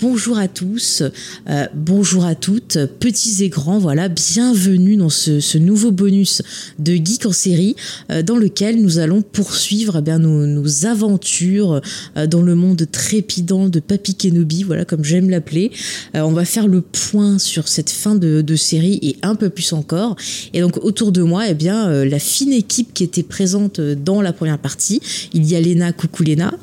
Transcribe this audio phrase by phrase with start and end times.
[0.00, 1.02] Bonjour à tous,
[1.48, 6.40] euh, bonjour à toutes, petits et grands, voilà, bienvenue dans ce, nouveau bonus
[6.78, 7.74] de Geek en série
[8.12, 11.80] euh, dans lequel nous allons poursuivre eh nos, aventures
[12.16, 15.72] euh, dans le monde trépidant de Papy Kenobi, voilà comme j'aime l'appeler.
[16.14, 20.14] on va faire le point sur cette fin de, série et un peu plus encore.
[20.52, 24.32] Et donc autour de moi, eh bien, la fine équipe qui était présente dans la
[24.32, 25.00] première partie,
[25.32, 26.54] il y a Léna, coucou Léna.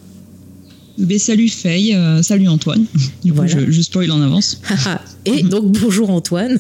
[0.97, 2.85] Ben, salut Faye, euh, salut Antoine.
[3.23, 4.61] Du coup, je, je, spoil en avance.
[5.25, 6.59] Et donc, bonjour Antoine.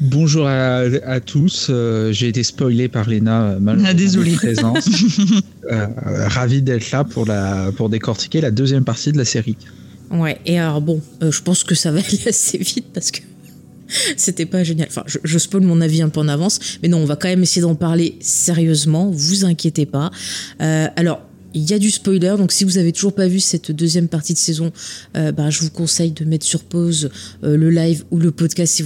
[0.00, 1.68] Bonjour à, tous.
[1.70, 4.32] Euh, j'ai été spoilé par Léna ah, désolé.
[4.32, 4.88] présence.
[5.70, 5.86] euh,
[6.28, 9.56] ravi d'être là pour, la, pour décortiquer la deuxième partie de la série.
[10.10, 13.20] Ouais, et alors bon, euh, je pense que ça va aller assez vite parce que
[14.16, 14.88] c'était pas génial.
[14.90, 17.28] Enfin, je, je spoil mon avis un peu en avance, mais non, on va quand
[17.28, 20.10] même essayer d'en parler sérieusement, vous inquiétez pas.
[20.58, 21.22] alors,
[21.54, 24.32] il y a du spoiler, donc si vous avez toujours pas vu cette deuxième partie
[24.32, 24.72] de saison,
[25.16, 27.10] euh, bah, je vous conseille de mettre sur pause
[27.44, 28.82] euh, le live ou le podcast si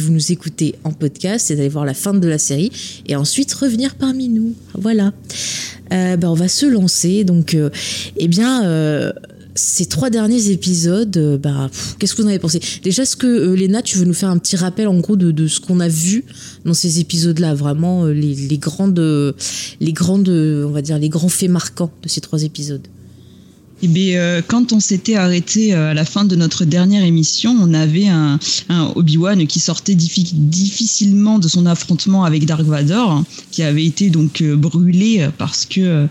[0.00, 2.72] vous, nous écoutez en podcast et d'aller voir la fin de la série
[3.06, 4.54] et ensuite revenir parmi nous.
[4.74, 5.12] Voilà.
[5.92, 7.24] Euh, bah, on va se lancer.
[7.24, 7.56] Donc,
[8.16, 9.12] eh bien
[9.54, 12.60] ces trois derniers épisodes, euh, bah, qu'est-ce que vous en avez pensé?
[12.82, 15.46] Déjà, est-ce que euh, Léna, tu veux nous faire un petit rappel en gros de,
[15.46, 16.24] ce qu'on a vu
[16.64, 18.98] dans ces épisodes-là, vraiment euh, les, grandes,
[19.80, 22.86] les grandes, on va dire les grands faits marquants de ces trois épisodes
[23.82, 27.56] eh bien, euh, quand on s'était arrêté euh, à la fin de notre dernière émission,
[27.60, 28.38] on avait un,
[28.94, 34.56] Obi-Wan qui sortait difficilement de son affrontement avec Dark Vador, qui avait été donc euh,
[34.56, 36.06] brûlé parce que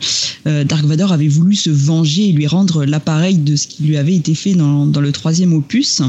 [0.46, 4.16] Dark Vador avait voulu se venger et lui rendre l'appareil de ce qui lui avait
[4.16, 6.02] été fait dans, dans le troisième opus.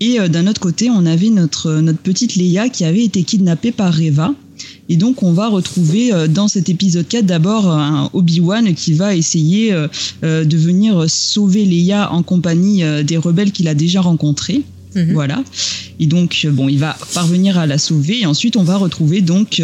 [0.00, 3.94] Et d'un autre côté, on avait notre, notre petite Leia qui avait été kidnappée par
[3.94, 4.34] Reva
[4.88, 9.14] et donc, on va retrouver euh, dans cet épisode 4 d'abord un Obi-Wan qui va
[9.14, 9.86] essayer euh,
[10.24, 14.62] euh, de venir sauver Leia en compagnie des rebelles qu'il a déjà rencontrés.
[14.94, 15.12] Mhm.
[15.14, 15.42] Voilà.
[15.98, 18.20] Et donc, bon, il va parvenir à la sauver.
[18.20, 19.62] Et ensuite, on va retrouver donc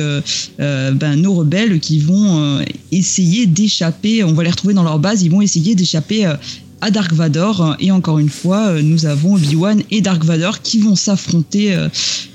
[0.59, 2.61] ben, nos rebelles qui vont
[2.93, 4.25] essayer d'échapper.
[4.25, 5.23] On va les retrouver dans leur base.
[5.23, 6.33] Ils vont essayer d'échapper
[6.81, 7.77] à Dark Vador.
[7.81, 11.89] Et encore une fois, euh, nous avons Obi-Wan et Dark Vador qui vont s'affronter euh,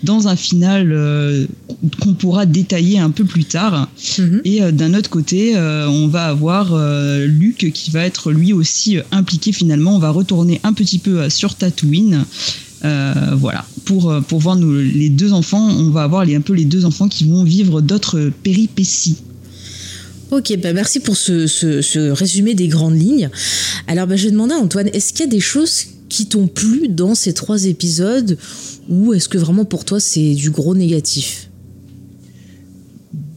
[0.03, 1.45] dans un final euh,
[2.01, 3.89] qu'on pourra détailler un peu plus tard.
[4.17, 4.41] Mhm.
[4.45, 6.75] Et d'un autre côté, on va avoir
[7.25, 9.95] Luke qui va être lui aussi impliqué finalement.
[9.95, 12.25] On va retourner un petit peu sur Tatooine.
[12.81, 16.65] voilà, pour, pour voir nous, les deux enfants, on va avoir les, un peu les
[16.65, 19.17] deux enfants qui vont vivre d'autres péripéties.
[20.33, 23.29] Ok, bah merci pour ce, résumé des grandes lignes.
[23.85, 26.47] Alors bah, je vais demander à Antoine, est-ce qu'il y a des choses qui t'ont
[26.47, 28.35] plu dans ces trois épisodes
[28.89, 31.51] ou est-ce que vraiment pour toi c'est du gros négatif?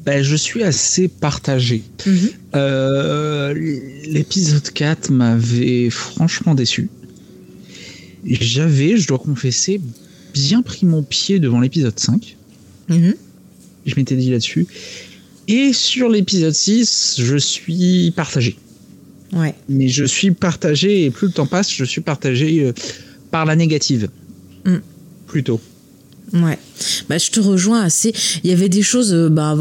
[0.07, 1.83] Ben, je suis assez partagé.
[2.07, 2.31] Mhm.
[2.55, 3.53] Euh,
[4.07, 6.89] l'épisode 4 m'avait franchement déçu.
[8.25, 9.83] J'avais, je dois confesser,
[10.33, 12.37] bien pris mon pied devant l'épisode 5.
[12.89, 13.15] Mhm.
[13.85, 14.67] Je m'étais dit là-dessus.
[15.49, 18.57] Et sur l'épisode 6, je suis partagé.
[19.33, 19.55] Ouais.
[19.69, 22.73] Mais je suis partagé, et plus le temps passe, je suis partagé euh,
[23.31, 24.09] par la négative.
[24.65, 24.77] Mm.
[25.27, 25.61] Plutôt.
[26.33, 26.59] Ouais.
[27.09, 28.13] Bah, je te rejoins assez.
[28.43, 29.57] Il y avait des choses, euh, bah,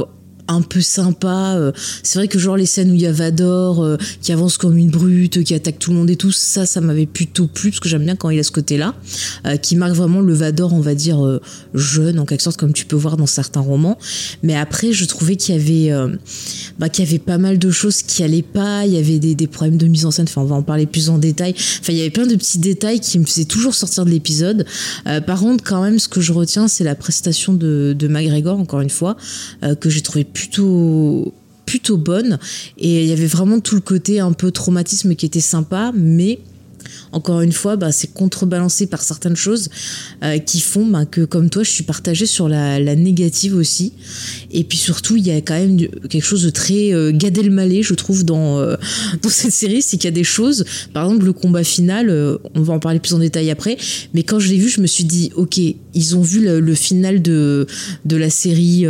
[0.48, 1.56] un peu sympa.
[1.56, 1.72] Euh,
[2.04, 4.78] c'est vrai que genre les scènes où il y a Vador euh, qui avance comme
[4.78, 7.80] une brute, qui attaque tout le monde et tout, ça, ça m'avait plutôt plu parce
[7.80, 8.96] que j'aime bien quand il a ce côté-là,
[9.46, 11.40] euh, qui marque vraiment le Vador, on va dire
[11.74, 13.98] jeune en quelque sorte, comme tu peux voir dans certains romans.
[14.44, 16.08] Mais après, je trouvais qu'il y avait,
[16.80, 18.86] bah, qu'il y avait pas mal de choses qui allaient pas.
[18.86, 20.26] Il y avait des, des, problèmes de mise en scène.
[20.28, 21.54] Enfin, on va en parler plus en détail.
[21.58, 24.66] Enfin, il y avait plein de petits détails qui me faisaient toujours sortir de l'épisode.
[25.26, 28.82] par contre, quand même, ce que je retiens, c'est la prestation de, de McGregor, encore
[28.82, 29.16] une fois,
[29.80, 31.34] que j'ai trouvé plutôt
[31.66, 32.38] plutôt bonne.
[32.78, 36.40] Et il y avait vraiment tout le côté un peu traumatisme qui était sympa mais
[37.16, 39.70] encore une fois, bah, c'est contrebalancé par certaines choses
[40.22, 43.94] euh, qui font bah, que, comme toi, je suis partagée sur la, négative aussi.
[44.52, 45.78] Et puis surtout, il y a quand même
[46.10, 48.76] quelque chose de très euh, je trouve, dans, euh,
[49.22, 52.12] dans cette série, c'est qu'il y a des choses, par exemple, le combat final,
[52.54, 53.78] on va en parler plus en détail après,
[54.14, 55.58] mais quand je l'ai vu, je me suis dit, ok,
[55.94, 57.66] ils ont vu le, final de,
[58.04, 58.86] de la série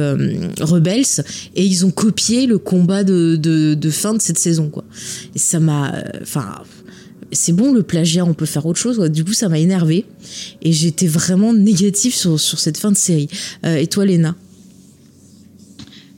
[0.59, 1.23] Rebels
[1.55, 4.83] et ils ont copié le combat de, de, fin de cette saison, quoi.
[5.35, 5.93] Et ça m'a.
[6.21, 6.63] Enfin
[7.31, 8.99] c'est bon le plagiat, on peut faire autre chose.
[9.09, 10.05] Du coup, ça m'a énervé
[10.61, 13.29] et j'étais vraiment négative sur, cette fin de série.
[13.65, 14.35] Euh, et toi, Léna?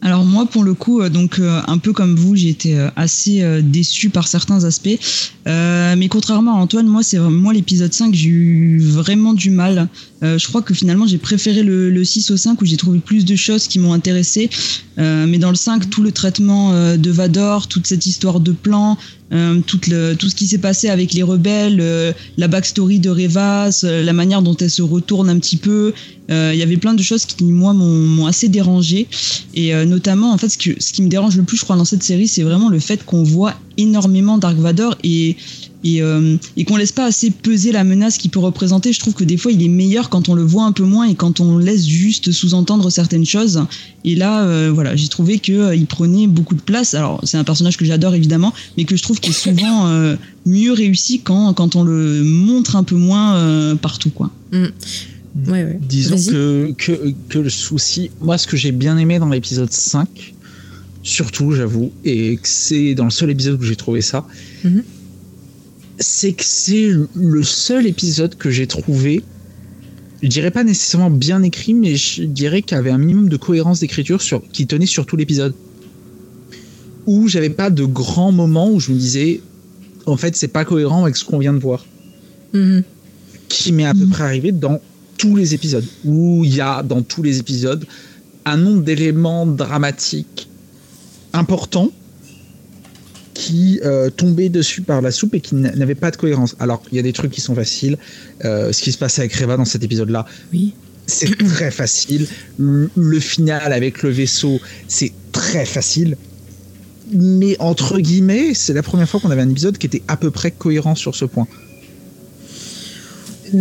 [0.01, 3.43] Alors moi, pour le coup, euh, donc euh, un peu comme vous, j'ai été assez
[3.63, 4.97] déçue par certains aspects.
[5.45, 9.87] mais contrairement à Antoine, moi, c'est moi l'épisode 5, j'ai eu vraiment du mal.
[10.21, 13.25] je crois que finalement, j'ai préféré le, le, 6 au 5 où j'ai trouvé plus
[13.25, 14.49] de choses qui m'ont intéressé.
[14.97, 18.97] mais dans le 5, tout le traitement de Vador, toute cette histoire de plan,
[19.33, 24.01] euh, tout, ce qui s'est passé avec les rebelles, euh, la backstory de Revas, euh,
[24.01, 25.93] la manière dont elle se retourne un petit peu.
[26.29, 29.07] Il y avait plein de choses qui, moi, m'ont assez dérangé.
[29.53, 32.27] Et notamment, en fait, ce, qui me dérange le plus, je crois, dans cette série,
[32.27, 35.37] c'est vraiment le fait qu'on voit énormément Dark Vador et
[35.83, 38.93] et, euh, et qu'on laisse pas assez peser la menace qu'il peut représenter.
[38.93, 41.05] Je trouve que des fois il est meilleur quand on le voit un peu moins
[41.05, 43.63] et quand on laisse juste sous-entendre certaines choses.
[44.03, 46.93] Et là, euh, voilà, j'ai trouvé que euh, il prenait beaucoup de place.
[46.93, 49.87] Alors c'est un personnage que j'adore évidemment, mais que je trouve qu'il est souvent
[50.45, 54.31] mieux réussi quand quand on le montre un peu moins partout, quoi.
[54.51, 54.67] Mm.
[55.45, 55.79] Ouais, ouais.
[55.81, 60.33] Disons que, que, que, le souci, moi ce que j'ai bien aimé dans l'épisode 5,
[61.03, 64.25] surtout j'avoue, et que c'est dans le seul épisode où j'ai trouvé ça,
[64.65, 64.83] mm-hmm
[65.99, 69.23] c'est que c'est le seul épisode que j'ai trouvé,
[70.21, 73.37] je dirais pas nécessairement bien écrit, mais je dirais qu'il y avait un minimum de
[73.37, 75.53] cohérence d'écriture sur, qui tenait sur tout l'épisode.
[77.05, 79.41] Où j'avais pas de grands moments où je me disais,
[80.05, 81.85] en fait, c'est pas cohérent avec ce qu'on vient de voir.
[82.53, 82.83] Mm-hmm.
[83.47, 84.81] Qui m'est à peu près arrivé dans
[85.17, 85.85] tous les épisodes.
[86.05, 87.85] Où il y a dans tous les épisodes
[88.45, 90.49] un nombre d'éléments dramatiques
[91.33, 91.91] importants
[93.37, 96.55] qui euh, tombait dessus par la soupe et qui n'avait pas de cohérence.
[96.59, 97.97] Alors, il y a des trucs qui sont faciles.
[98.45, 100.73] Euh, ce qui se passait avec Reva dans cet épisode-là, oui.
[101.05, 102.27] c'est très facile.
[102.57, 106.17] Le, final avec le vaisseau, c'est très facile.
[107.11, 110.31] Mais entre guillemets, c'est la première fois qu'on avait un épisode qui était à peu
[110.31, 111.47] près cohérent sur ce point.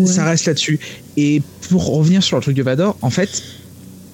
[0.07, 0.79] Ça reste là-dessus.
[1.17, 3.43] Et pour revenir sur le truc de Vador, en fait,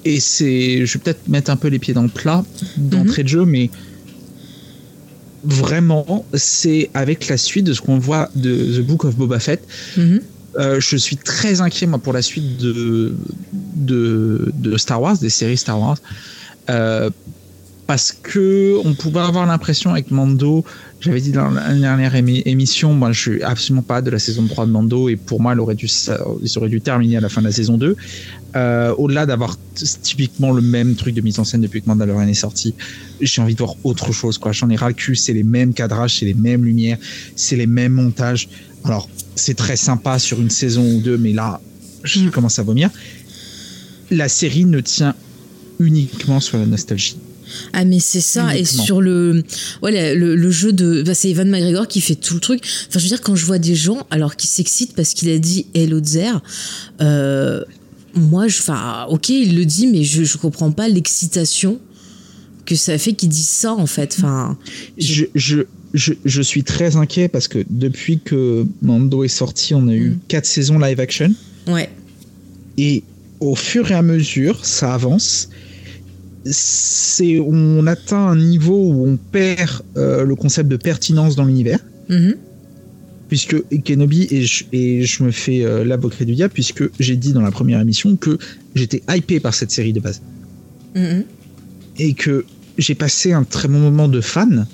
[0.05, 2.45] et c'est, je vais peut-être mettre un peu les pieds dans le plat
[2.77, 3.25] d'entrée mhm.
[3.25, 3.71] de jeu, mais
[5.45, 9.63] vraiment, c'est avec la suite de ce qu'on voit de The Book of Boba Fett.
[9.97, 10.21] Mhm.
[10.59, 13.15] Euh, je suis très inquiet moi pour la suite de,
[13.53, 15.97] de, de Star Wars, des séries Star Wars,
[16.69, 17.09] euh,
[17.87, 20.65] parce que on pouvait avoir l'impression avec Mando,
[21.01, 24.67] j'avais dit dans la dernière émission, moi je suis absolument pas de la saison 3
[24.67, 27.41] de Mando et pour moi il aurait dû, il aurait dû terminer à la fin
[27.41, 27.97] de la saison 2.
[28.55, 29.57] Euh, au-delà d'avoir
[30.03, 32.75] typiquement le même truc de mise en scène depuis que Mandalorian est sorti,
[33.21, 34.39] j'ai envie de voir autre chose.
[34.39, 34.53] Quoi.
[34.53, 36.99] J'en ai ras c'est les mêmes cadrages, c'est les mêmes lumières,
[37.35, 38.49] c'est les mêmes montages.
[38.85, 41.61] Alors, c'est très sympa sur une saison ou deux, mais là,
[42.05, 42.31] je mm.
[42.31, 42.91] commence à vomir.
[44.11, 45.15] La série ne tient
[45.79, 47.17] uniquement sur la nostalgie.
[47.73, 49.43] Ah mais c'est ça et sur le
[49.83, 52.63] ouais le, jeu de bah, c'est Evan McGregor qui fait tout le truc.
[52.89, 55.39] Enfin je veux dire quand je vois des gens alors qui s'excitent parce qu'il a
[55.39, 56.43] dit Hello Zer
[57.01, 57.63] euh,
[58.15, 61.81] moi, je, enfin, ok, il le dit, mais je, je comprends pas l'excitation
[62.67, 64.17] que ça fait qu'il dise ça, en fait.
[64.19, 64.57] Enfin,
[64.99, 65.63] je, je,
[65.95, 70.11] je, je, suis très inquiet parce que depuis que Mando est sorti, on a eu
[70.11, 70.19] mm.
[70.29, 71.33] quatre saisons live action.
[71.67, 71.91] Ouais.
[72.79, 73.03] Et
[73.41, 75.49] au fur et à mesure, ça avance.
[76.45, 81.79] C'est, on atteint un niveau où on perd euh, le concept de pertinence dans l'univers.
[82.09, 82.37] Mm-hmm
[83.33, 87.33] puisque Kenobi, et je, et je me fais euh, l'avocat du diable, puisque j'ai dit
[87.33, 88.37] dans la première émission que
[88.75, 90.21] j'étais hypé par cette série de base.
[90.95, 91.25] Mm-hmm.
[92.01, 92.45] Et que
[92.77, 94.67] j'ai passé un très bon moment de fan,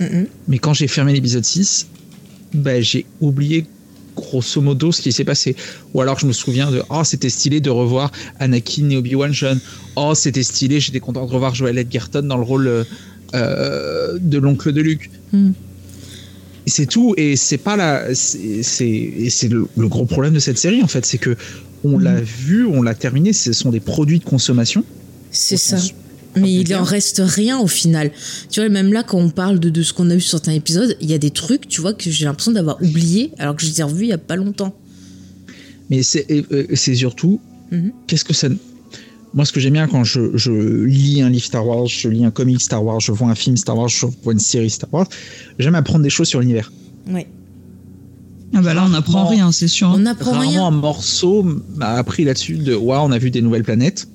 [0.00, 0.26] mm-hmm.
[0.48, 1.86] mais quand j'ai fermé l'épisode 6,
[2.52, 3.64] bah, j'ai oublié
[4.20, 5.56] grosso modo ce qui s'est passé.
[5.94, 9.60] Ou alors je me souviens de Oh, c'était stylé de revoir Anakin et Obi-Wan jeune.
[9.96, 12.86] Oh, c'était stylé, j'étais content de revoir Joel Edgerton dans le rôle
[13.34, 15.10] euh, de l'oncle de Luke.
[15.32, 15.50] Mm
[16.68, 17.14] c'est tout.
[17.16, 21.18] Et c'est pas la, c'est, c'est le, gros problème de cette série en fait, c'est
[21.18, 21.36] que
[21.84, 22.02] on mm.
[22.02, 23.32] l'a vu, on l'a terminé.
[23.32, 24.84] Ce sont des produits de consommation.
[25.30, 25.78] C'est ça.
[26.36, 28.12] Mais il en reste rien au final.
[28.50, 30.52] Tu vois, même là, quand on parle de, de ce qu'on a eu sur certains
[30.52, 33.62] épisodes, il y a des trucs, tu vois, que j'ai l'impression d'avoir oublié, alors que
[33.62, 34.74] je les ai revus il y a pas longtemps.
[35.90, 37.40] Mais c'est, euh, c'est surtout,
[37.72, 37.92] mm-hmm.
[38.06, 38.48] qu'est-ce que ça,
[39.34, 42.30] moi, ce que j'aime bien quand je, lis un livre Star Wars, je lis un
[42.30, 45.06] comic Star Wars, je vois un film Star Wars, je vois une série Star Wars,
[45.58, 46.72] j'aime apprendre des choses sur l'univers.
[47.06, 47.26] Oui.
[48.54, 49.88] Ah bah là, on n'apprend rien, c'est sûr.
[49.94, 50.66] On n'apprend Rarement rien.
[50.66, 51.42] un morceau
[51.76, 54.08] m'a appris là-dessus de ouais, on a vu des nouvelles planètes.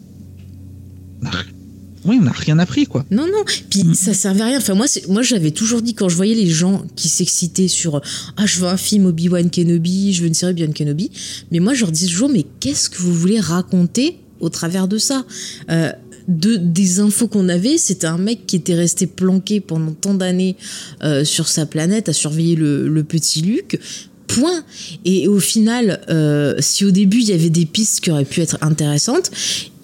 [2.05, 3.05] Oui, on n'a rien appris quoi.
[3.12, 3.43] Non, non.
[3.69, 4.57] Puis ça servait à rien.
[4.57, 8.01] Enfin, moi, moi j'avais toujours dit quand je voyais les gens qui s'excitaient sur
[8.38, 11.12] Ah, je veux un film Obi-Wan Kenobi, je veux une série Obi-Wan Kenobi.
[11.51, 14.98] Mais moi, je leur disais toujours Mais qu'est-ce que vous voulez raconter au travers de
[14.98, 15.25] ça?
[15.69, 15.91] Euh,
[16.27, 20.55] de, des infos qu'on avait, c'était un mec qui était resté planqué pendant tant d'années
[21.03, 23.79] euh, sur sa planète à surveiller le, petit Luke.
[24.27, 24.63] Point.
[25.03, 28.41] Et au final, euh, si au début il y avait des pistes qui auraient pu
[28.41, 29.29] être intéressantes,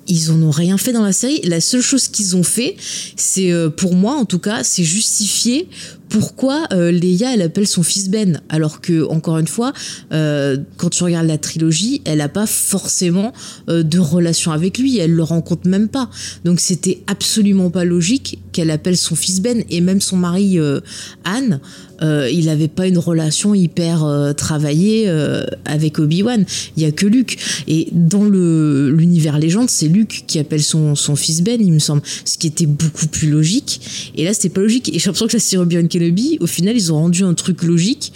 [0.09, 1.39] ils en ont rien fait dans la série.
[1.43, 2.75] La seule chose qu'ils ont fait,
[3.15, 5.69] c'est euh, pour moi en tout cas, c'est justifier
[6.09, 9.73] pourquoi euh, Leia elle appelle son fils Ben, alors que encore une fois,
[10.11, 13.31] euh, quand tu regardes la trilogie, elle a pas forcément
[13.69, 16.09] euh, de relation avec lui, elle le rencontre même pas.
[16.43, 20.57] Donc c'était absolument pas logique qu'elle appelle son fils Ben et même son mari
[21.23, 21.59] Anne.
[22.01, 26.45] Euh, il avait pas une relation hyper euh, travaillée euh, avec Obi-Wan.
[26.77, 27.37] Il y a que Luke.
[27.67, 31.79] Et dans le l'univers légende, c'est Luke qui appelle son, son fils Ben, il me
[31.79, 32.01] semble.
[32.25, 34.11] Ce qui était beaucoup plus logique.
[34.15, 34.89] Et là, c'était pas logique.
[34.89, 37.63] Et j'ai l'impression que la série Obi-Wan Kenobi, au final, ils ont rendu un truc
[37.63, 38.13] logique.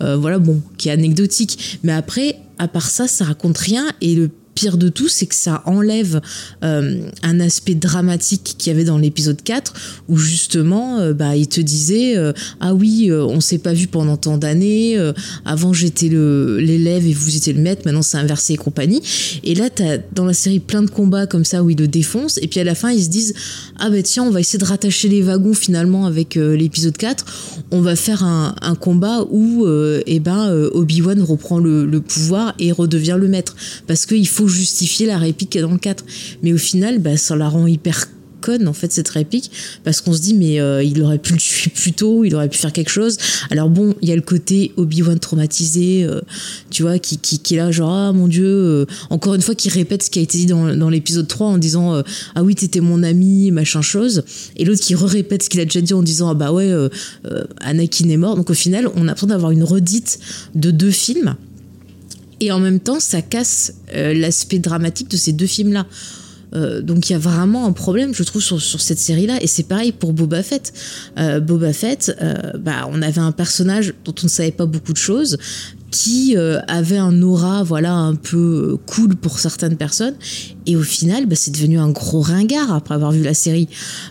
[0.00, 1.78] voilà, bon, qui est anecdotique.
[1.84, 3.86] Mais après, à part ça, ça raconte rien.
[4.00, 6.20] Et le pire de tout, c'est que ça enlève
[6.62, 9.72] euh, un aspect dramatique qu'il y avait dans l'épisode 4,
[10.08, 14.16] où justement, euh, bah, il te disait euh, Ah oui, on s'est pas vu pendant
[14.16, 14.96] tant d'années,
[15.44, 19.02] avant j'étais l'élève et vous étiez le maître, maintenant c'est inversé et compagnie.
[19.44, 22.38] Et là, t'as dans la série plein de combats comme ça où ils le défoncent,
[22.42, 23.34] et puis à la fin, ils se disent
[23.78, 27.24] Ah bah tiens, on va essayer de rattacher les wagons finalement avec l'épisode 4,
[27.70, 32.72] on va faire un, un combat où eh ben, Obi-Wan reprend le, le pouvoir et
[32.72, 33.56] redevient le maître,
[33.86, 36.04] parce qu'il faut justifier la réplique dans le 4.
[36.42, 38.06] Mais au final, bah, ça la rend hyper
[38.42, 39.50] conne en fait cette réplique
[39.84, 42.50] parce qu'on se dit mais euh, il aurait pu le tuer plus tôt il aurait
[42.50, 43.16] pu faire quelque chose.
[43.50, 46.20] Alors bon il y a le côté Obi-Wan traumatisé euh,
[46.68, 49.54] tu vois qui, qui, qui est là genre ah mon dieu euh, encore une fois
[49.54, 52.02] qui répète ce qui a été dit dans, l'épisode 3 en disant
[52.34, 54.24] ah oui t'étais mon ami machin chose.
[54.56, 56.70] Et l'autre qui répète ce qu'il a déjà dit en disant ah bah ouais
[57.60, 58.36] Anakin est mort.
[58.36, 60.18] Donc au final on a l'impression d'avoir une redite
[60.56, 61.36] de deux films
[62.42, 65.86] et en même temps ça casse euh, l'aspect dramatique de ces deux films là
[66.54, 69.38] euh, donc il y a vraiment un problème, je trouve, sur, sur cette série-là.
[69.40, 70.74] Et c'est pareil pour Boba Fett.
[71.18, 72.14] Euh, Boba Fett,
[72.58, 75.38] bah, on avait un personnage dont on ne savait pas beaucoup de choses,
[75.90, 80.14] qui avait un aura, voilà, un peu cool pour certaines personnes.
[80.66, 83.68] Et au final, bah, c'est devenu un gros ringard après avoir vu la série.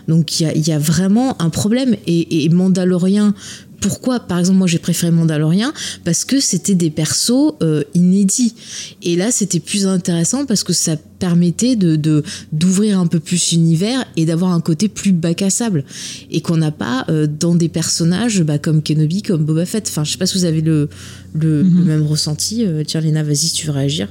[0.08, 1.94] Donc il y a, y a vraiment un problème.
[2.08, 3.34] Et, et Mandalorian
[3.82, 5.72] pourquoi, par exemple, moi j'ai préféré Mandalorian
[6.04, 8.54] Parce que c'était des persos euh, inédits.
[9.02, 12.22] Et là, c'était plus intéressant parce que ça permettait de
[12.52, 15.84] d'ouvrir un peu plus l'univers et d'avoir un côté plus bac à sable.
[16.30, 19.86] Et qu'on n'a pas euh, dans des personnages bah, comme Kenobi, comme Boba Fett.
[19.88, 20.88] Enfin, je sais pas si vous avez le,
[21.34, 21.78] le, Mhm.
[21.78, 22.64] le même ressenti.
[22.64, 24.08] Euh, tiens, Léna, vas-y, si tu veux réagir.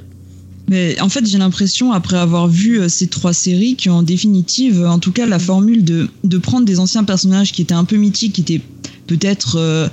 [0.70, 5.12] Mais en fait, j'ai l'impression, après avoir vu ces trois séries, qu'en définitive, en tout
[5.12, 8.42] cas, la formule de, de prendre des anciens personnages qui étaient un peu mythiques, qui
[8.42, 8.62] étaient
[9.08, 9.88] peut-être euh,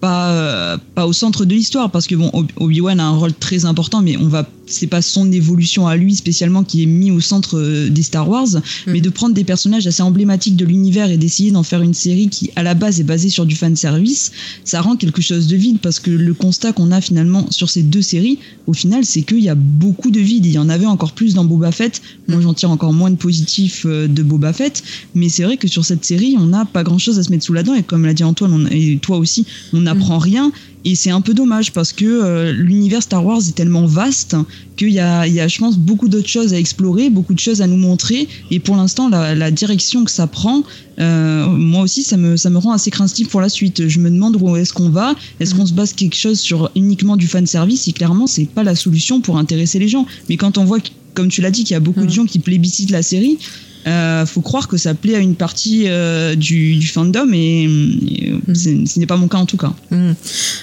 [0.00, 3.32] pas, euh, pas au centre de l'histoire, parce que bon, Ob- Obi-Wan a un rôle
[3.34, 7.10] très important, mais on va, c'est pas son évolution à lui spécialement qui est mis
[7.10, 8.48] au centre euh, des Star Wars,
[8.86, 12.28] mais de prendre des personnages assez emblématiques de l'univers et d'essayer d'en faire une série
[12.28, 14.32] qui, à la base, est basée sur du fan service,
[14.64, 17.82] ça rend quelque chose de vide, parce que le constat qu'on a finalement sur ces
[17.82, 20.46] deux séries, au final, c'est qu'il y a beaucoup de vide.
[20.46, 22.00] Il y en avait encore plus dans Boba Fett.
[22.28, 24.82] Moi, j'en tire encore moins de positif euh, de Boba Fett.
[25.14, 27.44] Mais c'est vrai que sur cette série, on n'a pas grand chose à se mettre
[27.44, 27.74] sous la dent.
[27.74, 30.50] Et comme l'a dit Antoine, on- et toi aussi, on n'apprend rien.
[30.84, 34.36] Et c'est un peu dommage parce que euh, l'univers Star Wars est tellement vaste
[34.76, 37.38] qu'il y a, il y a, je pense, beaucoup d'autres choses à explorer, beaucoup de
[37.38, 38.28] choses à nous montrer.
[38.50, 40.62] Et pour l'instant, la, la direction que ça prend,
[40.98, 43.88] euh, moi aussi, ça me, ça me rend assez craintif pour la suite.
[43.88, 45.14] Je me demande où est-ce qu'on va.
[45.40, 48.62] Est-ce qu'on se base quelque chose sur uniquement du fan service Et clairement, c'est pas
[48.62, 50.06] la solution pour intéresser les gens.
[50.28, 50.78] Mais quand on voit,
[51.14, 53.38] comme tu l'as dit, qu'il y a beaucoup de gens qui plébiscitent la série,
[53.86, 58.30] euh, faut croire que ça plaît à une partie euh, du, du fandom et, et,
[58.32, 59.72] euh, c'est- ce n'est pas mon cas en tout cas.
[59.90, 60.12] Hmm.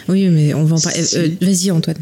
[0.10, 1.04] Oui, mais on va en parler.
[1.04, 1.18] Si.
[1.18, 1.98] Euh, Vas-y, Antoine.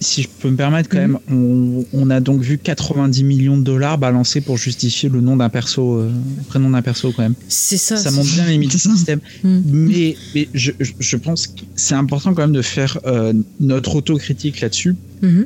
[0.00, 1.12] Si je peux me permettre, quand Mhm.
[1.12, 5.36] même, on, on a donc vu 90 millions de dollars balancés pour justifier le nom
[5.36, 7.34] d'un perso, euh, le prénom d'un perso, quand même.
[7.48, 7.96] C'est ça.
[7.96, 9.20] ça montre bien les limites du système.
[9.44, 9.60] Mm.
[9.64, 14.60] Mais, mais je, je- pense que c'est important quand même de faire euh, notre autocritique
[14.60, 14.96] là-dessus.
[15.22, 15.44] Mhm.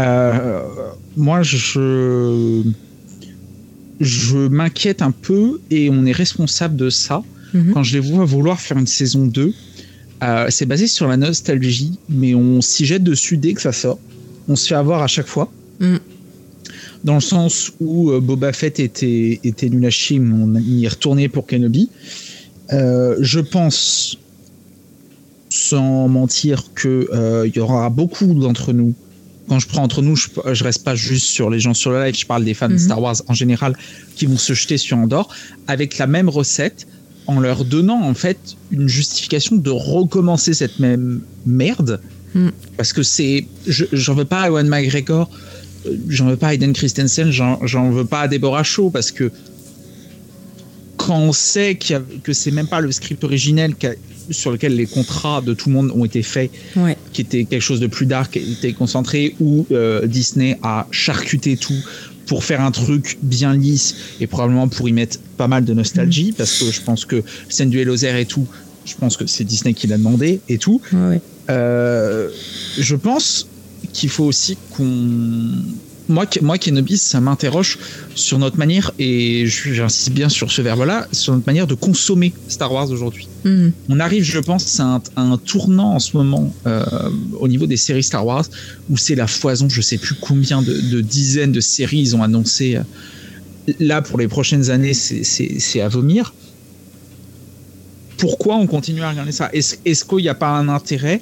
[0.00, 0.60] Euh,
[1.16, 2.62] moi, je,
[4.00, 7.22] je m'inquiète un peu et on est responsable de ça
[7.54, 7.72] Mhm.
[7.72, 9.54] quand je les vois vouloir faire une saison 2.
[10.22, 13.98] Euh, c'est basé sur la nostalgie, mais on s'y jette dessus dès que ça sort.
[14.48, 15.52] On se fait avoir à chaque fois.
[15.80, 15.96] Mm.
[17.04, 20.84] Dans le sens où euh, Boba Fett était, était nul à chier, mais on y
[20.84, 21.90] est retourné pour Kenobi.
[22.72, 24.18] Euh, je pense,
[25.50, 27.06] sans mentir qu'il
[27.46, 28.94] il y aura beaucoup d'entre nous
[29.48, 32.02] quand je prends entre nous, je, je reste pas juste sur les gens sur le
[32.02, 32.78] live, je parle des fans de mhm.
[32.78, 33.76] Star Wars en général
[34.16, 35.28] qui vont se jeter sur Andorre
[35.66, 36.86] avec la même recette
[37.26, 38.38] en leur donnant en fait
[38.70, 42.00] une justification de recommencer cette même merde.
[42.34, 42.48] Mm.
[42.76, 43.46] Parce que c'est.
[43.66, 45.30] J'en veux pas à Ewan McGregor,
[45.86, 49.30] euh, j'en veux pas à Aiden Christensen, j'en veux pas à Deborah Shaw parce que
[50.96, 53.74] quand on sait que c'est même pas le script originel
[54.30, 56.50] sur lequel les contrats de tout le monde ont été faits,
[57.12, 61.56] qui était quelque chose de plus dark, qui était concentré, où euh, Disney a charcuté
[61.56, 61.74] tout
[62.26, 66.30] pour faire un truc bien lisse et probablement pour y mettre pas mal de nostalgie,
[66.30, 66.34] mm.
[66.34, 68.46] parce que je pense que scène du Hellozer et tout,
[68.84, 70.80] je pense que c'est Disney qui l'a demandé et tout.
[71.50, 72.30] Euh,
[72.78, 73.48] je pense
[73.92, 75.62] qu'il faut aussi qu'on
[76.08, 77.78] moi, moi Kenobi, ça m'interroge
[78.14, 82.72] sur notre manière, et j'insiste bien sur ce verbe-là, sur notre manière de consommer Star
[82.72, 83.28] Wars aujourd'hui.
[83.44, 83.72] Mhm.
[83.88, 86.84] On arrive, je pense, à un, tournant en ce moment euh,
[87.40, 88.44] au niveau des séries Star Wars,
[88.90, 92.76] où c'est la foison, je sais plus combien de, dizaines de séries ils ont annoncé.
[92.76, 96.34] Euh, là, pour les prochaines années, c'est à vomir.
[98.18, 99.50] Pourquoi on continue à regarder ça?
[99.52, 101.20] Est-ce qu'il n'y a pas un intérêt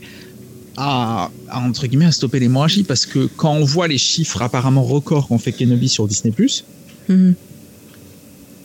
[0.77, 5.29] à, entre guillemets à stopper l'hémorragie parce que quand on voit les chiffres apparemment records
[5.29, 6.33] qu'on fait Kenobi sur Disney
[7.09, 7.35] mhm.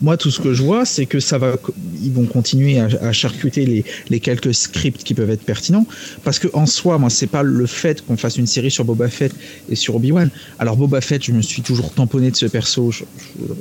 [0.01, 1.55] moi tout ce que je vois c'est que ça va
[2.01, 5.85] ils vont continuer à, charcuter les, les, quelques scripts qui peuvent être pertinents
[6.23, 9.09] parce que en soi moi c'est pas le fait qu'on fasse une série sur Boba
[9.09, 9.33] Fett
[9.69, 13.03] et sur Obi-Wan alors Boba Fett je me suis toujours tamponné de ce perso je,
[13.39, 13.53] je,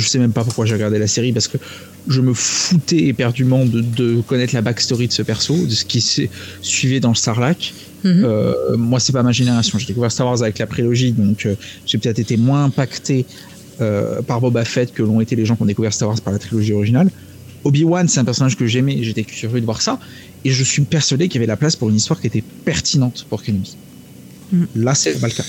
[0.00, 1.58] sais même pas pourquoi j'ai regardé la série parce que
[2.08, 6.30] je me foutais éperdument de, connaître la backstory de ce perso, de ce qui s'est
[6.60, 7.72] suivi dans le Sarlacc.
[8.04, 8.22] Mhm.
[8.24, 9.78] Euh, moi, c'est pas ma génération.
[9.78, 11.54] J'ai découvert Star Wars avec la prélogie, donc euh,
[11.86, 13.24] j'ai peut-être été moins impacté
[13.80, 16.32] euh, par Boba Fett que l'ont été les gens qui ont découvert Star Wars par
[16.32, 17.10] la trilogie originale.
[17.64, 20.00] Obi-Wan, c'est un personnage que j'aimais j'étais curieux de voir ça.
[20.44, 23.24] Et je suis persuadé qu'il y avait la place pour une histoire qui était pertinente
[23.30, 23.76] pour Kenobi.
[24.52, 24.66] Mhm.
[24.76, 25.44] Là, c'est pas le cas.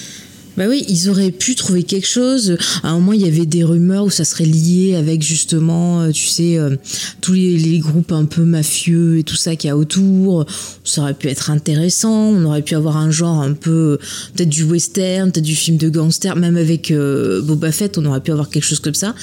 [0.55, 2.57] Bah oui, ils auraient pu trouver quelque chose.
[2.83, 6.12] À un moment, il y avait des rumeurs où ça serait lié avec justement, euh,
[6.12, 6.75] tu sais, euh,
[7.22, 10.45] tous les, groupes un peu mafieux et tout ça qu'il y a autour.
[10.83, 12.29] Ça aurait pu être intéressant.
[12.29, 13.98] On aurait pu avoir un genre un peu,
[14.36, 16.36] peut-être du western, peut-être du film de gangster.
[16.36, 19.15] Même avec euh, Boba Fett, on aurait pu avoir quelque chose comme ça.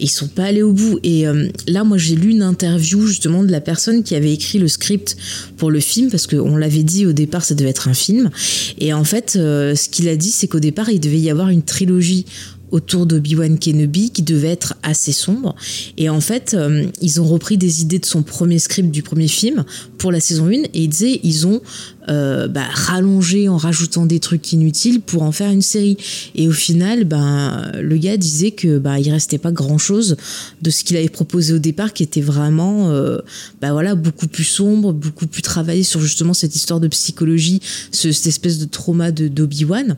[0.00, 0.98] Et ils sont pas allés au bout.
[1.02, 1.24] Et
[1.66, 5.16] là, moi, j'ai lu une interview justement de la personne qui avait écrit le script
[5.56, 8.30] pour le film parce qu'on l'avait dit au départ, ça devait être un film.
[8.78, 11.62] Et en fait, ce qu'il a dit, c'est qu'au départ il devait y avoir une
[11.62, 12.26] trilogie
[12.70, 15.54] autour d'Obi-Wan Kenobi qui devait être assez sombre.
[15.96, 19.28] Et en fait, euh, ils ont repris des idées de son premier script du premier
[19.28, 19.64] film
[19.96, 21.60] pour la saison 1 et ils disaient ils ont
[22.08, 25.96] euh, bah, rallongé en rajoutant des trucs inutiles pour en faire une série.
[26.34, 30.16] Et au final, ben le gars disait que bah, il restait pas grand chose
[30.62, 33.18] de ce qu'il avait proposé au départ qui était vraiment euh,
[33.60, 38.26] bah, voilà, beaucoup plus sombre, beaucoup plus travaillé sur justement cette histoire de psychologie, cette
[38.26, 39.96] espèce de trauma de d'Obi-Wan.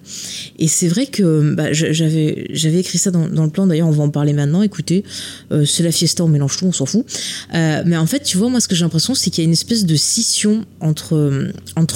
[0.59, 4.11] Et c'est vrai que bah, j'avais écrit ça dans, le plan, d'ailleurs on va en
[4.11, 5.05] parler maintenant, écoutez,
[5.53, 7.05] euh, c'est la fiesta, on mélange tout, on s'en fout.
[7.55, 9.49] Euh, mais en fait, tu vois, moi ce que j'ai l'impression, c'est qu'il y a
[9.49, 11.53] une espèce de scission entre, euh,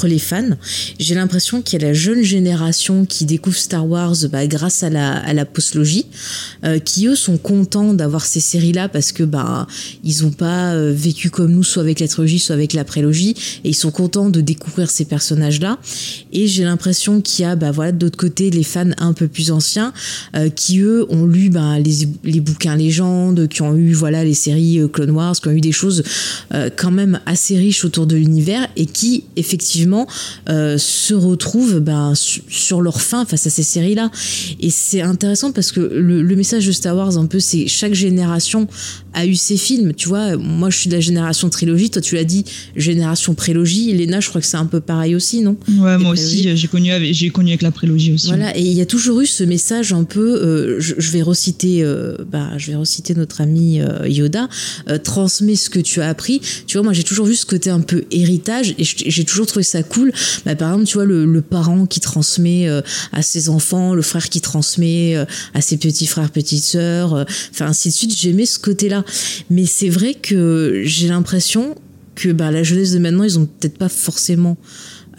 [0.07, 0.57] les fans.
[0.99, 4.91] J'ai l'impression qu'il y a la jeune génération qui découvre Star Wars bah, grâce à
[4.91, 6.07] la, à la postlogie,
[6.85, 9.67] qui eux sont contents d'avoir ces séries-là parce que bah,
[10.05, 13.35] ils n'ont pas vécu comme nous, soit avec la trilogie, soit avec la prélogie,
[13.65, 15.79] et ils sont contents de découvrir ces personnages-là.
[16.33, 19.51] Et j'ai l'impression qu'il y a, bah, voilà, d'autre côté, les fans un peu plus
[19.51, 19.93] anciens
[20.55, 24.81] qui eux ont lu ben, les, les, bouquins légendes, qui ont eu voilà les séries
[24.81, 26.03] euh, Clone Wars, qui ont eu des choses
[26.55, 29.90] euh, quand même assez riches autour de l'univers et qui effectivement
[30.49, 34.11] euh, se retrouvent ben, sur leur fin face à ces séries-là.
[34.61, 37.95] Et c'est intéressant parce que le, le, message de Star Wars un peu c'est chaque
[37.95, 38.67] génération
[39.13, 39.93] a eu ses films.
[39.95, 42.45] Tu vois, moi je suis de la génération trilogie, toi tu l'as dit
[42.77, 43.93] génération prélogie.
[43.93, 45.57] Léna, je crois que c'est un peu pareil aussi, non?
[45.79, 48.29] Ouais, moi aussi j'ai connu avec j'ai connu avec la prélogie aussi.
[48.29, 51.83] Voilà, et il y a toujours eu ce message un peu euh, je, vais reciter,
[51.83, 54.49] euh, bah, je vais reciter notre ami Yoda,
[55.03, 56.41] transmets ce que tu as appris.
[56.67, 59.63] Tu vois, moi j'ai toujours vu ce côté un peu héritage et j'ai toujours trouvé
[59.63, 60.13] ça cool.
[60.45, 62.69] Bah, par exemple, tu vois, le, parent qui transmet
[63.13, 65.17] à ses enfants, le frère qui transmet
[65.55, 68.17] à ses petits frères, petites sœurs, enfin ainsi de suite.
[68.17, 69.05] J'aimais ce côté-là.
[69.49, 71.75] Mais c'est vrai que j'ai l'impression
[72.15, 74.57] que bah, la jeunesse de maintenant, ils ont peut-être pas forcément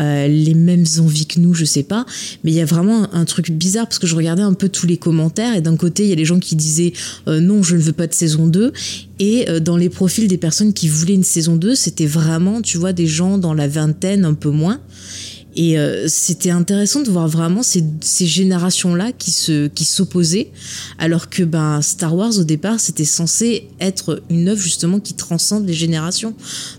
[0.02, 2.06] euh, les mêmes envies que nous, je sais pas.
[2.44, 4.88] Mais il y a vraiment un, truc bizarre parce que je regardais un peu tous
[4.88, 6.94] les commentaires et d'un côté, il y a les gens qui disaient
[7.28, 8.74] euh, non, je ne veux pas de saison 2.
[9.20, 12.78] Et euh, dans les profils des personnes qui voulaient une saison 2, c'était vraiment, tu
[12.78, 14.80] vois, des gens dans la vingtaine, un peu moins.
[15.56, 20.50] Et euh, c'était intéressant de voir vraiment ces, ces générations-là qui se qui s'opposaient,
[20.98, 25.68] alors que ben Star Wars au départ c'était censé être une œuvre justement qui transcende
[25.68, 26.34] les générations.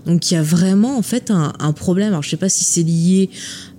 [0.06, 2.08] Donc il y a vraiment en fait un, un problème.
[2.08, 3.30] Alors je sais pas si c'est lié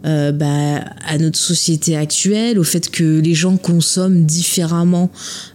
[0.06, 5.10] euh, bah, à notre société actuelle, au fait que les gens consomment différemment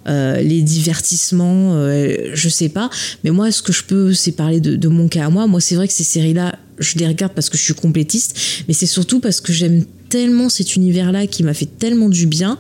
[0.09, 2.89] euh, les divertissements, euh, je sais pas.
[3.25, 5.47] Mais moi, ce que je peux, c'est parler de, de mon cas à moi.
[5.47, 8.39] Moi, c'est vrai que ces séries-là, je les regarde parce que je suis complétiste,
[8.69, 12.59] mais c'est surtout parce que j'aime tellement cet univers-là qui m'a fait tellement du bien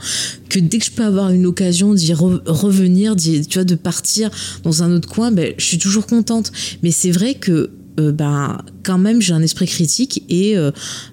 [0.48, 4.30] que dès que je peux avoir une occasion d'y re revenir, tu vois, de partir
[4.62, 6.52] dans un autre coin, ben, je suis toujours contente.
[6.82, 10.70] Mais c'est vrai que euh, ben quand même j'ai un esprit critique et euh,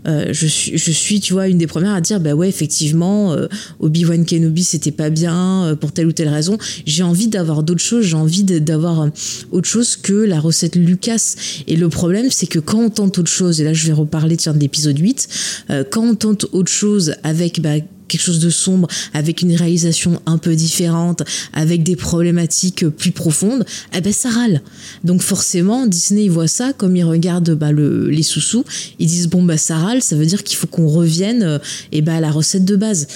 [0.08, 3.34] euh, je suis je suis tu vois une des premières à dire bah ouais effectivement
[3.34, 3.48] euh,
[3.80, 6.58] Obi-Wan Kenobi c'était pas bien pour telle ou telle raison.
[6.86, 9.10] J'ai envie d'avoir d'autres choses j'ai envie d'avoir
[9.52, 11.36] autre chose que la recette Lucas.
[11.68, 14.38] Et le problème c'est que quand on tente autre chose et là je vais reparler
[14.38, 15.28] tiens de l'épisode 8
[15.70, 17.76] euh, quand on tente autre chose avec bah,
[18.08, 23.66] quelque chose de sombre, avec une réalisation un peu différente, avec des problématiques plus profondes,
[23.96, 24.62] eh ben ça râle.
[25.04, 28.64] Donc forcément, Disney il voit ça, comme ils regardent bah, le, les sous-sous,
[29.00, 31.60] ils disent bon bah ça râle, ça veut dire qu'il faut qu'on revienne euh,
[31.92, 33.08] et bah, à la recette de base.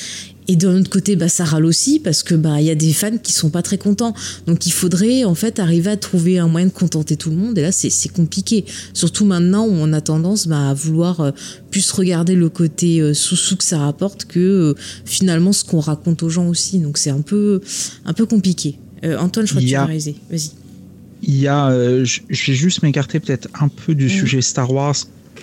[0.52, 2.92] Et d'un autre côté, bah, ça râle aussi parce que bah il y a des
[2.92, 4.16] fans qui sont pas très contents.
[4.48, 7.56] Donc il faudrait en fait arriver à trouver un moyen de contenter tout le monde.
[7.58, 8.66] Et là, c'est compliqué.
[8.94, 11.32] Surtout maintenant où on a tendance bah, à vouloir euh,
[11.70, 14.74] plus regarder le côté euh, sous-sous que ça rapporte que euh,
[15.06, 16.80] finalement ce qu'on raconte aux gens aussi.
[16.80, 17.62] Donc c'est un peu
[18.06, 18.80] un peu compliqué.
[19.04, 19.76] Antoine, je crois que tu.
[20.32, 20.52] Vas-y.
[21.22, 24.10] Il y a, euh, je vais juste m'écarter peut-être un peu du Mhm.
[24.10, 24.96] sujet Star Wars,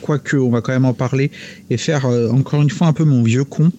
[0.03, 1.31] quoique on va quand même en parler
[1.71, 3.71] et faire euh, encore une fois un peu mon vieux con.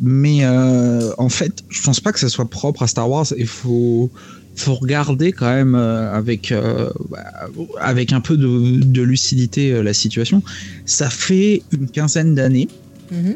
[0.00, 3.26] Mais euh, en fait, je pense pas que ça soit propre à Star Wars.
[3.36, 4.10] Il faut,
[4.56, 7.18] faut regarder quand même euh, avec, euh, bah,
[7.80, 10.42] avec un peu de, de lucidité la situation.
[10.86, 12.68] Ça fait une quinzaine d'années
[13.12, 13.34] Mhm.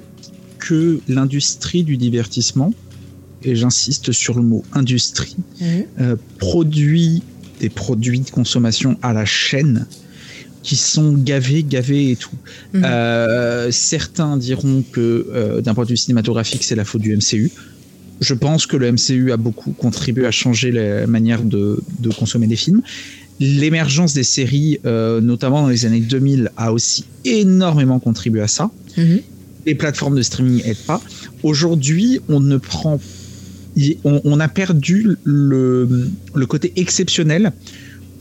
[0.60, 2.72] que l'industrie du divertissement,
[3.42, 5.66] et j'insiste sur le mot industrie, Mhm.
[6.00, 7.22] euh, produit
[7.60, 9.86] des produits de consommation à la chaîne
[10.64, 12.34] qui sont gavés, gavés et tout.
[12.72, 12.82] Mhm.
[12.84, 17.52] Euh, certains diront que euh, d'un point de vue cinématographique, c'est la faute du MCU.
[18.20, 22.46] Je pense que le MCU a beaucoup contribué à changer la manière de, de consommer
[22.46, 22.80] des films.
[23.40, 28.70] L'émergence des séries, euh, notamment dans les années 2000, a aussi énormément contribué à ça
[28.96, 29.20] Mhm.
[29.66, 31.02] les plateformes de streaming aident pas.
[31.42, 33.00] Aujourd'hui, on ne prend,
[34.04, 37.52] on, on a perdu le, le côté exceptionnel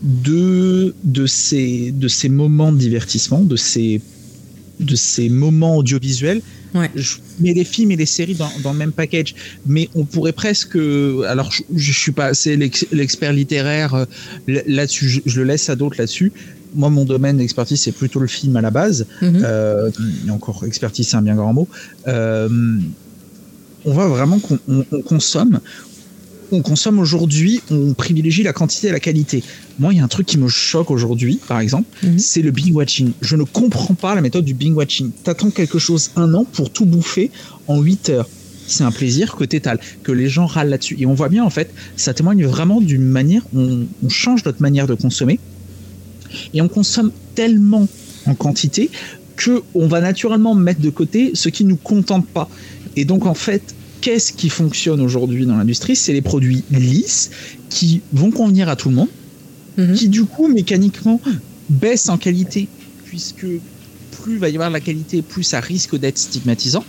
[0.03, 4.01] de de ces de ces moments de divertissement, de ces
[4.79, 6.41] de ces moments audiovisuels.
[6.75, 6.89] Ouais.
[6.95, 9.35] Je mets les films et les séries dans, dans le même package,
[9.67, 10.75] mais on pourrait presque.
[10.75, 14.05] Alors, je, je suis pas assez l'ex- l'expert littéraire euh,
[14.47, 15.07] là-dessus.
[15.07, 16.31] Je, je le laisse à d'autres là-dessus.
[16.73, 19.05] Moi, mon domaine d'expertise, c'est plutôt le film à la base.
[19.21, 19.41] Mhm.
[19.45, 19.91] Euh,
[20.27, 21.67] et encore, expertise, c'est un bien grand mot.
[22.07, 22.49] Euh,
[23.85, 25.59] on voit vraiment qu'on on- on consomme.
[26.51, 29.43] On consomme aujourd'hui, on privilégie la quantité et la qualité.
[29.79, 32.19] Moi, il y a un truc qui me choque aujourd'hui, par exemple, Mhm.
[32.19, 33.11] c'est le binge watching.
[33.21, 35.11] Je ne comprends pas la méthode du binge watching.
[35.23, 37.31] T'attends quelque chose un an pour tout bouffer
[37.67, 38.29] en 8 heures.
[38.67, 40.95] C'est un plaisir que t'étales, que les gens râlent là-dessus.
[40.99, 44.61] Et on voit bien, en fait, ça témoigne vraiment d'une manière, on, on change notre
[44.61, 45.39] manière de consommer.
[46.53, 47.87] Et on consomme tellement
[48.25, 48.89] en quantité
[49.35, 52.49] que on va naturellement mettre de côté ce qui nous contente pas.
[52.95, 57.31] Et donc en fait, qu'est-ce qui fonctionne aujourd'hui dans l'industrie C'est les produits lisses
[57.69, 59.07] qui vont convenir à tout le monde,
[59.77, 59.93] Mhm.
[59.95, 61.19] qui du coup mécaniquement
[61.69, 62.67] baissent en qualité
[63.05, 63.45] puisque
[64.21, 66.83] plus va y avoir de la qualité, plus ça risque d'être stigmatisant.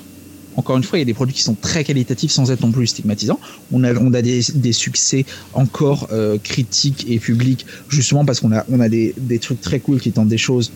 [0.57, 2.73] Encore une fois, il y a des produits qui sont très qualitatifs sans être non
[2.73, 3.41] plus stigmatisants.
[3.73, 8.53] On a, on a des, des succès encore euh, critiques et publics, justement parce qu'on
[8.53, 10.71] a, on a des, des trucs très cool qui tentent des choses.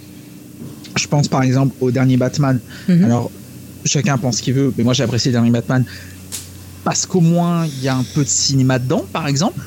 [0.96, 2.58] Je pense par exemple au dernier Batman.
[2.88, 3.04] Mhm.
[3.04, 3.30] Alors,
[3.84, 5.84] chacun pense ce qu'il veut, mais moi j'ai apprécié le dernier Batman
[6.88, 9.60] parce qu'au moins il y a un peu de cinéma dedans, par exemple,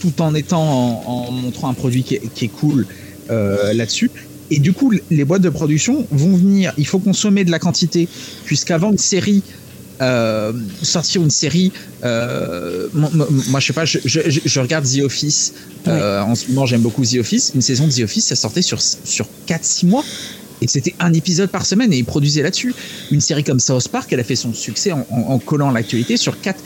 [0.00, 2.84] tout en étant en, en montrant un produit qui est, qui est cool
[3.30, 4.10] euh, là-dessus.
[4.50, 6.72] Et du coup, les boîtes de production vont venir.
[6.78, 8.08] Il faut consommer de la quantité,
[8.44, 9.44] puisqu'avant une série,
[10.00, 10.52] euh,
[10.82, 11.70] sortir une série,
[12.02, 15.52] euh, moi, je sais pas, je, je, je- je regarde The Office.
[15.86, 17.52] euh, en ce moment, j'aime beaucoup The Office.
[17.54, 20.04] Une saison de The Office, ça sortait sur sur 4-6 mois.
[20.62, 22.74] Et c'était un épisode par semaine et ils produisaient là-dessus.
[23.10, 26.16] Une série comme South Park, elle a fait son succès en, en- en collant l'actualité
[26.16, 26.62] sur 4,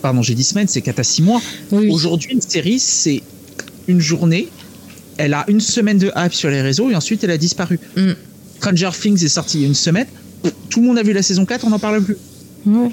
[0.00, 1.40] pardon, j'ai dit semaines, c'est 4 à 6 mois.
[1.70, 1.88] Oui.
[1.90, 3.22] Aujourd'hui, une série, c'est
[3.88, 4.48] une journée.
[5.16, 7.78] Elle a une semaine de hype sur les réseaux et ensuite elle a disparu.
[7.96, 8.12] Mm.
[8.58, 10.06] Stranger Things est sorti il y a une semaine.
[10.70, 12.16] Tout le monde a vu la saison 4, on n'en parle plus.
[12.64, 12.88] Ouais.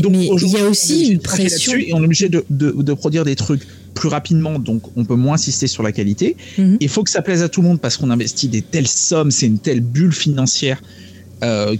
[0.00, 1.72] Donc il y a aussi une pression.
[1.72, 3.62] là-dessus Et on est obligé de, de- de produire des trucs
[3.98, 6.36] plus rapidement, donc on peut moins insister sur la qualité.
[6.56, 6.76] Mhm.
[6.80, 9.30] Il faut que ça plaise à tout le monde parce qu'on investit des telles sommes,
[9.30, 10.80] c'est une telle bulle financière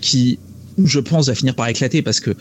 [0.01, 0.39] qui,
[0.85, 2.35] je pense, va finir par éclater parce que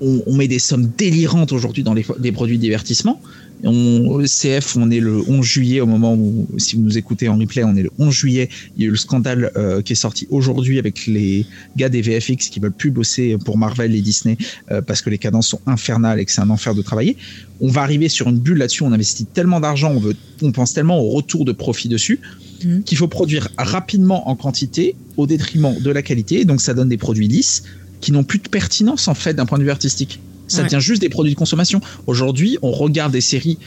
[0.00, 3.20] on, met des sommes délirantes aujourd'hui dans les, produits de divertissement.
[3.62, 7.38] On, CF, on est le 11 juillet au moment où, si vous nous écoutez en
[7.38, 8.48] replay, on est le 11 juillet.
[8.76, 12.02] Il y a eu le scandale euh, qui est sorti aujourd'hui avec les gars des
[12.02, 14.36] VFX qui veulent plus bosser pour Marvel et Disney
[14.70, 17.16] euh, parce que les cadences sont infernales et que c'est un enfer de travailler.
[17.60, 18.82] On va arriver sur une bulle là-dessus.
[18.82, 22.20] On investit tellement d'argent, on, veut, on pense tellement au retour de profit dessus
[22.64, 22.80] mmh.
[22.82, 26.44] qu'il faut produire rapidement en quantité au détriment de la qualité.
[26.44, 27.62] Donc ça donne des produits lisses
[28.06, 30.20] qui n'ont plus de pertinence en fait d'un point de vue artistique.
[30.46, 31.80] Ça tient juste des produits de consommation.
[32.06, 33.58] Aujourd'hui, on regarde des séries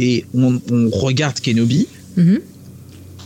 [0.00, 0.58] et on,
[0.90, 1.86] regarde Kenobi.
[2.16, 2.40] Mhm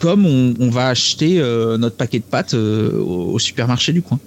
[0.01, 4.21] comme on, va acheter euh, notre paquet de pâtes euh, au, supermarché du coin.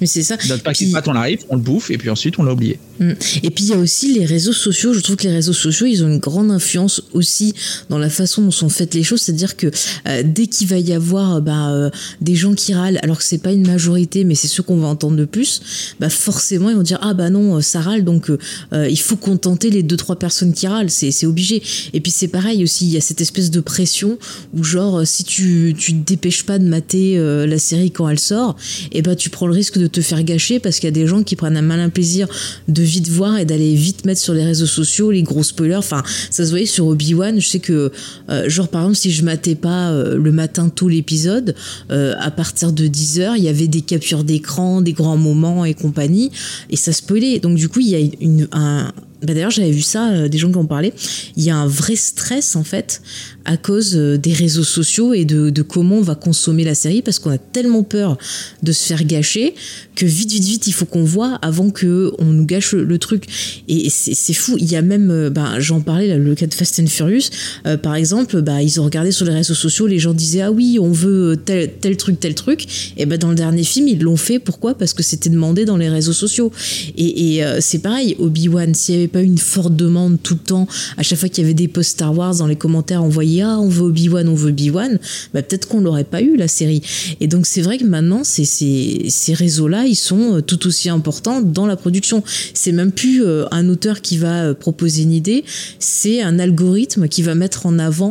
[0.00, 0.36] Mais c'est ça.
[0.48, 2.78] Notre paquet de pâtes, on arrive, on le bouffe et puis ensuite on l'a oublié.
[2.98, 3.12] Mm.
[3.42, 4.92] Et puis il y a aussi les réseaux sociaux.
[4.92, 7.54] Je trouve que les réseaux sociaux, ils ont une grande influence aussi
[7.90, 9.22] dans la façon dont sont faites les choses.
[9.22, 9.68] C'est-à-dire que
[10.08, 13.52] euh, dès qu'il va y avoir bah, des gens qui râlent, alors que c'est pas
[13.52, 16.98] une majorité, mais c'est ceux qu'on va entendre le plus, bah forcément ils vont dire
[17.02, 18.30] ah bah non ça râle donc
[18.72, 20.90] il faut contenter les deux trois personnes qui râlent.
[20.90, 21.62] C'est obligé.
[21.92, 22.86] Et puis c'est pareil aussi.
[22.86, 24.18] Il y a cette espèce de pression
[24.54, 28.18] où genre si tu, tu te dépêches pas de mater euh, la série quand elle
[28.18, 28.56] sort,
[28.92, 30.92] et eh ben tu prends le risque de te faire gâcher parce qu'il y a
[30.92, 32.28] des gens qui prennent un malin plaisir
[32.68, 35.76] de vite voir et d'aller vite mettre sur les réseaux sociaux les gros spoilers.
[35.76, 37.38] Enfin, ça se voyait sur Obi-Wan.
[37.40, 37.92] Je sais que,
[38.30, 41.54] euh, genre par exemple, si je matais pas euh, le matin tout l'épisode,
[41.90, 46.30] à partir de 10h, il y avait des captures d'écran, des grands moments et compagnie,
[46.70, 47.38] et ça spoilait.
[47.38, 48.92] Donc du coup, il y a une, un,
[49.26, 50.94] bah, d'ailleurs j'avais vu ça, des gens qui en parlaient,
[51.36, 53.02] il y a un vrai stress en fait
[53.46, 57.18] à cause euh, des réseaux sociaux et de, comment on va consommer la série parce
[57.18, 58.18] qu'on a tellement peur
[58.62, 59.54] de se faire gâcher
[59.94, 63.24] que vite vite vite il faut qu'on voit avant que on nous gâche le, truc.
[63.68, 64.56] Et c'est fou.
[64.58, 67.30] Il y a même euh, bah, j'en parlais le cas de Fast and Furious.
[67.66, 70.50] Euh, par exemple bah, ils ont regardé sur les réseaux sociaux les gens disaient ah
[70.50, 72.66] oui on veut tel, tel truc tel truc.
[72.96, 74.38] Et ben dans le dernier film ils l'ont fait.
[74.38, 74.76] Pourquoi?
[74.76, 76.50] Parce que c'était demandé dans les réseaux sociaux.
[76.96, 78.16] Et, c'est pareil.
[78.18, 81.46] Obi-Wan s'il n'y avait une forte demande tout le temps à chaque fois qu'il y
[81.46, 84.50] avait des posts Star Wars dans les commentaires envoyés ah on veut Obi-Wan, on veut
[84.50, 84.98] Obi-Wan,
[85.34, 86.82] bah, peut-être qu'on l'aurait pas eu la série.
[87.20, 91.40] Et donc c'est vrai que maintenant ces, ces, réseaux-là, ils sont euh, tout aussi importants
[91.40, 92.22] dans la production.
[92.54, 95.44] C'est même plus euh, un auteur qui va euh, proposer une idée,
[95.78, 98.06] c'est un algorithme qui va mettre en avant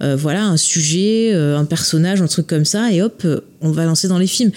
[0.00, 3.26] voilà un sujet, un personnage, un truc comme ça, et hop,
[3.60, 4.50] on va lancer dans les films.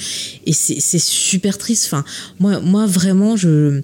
[0.46, 1.86] Et c'est super triste.
[1.86, 2.04] Enfin,
[2.40, 3.82] moi, moi vraiment, je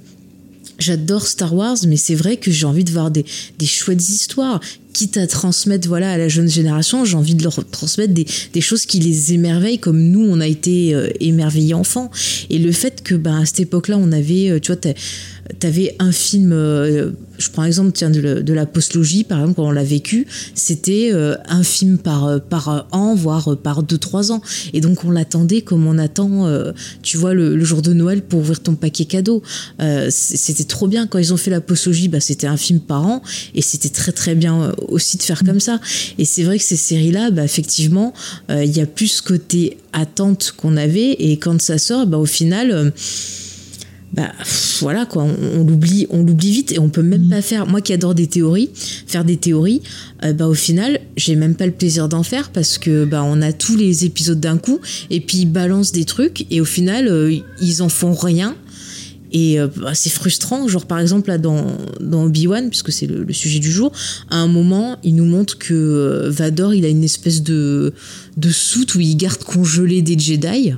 [0.79, 3.25] J'adore Star Wars, mais c'est vrai que j'ai envie de voir des,
[3.57, 4.59] des chouettes histoires
[4.95, 8.85] quitte à transmettre voilà à la jeune génération, j'ai envie de leur transmettre des, choses
[8.85, 12.09] qui les émerveillent comme nous on a été euh, émerveillés enfants.
[12.49, 14.79] Et le fait que bah, à cette époque-là on avait, euh, tu vois,
[15.59, 19.83] t'avais un film, euh, je prends l'exemple de, la postlogie, par exemple, quand on l'a
[19.83, 24.41] vécu, c'était un film par, an, voire par deux, trois ans.
[24.73, 26.47] Et donc on l'attendait comme on attend,
[27.03, 29.43] tu vois, le, jour de Noël pour ouvrir ton paquet cadeau.
[30.09, 31.05] c'était trop bien.
[31.05, 33.21] Quand ils ont fait la postlogie, bah, c'était un film par an,
[33.53, 35.79] et c'était très très bien aussi de faire comme ça.
[36.17, 38.13] Et c'est vrai que ces séries-là, bah, effectivement,
[38.49, 42.25] il y a plus ce côté attente qu'on avait, et quand ça sort, bah, au
[42.25, 42.91] final
[44.15, 44.31] bah
[44.79, 47.67] voilà quoi, on, l'oublie, on l'oublie vite et on peut même pas faire.
[47.67, 48.69] Moi qui adore des théories,
[49.07, 49.81] faire des théories,
[50.23, 53.41] euh, bah au final, j'ai même pas le plaisir d'en faire parce que bah on
[53.41, 57.09] a tous les épisodes d'un coup et puis ils balancent des trucs et au final
[57.09, 58.55] euh, ils en font rien.
[59.37, 63.59] Et euh, c'est frustrant, genre par exemple là dans, dans Obi-Wan, puisque c'est le, sujet
[63.59, 63.91] du jour,
[64.29, 67.91] à un moment, il nous montre que Vador, il a une espèce de,
[68.37, 70.71] de soute où il garde congelé des Jedi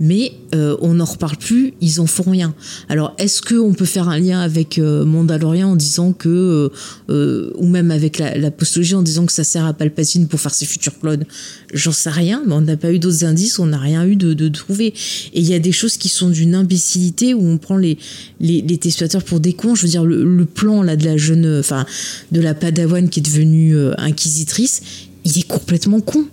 [0.00, 2.54] mais euh, on n'en reparle plus, ils en font rien.
[2.88, 6.70] Alors est-ce qu'on peut faire un lien avec euh, Mandalorian en disant que,
[7.08, 10.54] euh, ou même avec la, postologie en disant que ça sert à Palpatine pour faire
[10.54, 11.24] ses futurs clones?
[11.72, 14.34] J'en sais rien, mais on n'a pas eu d'autres indices, on n'a rien eu de,
[14.34, 14.86] de trouvé.
[14.86, 17.98] Et il y a des choses qui sont d'une imbécilité où on prend les,
[18.40, 18.78] les, les
[19.26, 19.74] pour des cons.
[19.74, 21.84] Je veux dire, le, le, plan là de la jeune, enfin
[22.32, 24.80] de la Padawan qui est devenue inquisitrice,
[25.24, 26.24] il est complètement con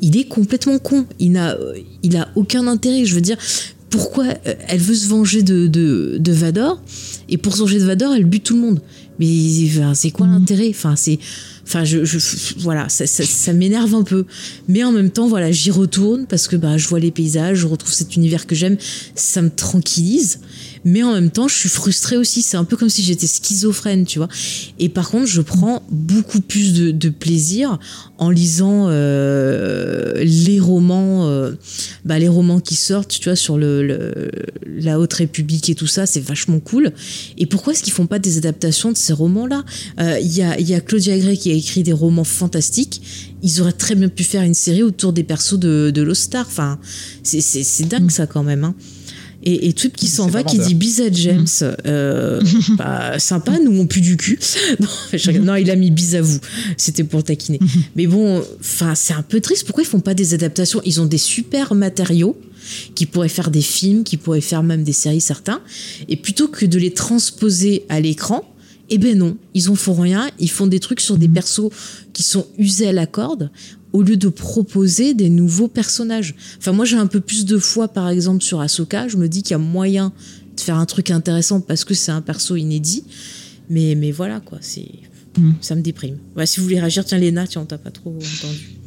[0.00, 1.06] il est complètement con.
[1.18, 1.56] Il n'a,
[2.02, 3.04] il a aucun intérêt.
[3.04, 3.38] Je veux dire,
[3.94, 6.82] pourquoi euh, elle veut se venger de, de, Vador
[7.28, 8.80] et pour se venger de Vador, elle bute tout le monde.
[9.20, 9.28] Mais
[9.94, 10.68] c'est quoi l'intérêt?
[10.70, 11.20] Enfin, c'est,
[11.64, 11.98] enfin, je,
[12.58, 14.26] voilà, ça, ça, m'énerve un peu.
[14.66, 17.66] Mais en même temps, voilà, j'y retourne parce que bah, je vois les paysages, je
[17.68, 18.76] retrouve cet univers que j'aime,
[19.14, 20.40] ça me tranquillise
[20.84, 22.42] mais en même temps, je suis frustrée aussi.
[22.42, 24.28] C'est un peu comme si j'étais schizophrène, tu vois.
[24.78, 27.78] Et par contre, je prends beaucoup plus de, plaisir
[28.18, 31.52] en lisant euh, les romans, euh,
[32.04, 34.30] bah, les romans qui sortent, tu vois, sur le,
[34.66, 36.06] la Haute République et tout ça.
[36.06, 36.92] C'est vachement cool.
[37.38, 39.64] Et pourquoi est-ce qu'ils font pas des adaptations de ces romans-là?
[40.00, 43.00] Euh, Il y, a, y a Claudia Gray qui a écrit des romans fantastiques.
[43.42, 46.46] Ils auraient très bien pu faire une série autour des persos de, de Lost Star.
[46.46, 46.78] Enfin,
[47.22, 48.64] c'est- dingue ça quand même.
[48.64, 48.74] Hein.
[49.46, 51.46] Et, et qui s'en va, qui dit bis à James.
[51.86, 52.40] Euh,
[52.78, 54.38] bah, sympa, nous on pue du cul.
[54.80, 55.44] Non, je rigole.
[55.44, 56.38] non, il a mis bis à vous.
[56.76, 57.60] C'était pour taquiner.
[57.96, 59.64] Mais bon, enfin, c'est un peu triste.
[59.64, 60.80] Pourquoi ils font pas des adaptations?
[60.84, 62.36] Ils ont des super matériaux
[62.94, 65.60] qui pourraient faire des films, qui pourraient faire même des séries certains.
[66.08, 68.53] Et plutôt que de les transposer à l'écran,
[68.90, 70.30] eh ben non, ils en font rien.
[70.38, 71.70] Ils font des trucs sur des persos
[72.12, 73.50] qui sont usés à la corde
[73.92, 76.34] au lieu de proposer des nouveaux personnages.
[76.58, 79.06] Enfin, moi, j'ai un peu plus de foi, par exemple, sur Ahsoka.
[79.06, 80.12] Je me dis qu'il y a moyen
[80.56, 83.04] de faire un truc intéressant parce que c'est un perso inédit.
[83.70, 84.88] Mais, mais voilà, quoi, c'est...
[85.38, 85.52] Mm.
[85.60, 86.18] Ça me déprime.
[86.36, 88.78] Ouais, si vous voulez réagir, tiens, Léna, tiens, on t'a pas trop entendu.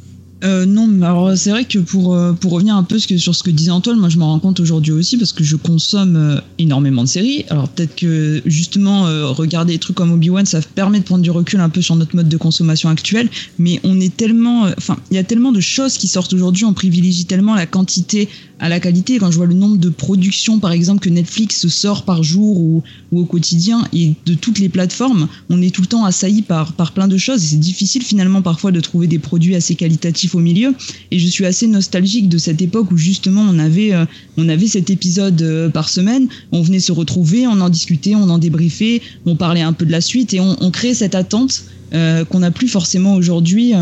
[0.44, 3.42] Euh, non, mais alors c'est vrai que pour, euh, pour revenir un peu sur ce
[3.42, 6.40] que disait Antoine, moi je m'en rends compte aujourd'hui aussi parce que je consomme euh,
[6.58, 7.44] énormément de séries.
[7.50, 11.30] Alors peut-être que justement euh, regarder des trucs comme Obi-Wan, ça permet de prendre du
[11.32, 15.16] recul un peu sur notre mode de consommation actuel, mais on est tellement, enfin il
[15.16, 18.28] y a tellement de choses qui sortent aujourd'hui, on privilégie tellement la quantité
[18.60, 19.18] à la qualité.
[19.18, 22.82] Quand je vois le nombre de productions par exemple que Netflix sort par jour ou,
[23.12, 26.92] au quotidien et de toutes les plateformes, on est tout le temps assailli par, par
[26.92, 30.40] plein de choses et c'est difficile finalement parfois de trouver des produits assez qualitatifs au
[30.40, 30.74] milieu.
[31.10, 34.04] Et je suis assez nostalgique de cette époque où justement on avait, euh,
[34.36, 38.28] on avait cet épisode euh, par semaine, on venait se retrouver, on en discutait, on
[38.28, 41.64] en débriefait, on parlait un peu de la suite et on, on créait cette attente
[41.94, 43.72] euh, qu'on n'a plus forcément aujourd'hui.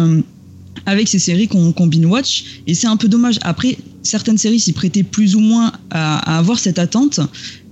[0.84, 2.60] avec ces séries qu'on qu'on binge-watch.
[2.66, 3.38] Et c'est un peu dommage.
[3.42, 7.20] Après, certaines séries s'y prêtaient plus ou moins à, avoir cette attente,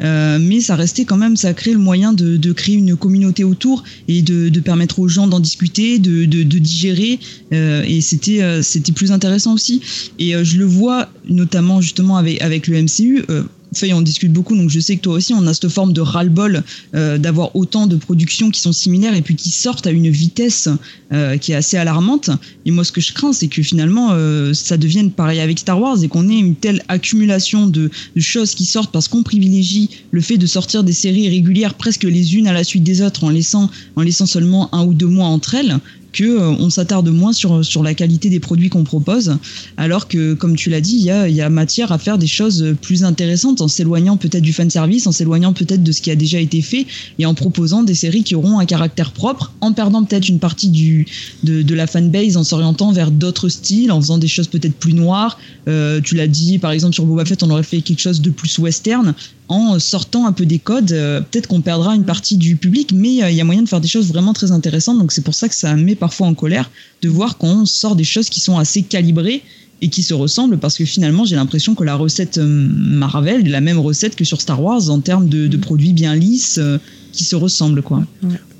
[0.03, 3.83] euh, mais ça restait quand même, ça crée le moyen de, créer une communauté autour
[4.09, 7.19] et de, permettre aux gens d'en discuter, de, digérer.
[7.53, 9.81] euh, et c'était euh, c'était plus intéressant aussi.
[10.19, 13.25] Et je le vois notamment justement avec le MCU.
[13.75, 16.01] Faye, on discute beaucoup, donc je sais que toi aussi, on a cette forme de
[16.01, 16.63] ras-le-bol
[16.95, 20.69] euh, d'avoir autant de productions qui sont similaires et puis qui sortent à une vitesse
[21.13, 22.31] euh, qui est assez alarmante.
[22.67, 25.81] Et moi, ce que je crains, c'est que finalement, euh, ça devienne pareil avec Star
[25.81, 29.91] Wars et qu'on ait une telle accumulation de, de choses qui sortent parce qu'on privilégie
[30.11, 33.25] le fait de sortir des séries régulières presque les unes à la suite des autres
[33.25, 35.79] en laissant, en laissant seulement un ou deux mois entre elles
[36.15, 39.37] que euh, on s'attarde moins sur, sur la qualité des produits qu'on propose,
[39.77, 43.05] alors que, comme tu l'as dit, il y a, matière à faire des choses plus
[43.05, 46.41] intéressantes en s'éloignant peut-être du fan service, en s'éloignant peut-être de ce qui a déjà
[46.41, 46.87] été fait
[47.19, 50.69] et en proposant des séries qui auront un caractère propre, en perdant peut-être une partie
[50.69, 51.07] du,
[51.43, 54.95] de, de la fanbase, en s'orientant vers d'autres styles, en faisant des choses peut-être plus
[54.95, 55.39] noires.
[55.69, 58.31] Euh, tu l'as dit, par exemple, sur Boba Fett, on aurait fait quelque chose de
[58.31, 59.15] plus western
[59.49, 60.93] en sortant un peu des codes.
[60.93, 63.69] Euh, peut-être qu'on perdra une partie du public, mais euh, il y a moyen de
[63.69, 64.99] faire des choses vraiment très intéressantes.
[64.99, 66.71] Donc c'est pour ça que ça me met parfois en colère
[67.03, 69.43] de voir qu'on sort des choses qui sont assez calibrées
[69.83, 73.51] et qui se ressemblent parce que finalement j'ai l'impression que la recette euh, Marvel est
[73.51, 76.79] la même recette que sur Star Wars en termes de, de produits bien lisses euh,
[77.13, 78.03] qui se ressemblent quoi.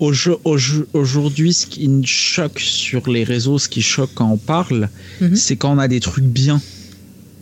[0.01, 4.11] Au jeu- au jeu- Aujourd'hui, ce qui me choque sur les réseaux, ce qui choque
[4.15, 5.35] quand on parle, Mhm.
[5.37, 6.61] c'est quand on a des trucs bien.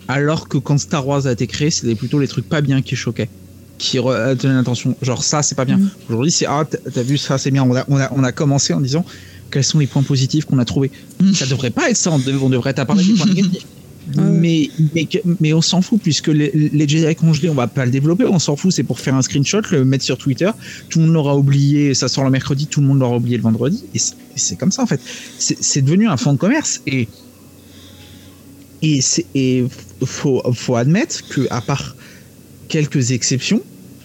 [0.08, 2.96] Alors que quand Star Wars a été créé, c'était plutôt les trucs pas bien qui
[2.96, 3.28] choquaient,
[3.78, 4.96] qui re- tenaient l'attention.
[5.02, 5.78] Genre ça, c'est pas bien.
[5.78, 5.90] Mhm.
[6.08, 7.62] Aujourd'hui, c'est ah, t'as- vu ça, c'est bien.
[7.64, 9.04] On a, on, a, on a commencé en disant
[9.50, 10.90] quels sont les points positifs qu'on a trouvés.
[11.20, 11.34] Mhm.
[11.34, 12.10] Ça devrait pas être ça.
[12.10, 13.66] On, dev- on devrait des points négatifs.
[14.18, 14.20] Ah.
[14.22, 14.68] Mais,
[15.38, 18.40] mais, on s'en fout puisque les, les Jedi congelés, on va pas le développer, on
[18.40, 20.50] s'en fout, c'est pour faire un screenshot, le mettre sur Twitter,
[20.88, 23.44] tout le monde l'aura oublié, ça sort le mercredi, tout le monde l'aura oublié le
[23.44, 24.00] vendredi, et
[24.34, 25.00] c'est comme ça en fait.
[25.38, 27.06] C'est c'est devenu un fonds de commerce et
[28.82, 29.00] et
[29.34, 29.64] et
[30.04, 31.96] faut faut admettre que à part
[32.68, 33.62] quelques exceptions,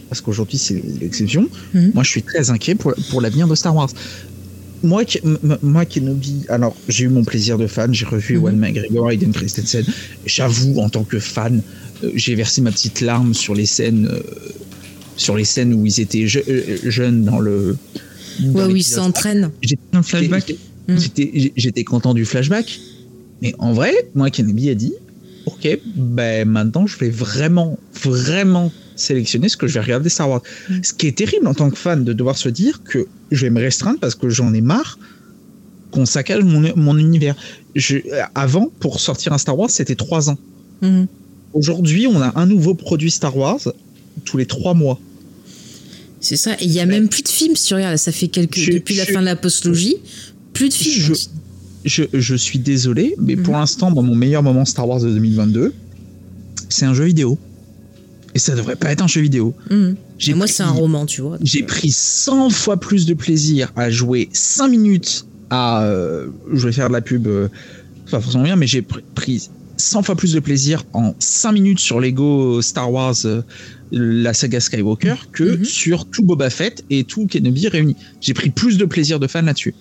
[0.10, 1.92] parce qu'aujourd'hui c'est l'exception, Mhm.
[1.94, 3.90] moi je suis très inquiet pour pour l'avenir de Star Wars.
[4.84, 5.04] Moi,
[5.64, 8.40] moi Kenobi, alors j'ai eu mon plaisir de fan, j'ai revu Mhm.
[8.42, 9.84] Ewan McGregor, Hayden Christensen.
[10.28, 11.64] J'avoue, en tant que fan,
[12.04, 14.20] euh, j'ai versé ma petite larme sur les scènes, euh,
[15.16, 17.76] sur les scènes où ils étaient je- euh, jeunes dans le.
[18.40, 19.50] dans Ouais, oui, ils s'entraînent.
[21.56, 22.80] J'étais content du flashback,
[23.42, 24.94] mais en vrai, moi Kenobi a dit,
[25.46, 30.42] ok, ben maintenant je vais vraiment, vraiment sélectionner ce que je vais regarder Star Wars.
[30.70, 30.74] Mm.
[30.84, 33.50] Ce qui est terrible en tant que fan de devoir se dire que je vais
[33.52, 34.98] me restreindre parce que j'en ai marre
[35.92, 37.36] qu'on saccage mon, mon univers.
[37.76, 37.98] Je,
[38.36, 40.38] avant, pour sortir un Star Wars, c'était trois ans.
[40.82, 41.08] Mhm.
[41.54, 43.60] Aujourd'hui, on a un nouveau produit Star Wars
[44.26, 45.00] tous les trois mois.
[46.20, 46.54] C'est ça.
[46.60, 47.98] Et il y a même plus de films, si tu regardes.
[47.98, 48.58] Ça fait quelques.
[48.58, 49.98] Je- depuis la fin de la postlogie,
[50.54, 51.16] plus de films.
[51.88, 53.60] Je, je suis désolé, mais pour Mhm.
[53.62, 55.74] l'instant, moi, mon meilleur moment Star Wars de 2022,
[56.70, 57.38] c'est un jeu vidéo.
[58.36, 59.56] Et ça devrait pas être un jeu vidéo.
[59.72, 59.96] Mhm.
[60.36, 61.38] Moi, c'est un roman, tu vois.
[61.42, 65.84] J'ai pris 100 fois plus de plaisir à jouer 5 minutes à.
[65.84, 67.48] euh, je vais faire de la pub, euh,
[68.12, 71.80] pas forcément bien, mais j'ai pr- pris 100 fois plus de plaisir en 5 minutes
[71.80, 73.42] sur Lego Star Wars, euh,
[73.92, 75.64] la saga Skywalker, que Mhm.
[75.66, 77.96] sur tout Boba Fett et tout Kenobi réuni.
[78.22, 79.74] J'ai pris plus de plaisir de fan là-dessus.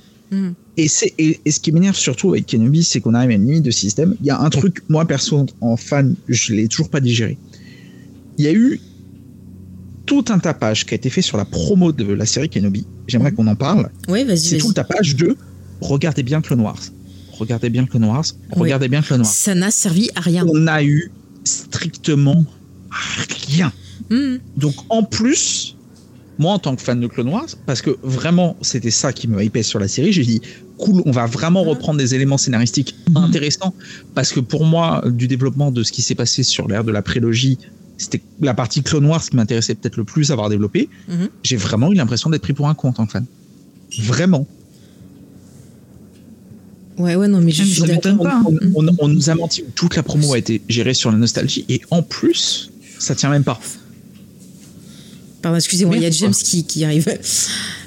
[0.77, 3.47] Et, c'est, et, et ce qui m'énerve surtout avec Kenobi, c'est qu'on arrive à une
[3.47, 4.15] limite de système.
[4.21, 7.39] Il y a un truc, moi perso, en fan, je l'ai toujours pas digéré.
[8.39, 8.81] Il y a eu
[10.05, 12.87] tout un tapage qui a été fait sur la promo de la série Kenobi.
[13.09, 13.91] J'aimerais qu'on en parle.
[14.09, 14.61] Ouais, vas-y, C'est vas-y.
[14.61, 15.37] tout le tapage de
[15.81, 16.81] regardez bien Clone Wars.
[17.33, 18.25] Regardez bien Clone Wars.
[18.53, 19.31] Regardez bien Clone Wars.
[19.33, 20.47] Ça n'a servi à rien.
[20.49, 21.11] On a eu
[21.45, 22.45] strictement
[23.49, 23.73] rien.
[24.11, 24.41] Mhm.
[24.57, 25.77] Donc en plus,
[26.39, 29.43] moi en tant que fan de Clone Wars, parce que vraiment c'était ça qui me
[29.43, 30.41] hypait sur la série, j'ai dit
[30.79, 33.17] cool, on va vraiment reprendre des éléments scénaristiques Mhm.
[33.19, 33.75] intéressants,
[34.15, 37.03] parce que pour moi, du développement de ce qui s'est passé sur l'ère de la
[37.03, 37.59] prélogie,
[37.99, 40.89] c'était la partie Clone Wars qui m'intéressait peut-être le plus à avoir développé.
[41.09, 41.29] Mhm.
[41.43, 43.25] J'ai vraiment eu l'impression d'être pris pour un con en tant que fan.
[44.01, 44.47] Vraiment.
[46.99, 47.95] Ouais, ouais, non, mais je Ah, d'accord.
[47.95, 48.43] m'étonne pas.
[48.75, 51.65] On, on- on nous a menti, toute la promo a été gérée sur la nostalgie,
[51.69, 53.61] et en plus, ça tient même pas.
[55.43, 57.07] Pardon, excusez-moi, il y a James qui arrive.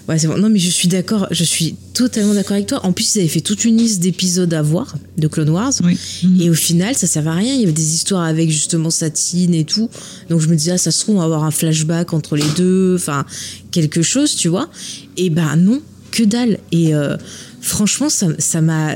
[0.10, 0.40] Ouais, c'est bon.
[0.40, 2.84] Non, mais je suis d'accord, je suis totalement d'accord avec toi.
[2.84, 5.74] En plus, ils avaient fait toute une liste d'épisodes à voir de Clone Wars.
[5.84, 6.00] Oui.
[6.40, 7.54] Et au final, ça servait à rien.
[7.54, 9.88] Il y avait des histoires avec justement Satine et tout.
[10.32, 12.50] Donc je me disais, ah, ça se trouve, on va avoir un flashback entre les
[12.58, 12.96] deux.
[12.96, 13.24] Enfin,
[13.70, 14.68] quelque chose, tu vois.
[15.16, 15.80] Et ben non,
[16.10, 16.58] que dalle.
[16.72, 17.16] Et euh,
[17.62, 18.96] franchement, ça ça m'a.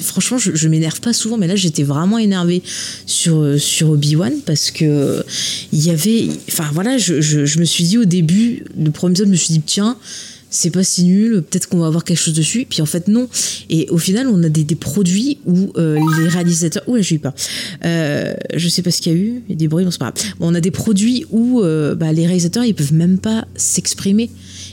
[0.00, 2.62] Franchement, je, je m'énerve pas souvent, mais là, j'étais vraiment énervée
[3.06, 5.24] sur, sur Obi-Wan parce que
[5.72, 6.28] il y avait.
[6.48, 9.36] Enfin, voilà, je, je, je me suis dit au début, le premier épisode, je me
[9.36, 9.96] suis dit, tiens
[10.52, 12.66] c'est pas si nul, peut-être qu'on va avoir quelque chose dessus.
[12.68, 13.28] Puis en fait, non.
[13.70, 16.82] Et au final, on a des, des produits où euh, les réalisateurs.
[16.86, 17.32] Ouh, là, j'ai eu peur.
[17.84, 19.42] Euh, je sais pas ce qu'il y a eu.
[19.48, 20.12] Il y a des bruits, bon, c'est pas.
[20.38, 24.30] Bon, on a des produits où euh, bah, les réalisateurs, ils peuvent même pas s'exprimer.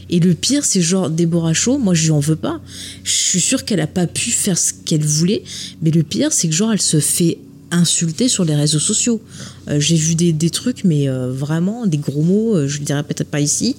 [0.10, 2.60] Et le pire, c'est genre Déborah Shaw, moi je lui en veux pas.
[3.04, 5.44] Je suis sûre qu'elle a pas pu faire ce qu'elle voulait.
[5.82, 7.38] Mais le pire, c'est que genre, elle se fait
[7.72, 9.22] insulter sur les réseaux sociaux.
[9.70, 13.04] Euh, J'ai vu des, trucs, mais euh, vraiment, des gros mots, euh, je le dirais
[13.04, 13.76] peut-être pas ici.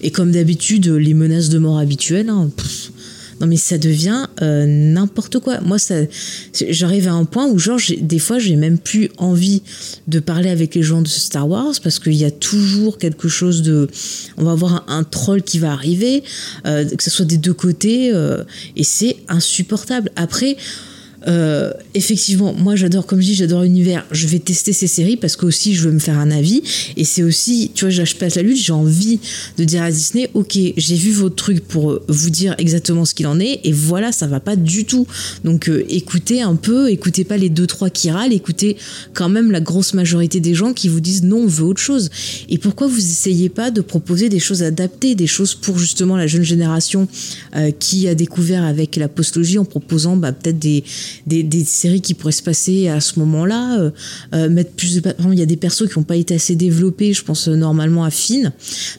[0.00, 2.50] Et comme d'habitude, les menaces de mort habituelles, hein,
[3.40, 5.60] non mais ça devient n'importe quoi.
[5.62, 5.96] Moi, ça,
[6.68, 9.62] j'arrive à un point où genre, des fois, j'ai même plus envie
[10.06, 13.62] de parler avec les gens de Star Wars parce qu'il y a toujours quelque chose
[13.62, 13.88] de,
[14.36, 16.22] on va avoir un, un troll qui va arriver,
[16.64, 18.12] que ce soit des deux côtés,
[18.76, 20.12] et c'est insupportable.
[20.14, 20.56] Après.
[21.28, 24.04] Euh, effectivement, moi j'adore, comme je dis, j'adore l'univers.
[24.10, 26.62] Je vais tester ces séries parce que aussi je veux me faire un avis.
[26.96, 29.20] Et c'est aussi, tu vois, je passe la lutte, j'ai envie
[29.58, 33.26] de dire à Disney, ok, j'ai vu votre truc pour vous dire exactement ce qu'il
[33.26, 33.60] en est.
[33.64, 35.06] Et voilà, ça va pas du tout.
[35.44, 38.76] Donc euh, écoutez un peu, écoutez pas les deux trois qui râlent, écoutez
[39.14, 42.10] quand même la grosse majorité des gens qui vous disent non, on veut autre chose.
[42.48, 46.26] Et pourquoi vous essayez pas de proposer des choses adaptées, des choses pour justement la
[46.26, 47.08] jeune génération
[47.56, 50.84] euh, qui a découvert avec la postologie en proposant bah, peut-être des
[51.26, 53.90] des, des séries qui pourraient se passer à ce moment-là, euh,
[54.34, 55.00] euh, mettre plus de.
[55.00, 57.48] Par exemple, il y a des persos qui n'ont pas été assez développés, je pense
[57.48, 58.52] euh, normalement à Finn.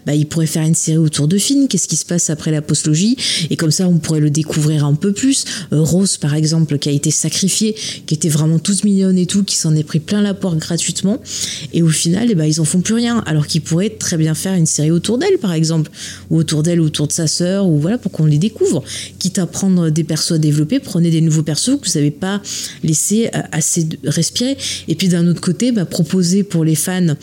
[0.06, 1.68] Bah, ils pourraient faire une série autour de Finn.
[1.68, 3.18] Qu'est-ce qui se passe après la postlogie?
[3.50, 5.46] Et comme ça, on pourrait le découvrir un peu plus.
[5.72, 9.56] Rose, par exemple, qui a été sacrifiée, qui était vraiment toute mignonne et tout, qui
[9.56, 11.22] s'en est pris plein la porte gratuitement.
[11.74, 13.24] Et au final, eh ben, ils en font plus rien.
[13.26, 15.92] Alors qu'ils pourraient très bien faire une série autour d'elle, par exemple,
[16.30, 18.84] ou autour d'elle, ou autour de sa sœur, ou voilà, pour qu'on les découvre.
[19.20, 22.42] Quitte à prendre des persos à développer, prenez des nouveaux persos que vous pas
[22.84, 24.58] laissé euh, assez respirer.
[24.88, 27.16] Et puis d'un autre côté, bah, proposer pour les fans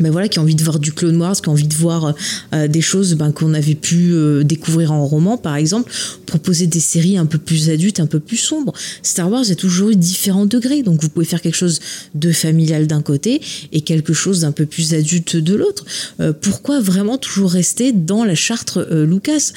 [0.00, 2.14] ben voilà, qui ont envie de voir du Clone Wars, qui ont envie de voir
[2.52, 5.92] euh, des choses ben, qu'on avait pu euh, découvrir en roman, par exemple,
[6.26, 8.72] proposer des séries un peu plus adultes, un peu plus sombres.
[9.02, 11.80] Star Wars, a toujours eu différents degrés, donc vous pouvez faire quelque chose
[12.14, 13.40] de familial d'un côté
[13.72, 15.84] et quelque chose d'un peu plus adulte de l'autre.
[16.20, 19.52] Euh, pourquoi vraiment toujours rester dans la charte euh, Lucas?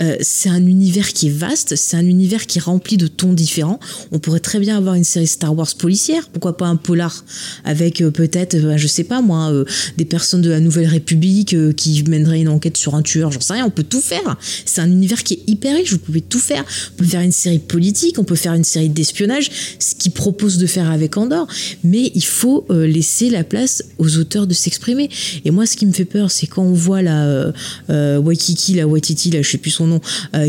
[0.00, 3.32] Euh, C'est un univers qui est vaste, c'est un univers qui est rempli de tons
[3.32, 3.80] différents.
[4.10, 7.24] On pourrait très bien avoir une série Star Wars policière, pourquoi pas un polar
[7.64, 9.64] avec euh, peut-être, euh, je sais pas moi, euh,
[9.96, 13.40] des personnes de la Nouvelle République euh, qui mèneraient une enquête sur un tueur, j'en
[13.40, 14.36] sais rien, on peut tout faire.
[14.64, 16.64] C'est un univers qui est hyper riche, vous pouvez tout faire.
[16.94, 20.58] On peut faire une série politique, on peut faire une série d'espionnage, ce qu'ils proposent
[20.58, 21.46] de faire avec Andorre,
[21.84, 25.08] mais il faut euh, laisser la place aux auteurs de s'exprimer.
[25.44, 27.52] Et moi, ce qui me fait peur, c'est quand on voit la euh,
[27.90, 30.00] euh, Waikiki, la Waititi, là, je sais plus son nom,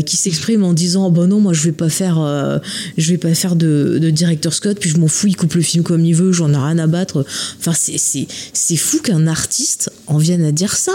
[0.06, 2.16] qui s'exprime en disant, bon non, moi je vais pas faire,
[2.96, 5.62] je vais pas faire de, de directeur Scott, puis je m'en fous, il coupe le
[5.62, 7.24] film comme il veut, j'en ai rien à battre.
[7.58, 10.92] Enfin, c'est fou qu'un artiste en vienne à dire ça.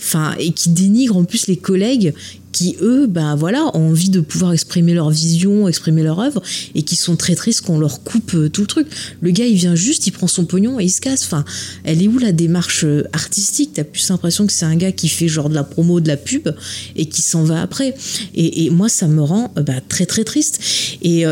[0.00, 2.14] Enfin, et qui dénigre en plus les collègues
[2.52, 6.42] qui, eux, ben voilà, ont envie de pouvoir exprimer leur vision, exprimer leur œuvre,
[6.74, 8.86] et qui sont très tristes qu'on leur coupe euh, tout le truc.
[9.20, 11.24] Le gars, il vient juste, il prend son pognon et il se casse.
[11.24, 11.44] Enfin,
[11.84, 13.72] elle est où la démarche euh, artistique?
[13.74, 16.16] T'as plus l'impression que c'est un gars qui fait genre de la promo, de la
[16.16, 16.48] pub,
[16.96, 17.94] et qui s'en va après.
[18.34, 20.60] Et, moi, ça me rend bah, très très triste.
[21.02, 21.24] Et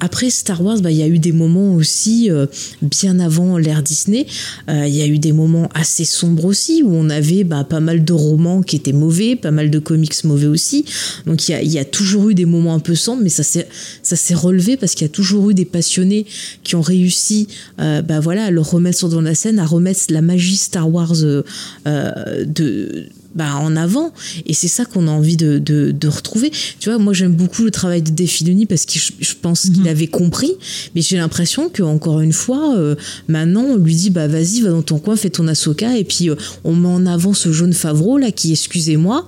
[0.00, 2.46] après Star Wars, bah, il y a eu des moments aussi, euh,
[2.82, 4.26] bien avant l'ère Disney,
[4.68, 7.80] euh, il y a eu des moments assez sombres aussi, où on avait bah, pas
[7.80, 10.84] mal de romans qui étaient mauvais, pas mal de comics mauvais aussi.
[11.26, 14.76] Donc il y a, toujours eu des moments un peu sombres, mais ça s'est relevé
[14.76, 16.26] parce qu'il y a toujours eu des passionnés
[16.62, 17.48] qui ont réussi
[17.80, 21.16] euh, bah, voilà, à le remettre sur la scène, à remettre la magie Star Wars
[21.16, 21.44] de
[23.34, 24.12] bah, en avant.
[24.46, 26.50] Et c'est ça qu'on a envie de, de, retrouver.
[26.80, 29.88] Tu vois, moi j'aime beaucoup le travail de Defiloni parce que je, pense qu'il mhm.
[29.88, 30.52] avait compris,
[30.94, 32.94] mais j'ai l'impression que encore une fois, euh,
[33.28, 36.30] maintenant on lui dit bah vas-y, va dans ton coin, fais ton Ahsoka, et puis
[36.30, 39.26] euh, on met en avant ce jaune Favreau là qui, excusez-moi,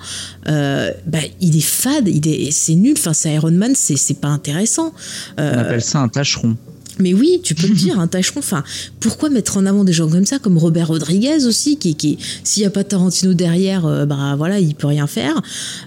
[0.49, 2.95] euh, bah, il est fade, il est, c'est nul.
[2.97, 4.93] Enfin, c'est Iron Man, c'est, c'est pas intéressant.
[5.37, 6.57] on appelle ça un tâcheron.
[7.01, 8.41] Mais oui, tu peux le dire, un tâcheron.
[8.41, 8.65] Enfin,
[9.01, 12.63] pourquoi mettre en avant des gens comme ça, comme Robert Rodriguez aussi, qui, qui s'il
[12.63, 15.41] n'y a pas Tarantino derrière, euh, bah voilà, il peut rien faire.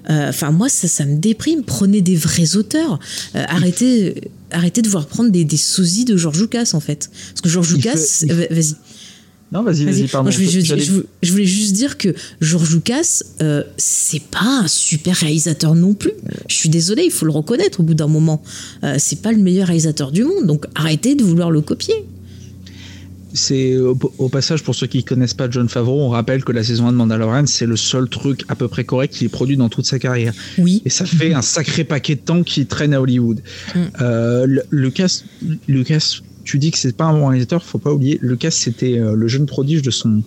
[0.10, 1.64] Euh, enfin, moi, ça, ça me déprime.
[1.64, 3.00] Prenez des vrais auteurs.
[3.36, 7.10] Euh, arrêtez, arrêtez de voir prendre des, des sosies de George Lucas, en fait.
[7.30, 7.96] Parce que George Lucas,
[8.28, 8.76] vas-y.
[9.54, 10.32] Non, vas-y, vas-y, pardon.
[10.32, 10.38] je,
[11.32, 16.14] voulais juste dire que George Lucas, euh, c'est pas un super réalisateur non plus.
[16.50, 18.42] Je suis désolé, il faut le reconnaître au bout d'un moment.
[18.84, 21.94] Euh, c'est pas le meilleur réalisateur du monde, donc arrêtez de vouloir le copier.
[23.36, 26.88] C'est au, passage pour ceux qui connaissent pas John Favreau, on rappelle que la saison
[26.88, 29.70] 1 de Mandalorian, c'est le seul truc à peu près correct qu'il ait produit dans
[29.70, 30.34] toute sa carrière.
[30.58, 30.82] Oui.
[30.86, 33.42] Et ça fait un sacré paquet de temps qu'il traîne à Hollywood.
[33.76, 33.80] Mm.
[34.02, 35.24] Euh, Lucas,
[35.68, 38.20] Lucas tu dis que c'est pas un bon réalisateur, faut pas oublier.
[38.22, 40.24] Lucas, c'était euh, le jeune prodige de son,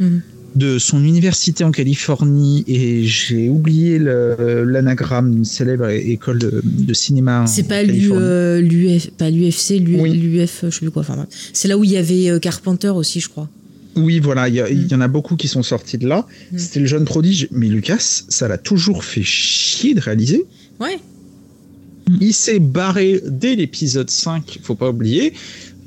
[0.00, 0.18] mm.
[0.56, 7.46] de son université en Californie et j'ai oublié l'anagramme d'une célèbre école de, cinéma.
[7.46, 11.02] C'est pas euh, l'UF, pas l'UFC, l'UF, je sais plus quoi.
[11.02, 13.48] Enfin, c'est là où il y avait euh, Carpenter aussi, je crois.
[13.94, 16.26] Oui, voilà, il y, y, en a beaucoup qui sont sortis de là.
[16.50, 16.58] Mm.
[16.58, 20.44] C'était le jeune prodige, mais Lucas, ça l'a toujours fait chier de réaliser.
[20.80, 20.98] Ouais.
[22.20, 25.34] Il s'est barré dès l'épisode 5, faut pas oublier.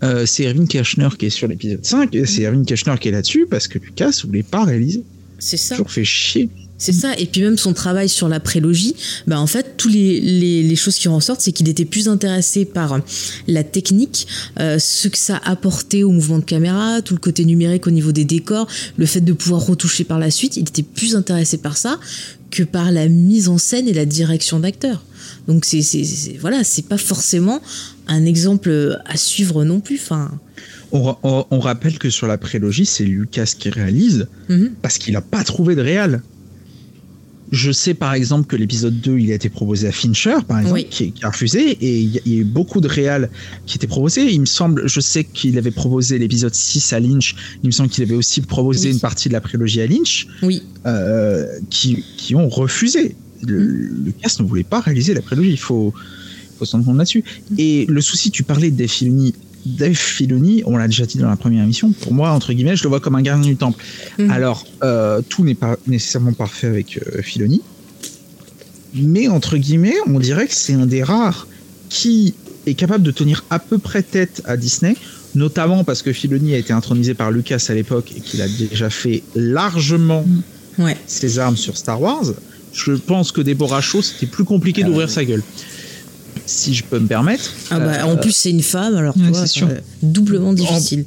[0.03, 3.11] Euh, c'est Erwin Kirchner qui est sur l'épisode 5, et c'est Erwin Kirchner qui est
[3.11, 5.03] là-dessus parce que Lucas voulait pas réaliser.
[5.39, 5.75] C'est ça.
[5.75, 6.49] Toujours fait chier.
[6.77, 8.95] C'est ça, et puis même son travail sur la prélogie,
[9.27, 10.19] bah en fait, tous les,
[10.61, 12.99] les, choses qui ressortent, c'est qu'il était plus intéressé par
[13.47, 14.27] la technique,
[14.59, 18.11] euh, ce que ça apportait au mouvement de caméra, tout le côté numérique au niveau
[18.11, 21.77] des décors, le fait de pouvoir retoucher par la suite, il était plus intéressé par
[21.77, 21.97] ça
[22.51, 25.01] que par la mise en scène et la direction d'acteur.
[25.47, 25.81] Donc c'est
[26.39, 27.61] voilà, c'est pas forcément
[28.07, 29.99] un exemple à suivre non plus.
[30.01, 30.31] Enfin.
[30.91, 34.71] On, rappelle que sur la prélogie, c'est Lucas qui réalise mhm.
[34.81, 36.21] parce qu'il n'a pas trouvé de réal.
[37.51, 40.83] Je sais par exemple que l'épisode 2, il a été proposé à Fincher, par exemple,
[40.89, 43.29] qui, a refusé, et il y, a eu beaucoup de réals
[43.65, 44.31] qui étaient proposés.
[44.31, 47.89] Il me semble, je sais qu'il avait proposé l'épisode 6 à Lynch, il me semble
[47.89, 50.63] qu'il avait aussi proposé une partie de la prélogie à Lynch, oui.
[50.85, 55.51] Euh, qui, qui, ont refusé le, cast ne voulait pas réaliser la prélogie.
[55.51, 55.93] Il faut,
[56.57, 57.23] faut s'en rendre là-dessus.
[57.57, 59.33] Et le souci, tu parlais de Filoni.
[59.65, 62.83] Dave Filoni, on l'a déjà dit dans la première émission, pour moi, entre guillemets, je
[62.83, 63.83] le vois comme un gardien du temple.
[64.19, 64.29] Mhm.
[64.29, 67.61] Alors, euh, tout n'est pas nécessairement parfait avec euh, Filoni,
[68.93, 71.47] mais entre guillemets, on dirait que c'est un des rares
[71.89, 72.35] qui
[72.67, 74.95] est capable de tenir à peu près tête à Disney,
[75.33, 78.89] notamment parce que Filoni a été intronisé par Lucas à l'époque et qu'il a déjà
[78.89, 80.25] fait largement
[81.07, 82.25] ses armes sur Star Wars
[82.75, 85.43] je pense que Déborah Shaw, c'était plus compliqué ah d'ouvrir sa gueule.
[86.45, 87.51] Si je peux me permettre.
[87.71, 89.15] Ah bah, en plus, c'est une femme, alors
[89.45, 91.05] c'est euh, doublement difficile.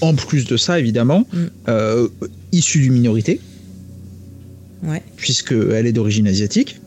[0.00, 1.38] En, plus de ça, évidemment, mm.
[1.68, 2.08] euh,
[2.52, 3.40] issue d'une minorité.
[4.82, 5.02] Ouais.
[5.16, 6.80] Puisqu'elle est d'origine asiatique.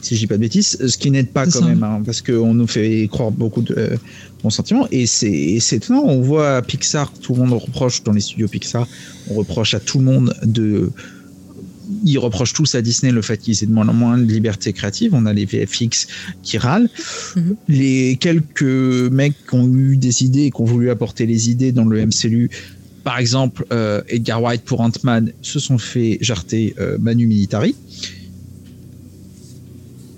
[0.00, 2.54] Si je dis pas de bêtises, ce qui n'aide pas quand même, hein, parce qu'on
[2.54, 3.96] nous fait croire beaucoup de euh,
[4.40, 4.86] bons sentiments.
[4.92, 8.86] Et c'est étonnant, on voit Pixar, tout le monde reproche dans les studios Pixar,
[9.28, 10.92] on reproche à tout le monde de
[12.04, 14.72] ils reprochent tous à Disney le fait qu'ils aient de moins en moins de liberté
[14.72, 15.14] créative.
[15.14, 16.06] On a les VFX
[16.42, 16.88] qui râlent.
[17.36, 17.56] Mhm.
[17.68, 21.72] Les quelques mecs qui ont eu des idées et qui ont voulu apporter les idées
[21.72, 22.50] dans le MCU,
[23.04, 27.74] par exemple euh, Edgar White pour Ant-Man, se sont fait jarter euh, Manu Militari.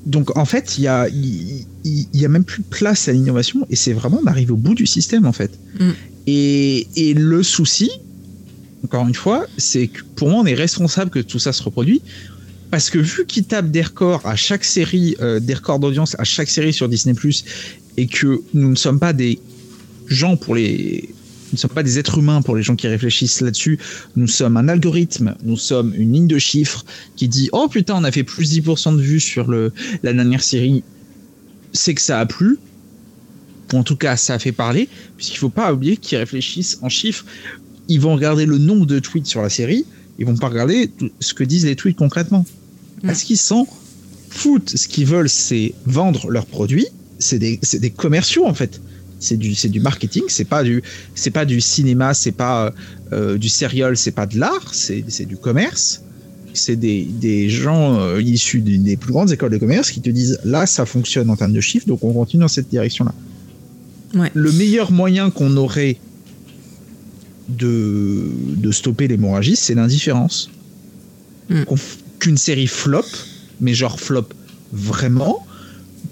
[0.06, 3.92] Donc en fait, il y a, y, a même plus place à l'innovation et c'est
[3.92, 5.50] vraiment d'arriver au bout du système en fait.
[5.78, 5.90] Mm.
[6.26, 7.90] Et, et le souci,
[8.84, 12.02] encore une fois, c'est que pour moi, on est responsable que tout ça se reproduit.
[12.70, 16.24] Parce que vu qu'ils tapent des records à chaque série, euh, des records d'audience à
[16.24, 17.14] chaque série sur Disney,
[17.96, 19.40] et que nous ne sommes pas des
[20.06, 21.08] gens pour les.
[21.50, 23.78] Nous ne sommes pas des êtres humains pour les gens qui réfléchissent là-dessus.
[24.16, 26.84] Nous sommes un algorithme, nous sommes une ligne de chiffres
[27.16, 29.72] qui dit Oh putain, on a fait plus 10% de vues sur le,
[30.02, 30.84] la dernière série.
[31.72, 32.58] C'est que ça a plu.
[33.72, 34.90] Ou en tout cas, ça a fait parler.
[35.16, 37.24] Puisqu'il ne faut pas oublier qu'ils réfléchissent en chiffres
[37.88, 39.84] ils vont regarder le nombre de tweets sur la série,
[40.18, 42.44] ils vont pas regarder ce que disent les tweets concrètement.
[43.02, 43.66] Parce qu'ils s'en
[44.28, 44.76] foutent.
[44.76, 48.80] Ce qu'ils veulent, c'est vendre leurs produits c'est des, des, commerciaux en fait.
[49.20, 50.82] C'est du, du marketing, c'est pas du,
[51.14, 52.72] c'est pas du cinéma, c'est pas
[53.12, 56.02] euh, du serial, c'est pas de l'art, c'est, c'est du commerce.
[56.54, 60.38] C'est des, des gens euh, issus des, plus grandes écoles de commerce qui te disent
[60.44, 63.12] là ça fonctionne en termes de chiffres, donc on continue dans cette direction-là.
[64.14, 64.30] Ouais.
[64.34, 65.98] Le meilleur moyen qu'on aurait
[67.48, 68.24] de,
[68.56, 70.50] de stopper l'hémorragie, c'est l'indifférence.
[71.48, 71.62] Mm.
[72.18, 73.04] Qu'une série flop,
[73.60, 74.26] mais genre flop
[74.72, 75.44] vraiment,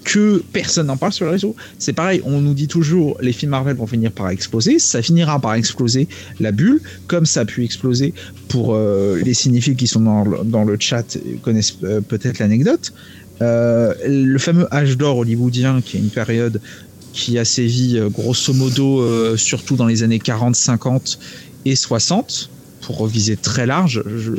[0.05, 1.57] que personne n'en parle sur les réseaux.
[1.81, 5.41] C'est pareil, on nous dit toujours les films Marvel vont finir par exploser, ça finira
[5.41, 6.07] par exploser
[6.39, 8.15] la bulle, comme ça a pu exploser
[8.49, 12.39] pour euh, les cinéphiles qui sont dans, le- dans le chat et connaissent euh, peut-être
[12.39, 12.93] l'anecdote.
[13.43, 16.61] Euh, le fameux âge d'or hollywoodien, qui est une période
[17.17, 21.19] qui a sévi euh, grosso modo euh, surtout dans les années 40, 50
[21.65, 22.51] et 60,
[22.83, 24.03] pour viser très large.
[24.07, 24.33] Je-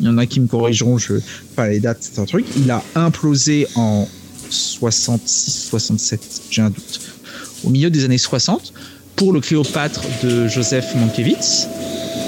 [0.00, 1.14] il y en a qui me corrigeront, je
[1.56, 2.44] pas les dates, c'est un truc.
[2.56, 4.08] Il a implosé en
[4.50, 7.00] 66, 67, j'ai un doute.
[7.64, 8.72] Au milieu des années 60,
[9.16, 11.66] pour le Cléopâtre de Joseph Mankiewicz,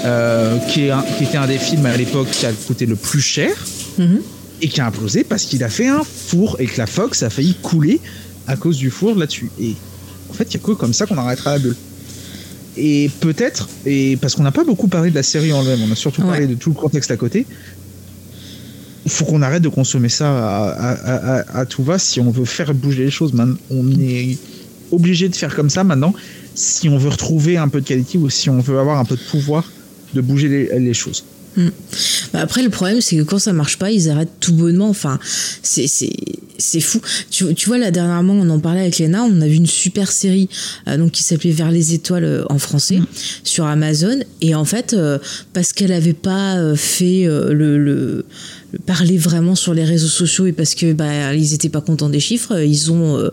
[0.05, 2.95] euh, qui, est un- qui était un des films à l'époque qui a coûté le
[2.95, 3.51] plus cher
[3.97, 4.21] Mhm.
[4.61, 7.29] et qui a implosé parce qu'il a fait un four et que la Fox a
[7.29, 7.99] failli couler
[8.47, 9.51] à cause du four là-dessus.
[9.59, 9.75] Et
[10.29, 11.75] en fait, il n'y a que comme ça qu'on arrêtera la bulle.
[12.77, 15.91] Et peut-être, et parce qu'on n'a pas beaucoup parlé de la série en elle-même, on
[15.91, 16.27] a surtout Ouais.
[16.27, 17.45] parlé de tout le contexte à côté.
[19.05, 22.19] Il faut qu'on arrête de consommer ça à, à- à- à- à tout va si
[22.19, 23.33] on veut faire bouger les choses.
[23.33, 24.37] Man- On est
[24.91, 26.13] obligé de faire comme ça maintenant
[26.55, 29.15] si on veut retrouver un peu de qualité ou si on veut avoir un peu
[29.15, 29.63] de pouvoir
[30.13, 31.23] de bouger les, les choses.
[32.33, 34.89] Bah après, le problème, c'est que quand ça marche pas, ils arrêtent tout bonnement.
[34.89, 35.19] Enfin,
[35.63, 36.11] c'est c'est
[36.57, 37.01] c'est fou.
[37.29, 40.11] Tu, tu vois, là dernièrement, on en parlait avec Léna, on a vu une super
[40.11, 40.49] série
[40.87, 42.99] euh, donc qui s'appelait Vers les étoiles euh, en français
[43.43, 44.19] sur Amazon.
[44.41, 45.17] Et en fait, euh,
[45.53, 48.25] parce qu'elle avait pas fait le
[48.85, 52.19] parler vraiment sur les réseaux sociaux et parce que bah ils étaient pas contents des
[52.19, 53.29] chiffres, ils ont euh,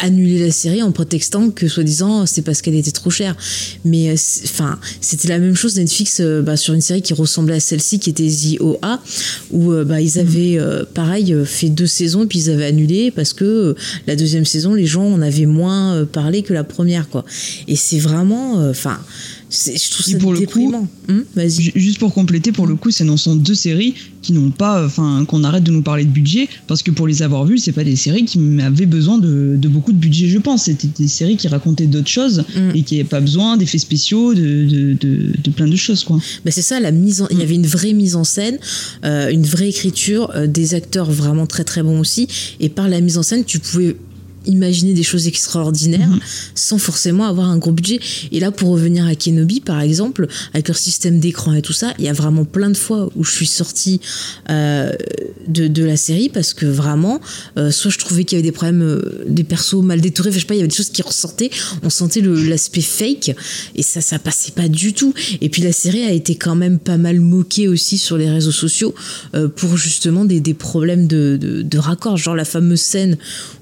[0.00, 3.36] annulé la série en prétextant que soi-disant c'est parce qu'elle était trop chère.
[3.84, 4.14] Mais euh,
[4.44, 7.98] enfin, c'était la même chose Netflix euh, bah, sur une série qui ressemblait à celle-ci
[7.98, 9.00] qui était The OA
[9.50, 13.10] où euh, bah, ils avaient euh, pareil fait deux saisons et puis ils avaient annulé
[13.10, 13.74] parce que
[14.06, 17.24] la deuxième saison les gens en avaient moins parlé que la première quoi.
[17.68, 18.98] Et c'est vraiment enfin
[19.50, 20.88] je trouve ça pour le coup, déprimant.
[21.08, 21.72] Hum, Vas-y.
[21.74, 25.44] Juste pour compléter, pour le coup, ce sont deux séries qui n'ont pas, enfin, qu'on
[25.44, 27.96] arrête de nous parler de budget, parce que pour les avoir vues, c'est pas des
[27.96, 30.64] séries qui avaient besoin de, de beaucoup de budget, je pense.
[30.64, 32.70] C'était des séries qui racontaient d'autres choses Mm.
[32.74, 36.18] et qui n'avaient pas besoin d'effets spéciaux, de, de, de, de plein de choses, quoi.
[36.44, 37.28] Bah, c'est ça, la mise en...
[37.30, 38.58] il y avait une vraie mise en scène,
[39.04, 42.28] euh, une vraie écriture, euh, des acteurs vraiment très très bons aussi.
[42.60, 43.96] Et par la mise en scène, tu pouvais
[44.46, 46.20] imaginer des choses extraordinaires Mhm.
[46.54, 48.00] sans forcément avoir un gros budget.
[48.32, 51.92] Et là, pour revenir à Kenobi, par exemple, avec leur système d'écran et tout ça,
[51.98, 54.00] il y a vraiment plein de fois où je suis sortie
[54.48, 54.92] euh,
[55.46, 57.20] de, de la série parce que vraiment,
[57.58, 60.36] euh, soit je trouvais qu'il y avait des problèmes, euh, des persos mal détourés, enfin,
[60.38, 61.50] je sais pas, il y avait des choses qui ressortaient,
[61.82, 63.34] on sentait l'aspect fake
[63.74, 65.12] et ça, ça passait pas du tout.
[65.40, 68.52] Et puis la série a été quand même pas mal moquée aussi sur les réseaux
[68.52, 68.94] sociaux
[69.56, 73.16] pour justement des, des problèmes de, de, de raccord, genre la fameuse scène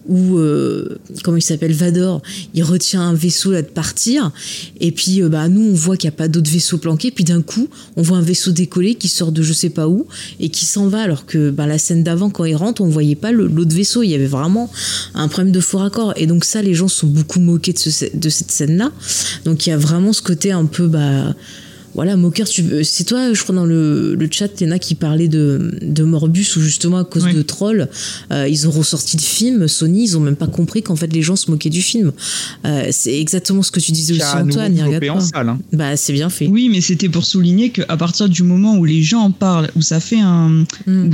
[0.09, 0.39] où,
[0.69, 2.23] euh, comment il s'appelle, Vador,
[2.55, 4.31] il retient un vaisseau là de partir,
[4.81, 7.25] et puis euh, bah nous on voit qu'il n'y a pas d'autres vaisseaux planqués, puis
[7.25, 10.07] d'un coup on voit un vaisseau décoller qui sort de je sais pas où
[10.41, 13.17] et qui s'en va, alors que bah, la scène d'avant quand il rentre on voyait
[13.17, 14.71] pas l'autre vaisseau, il y avait vraiment
[15.15, 18.29] un problème de faux raccord, et donc ça les gens sont beaucoup moqués de, de
[18.29, 18.93] cette scène là,
[19.45, 21.35] donc il y a vraiment ce côté un peu bah
[21.95, 24.79] voilà, moqueur, tu c'est toi, je crois, dans le, le chat, il y en a
[24.79, 27.35] qui parlaient de, de Morbus, où justement, à cause Oui.
[27.35, 27.89] de Troll,
[28.31, 31.23] euh, ils ont ressorti le film, Sony, ils ont même pas compris qu'en fait, les
[31.23, 32.13] gens se moquaient du film.
[32.65, 35.49] Euh, c'est exactement ce que tu disais aussi, Antoine, il regarde en salle.
[35.49, 35.59] hein.
[35.73, 36.47] Bah, c'est bien fait.
[36.47, 39.83] Oui, mais c'était pour souligner qu'à partir du moment où les gens en parlent, où
[39.83, 40.65] ça fait un.
[40.87, 41.11] Mm.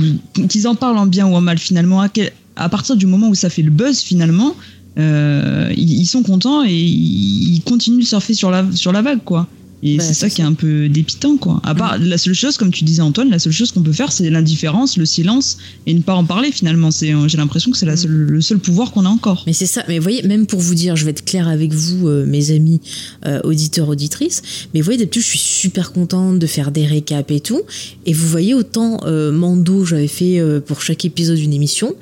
[0.49, 3.29] qu'ils en parlent en bien ou en mal finalement, à, quel- à partir du moment
[3.29, 4.55] où ça fait le buzz finalement,
[4.99, 9.23] euh, ils, ils sont contents et ils continuent de surfer sur la, sur la vague,
[9.25, 9.47] quoi.
[9.83, 11.61] Et Bah, c'est ça qui est un peu dépitant, quoi.
[11.63, 14.11] À part, la seule chose, comme tu disais Antoine, la seule chose qu'on peut faire,
[14.11, 16.91] c'est l'indifférence, le silence et ne pas en parler finalement.
[16.91, 18.09] C'est, euh, j'ai l'impression que c'est Mm.
[18.09, 19.43] le seul pouvoir qu'on a encore.
[19.47, 21.73] Mais c'est ça, mais vous voyez, même pour vous dire, je vais être claire avec
[21.73, 22.81] vous, euh, mes amis
[23.25, 24.41] euh, auditeurs, auditrices,
[24.73, 27.61] mais vous voyez, d'habitude, je suis super contente de faire des récaps et tout.
[28.05, 31.93] Et vous voyez, autant euh, Mando, j'avais fait pour chaque épisode une émission.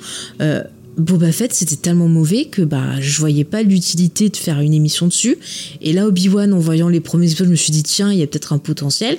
[0.98, 5.08] Boba Fett, c'était tellement mauvais que bah, je voyais pas l'utilité de faire une émission
[5.08, 5.38] dessus.
[5.82, 8.24] Et là, Obi-Wan, en voyant les premiers épisodes, je me suis dit, tiens, il y
[8.24, 9.18] a peut-être un potentiel.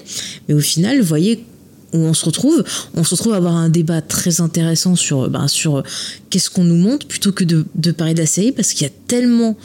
[0.49, 1.45] Mais au final, vous voyez,
[1.93, 2.65] où on se retrouve,
[2.95, 5.83] on se retrouve à avoir un débat très intéressant sur, ben, sur euh,
[6.29, 8.91] qu'est-ce qu'on nous montre plutôt que de, de parler de la série parce qu'il y
[8.91, 9.57] a tellement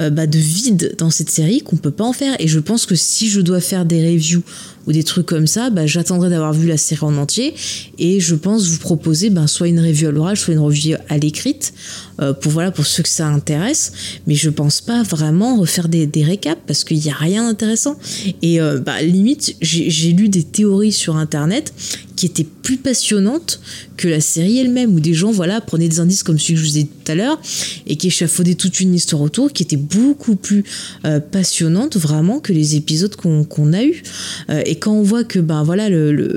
[0.00, 2.36] euh, bah, de vide dans cette série qu'on peut pas en faire.
[2.38, 4.42] Et je pense que si je dois faire des reviews
[4.86, 7.54] ou des trucs comme ça, bah, j'attendrai d'avoir vu la série en entier
[7.98, 11.18] et je pense vous proposer ben, soit une revue à l'oral, soit une revue à
[11.18, 11.72] l'écrite
[12.20, 13.92] euh, pour voilà pour ceux que ça intéresse.
[14.26, 17.96] Mais je pense pas vraiment refaire des, des récaps parce qu'il y a rien d'intéressant.
[18.42, 21.72] Et euh, bah, limite, j'ai lu des théories sur internet
[22.20, 23.60] qui étaient plus passionnantes
[23.96, 26.66] que la série elle-même, où des gens voilà prenaient des indices comme celui que je
[26.66, 27.40] vous ai tout à l'heure
[27.86, 30.62] et qui échafaudaient toute une histoire autour, qui était beaucoup plus
[31.06, 34.02] euh, passionnante vraiment que les épisodes qu'on a eu.
[34.50, 36.36] Euh, et quand on voit que ben voilà le,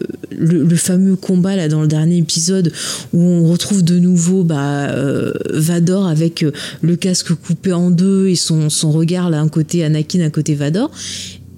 [0.77, 2.71] fameux combat là dans le dernier épisode
[3.11, 6.45] où on retrouve de nouveau bah, euh, Vador avec
[6.81, 10.55] le casque coupé en deux et son, son regard là un côté Anakin, un côté
[10.55, 10.91] Vador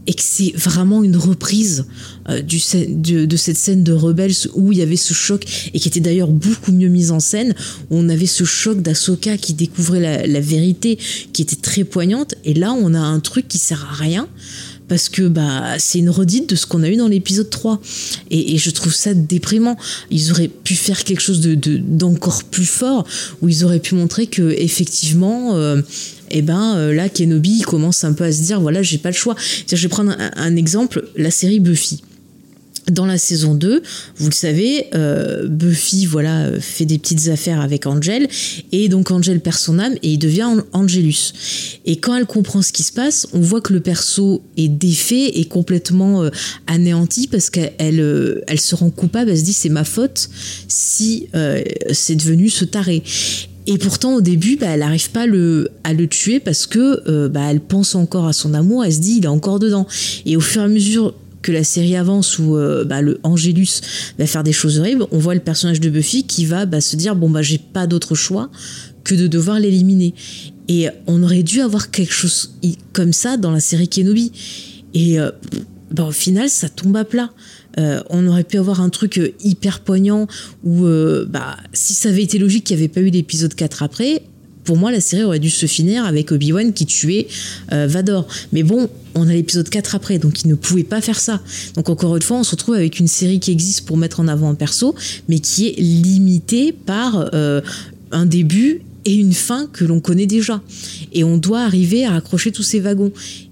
[0.08, 1.86] et que c'est vraiment une reprise
[2.30, 6.00] euh, de, cette scène de Rebels où il y avait ce choc et qui était
[6.00, 7.54] d'ailleurs beaucoup mieux mise en scène.
[7.90, 10.98] Où on avait ce choc d'Asoka qui découvrait la, vérité
[11.34, 12.36] qui était très poignante.
[12.44, 14.28] Et là on a un truc qui sert à rien
[14.88, 17.82] parce que bah c'est une redite de ce qu'on a eu dans l'épisode 3
[18.30, 19.78] et, je trouve ça déprimant.
[20.12, 23.06] Ils auraient pu faire quelque chose de d'encore plus fort
[23.42, 25.82] où ils auraient pu montrer que effectivement euh,
[26.36, 29.10] et eh ben euh, là Kenobi commence un peu à se dire voilà j'ai pas
[29.10, 29.38] le choix.
[29.72, 32.04] Je vais prendre un, exemple, la série Buffy
[32.92, 33.82] dans la saison 2,
[34.18, 38.28] vous le savez, euh, Buffy voilà fait des petites affaires avec Angel
[38.74, 41.80] et donc Angel perd son âme et il devient Angelus.
[41.86, 45.40] Et quand elle comprend ce qui se passe, on voit que le perso est défait
[45.40, 46.30] et complètement euh,
[46.68, 50.30] anéanti parce qu'elle elle se rend coupable, elle se dit c'est ma faute
[50.68, 51.30] si
[51.94, 53.04] c'est devenu ce taré.
[53.68, 57.30] Et pourtant, au début, bah, elle n'arrive pas le, à le tuer parce que euh,
[57.30, 58.86] bah, elle pense encore à son amour.
[58.86, 59.88] Elle se dit, il est encore dedans.
[60.26, 63.82] Et au fur et à mesure que la série avance où euh, bah, le Angélus
[64.18, 66.96] va faire des choses horribles, on voit le personnage de Buffy qui va bah, se
[66.96, 68.50] dire bon bah j'ai pas d'autre choix
[69.04, 70.16] que de devoir l'éliminer.
[70.68, 72.56] Et on aurait dû avoir quelque chose
[72.94, 74.32] comme ça dans la série Kenobi.
[74.96, 75.30] Et euh,
[75.92, 77.30] bah, au final, ça tombe à plat.
[77.78, 80.28] Euh, on aurait pu avoir un truc euh, hyper poignant
[80.64, 83.84] où, euh, bah, si ça avait été logique qu'il n'y avait pas eu l'épisode 4
[83.84, 84.22] après,
[84.64, 87.28] pour moi, la série aurait dû se finir avec Obi-Wan qui tuait
[87.70, 88.28] Vador.
[88.52, 91.40] Mais bon, on a l'épisode 4 après, donc il ne pouvait pas faire ça.
[91.76, 94.28] Donc encore une fois, on se retrouve avec une série qui existe pour mettre en
[94.28, 94.96] avant un perso,
[95.30, 97.30] mais qui est limitée par
[98.12, 100.62] un début et une fin que l'on connaît déjà.
[101.14, 103.12] Et on doit arriver à raccrocher tous ces wagons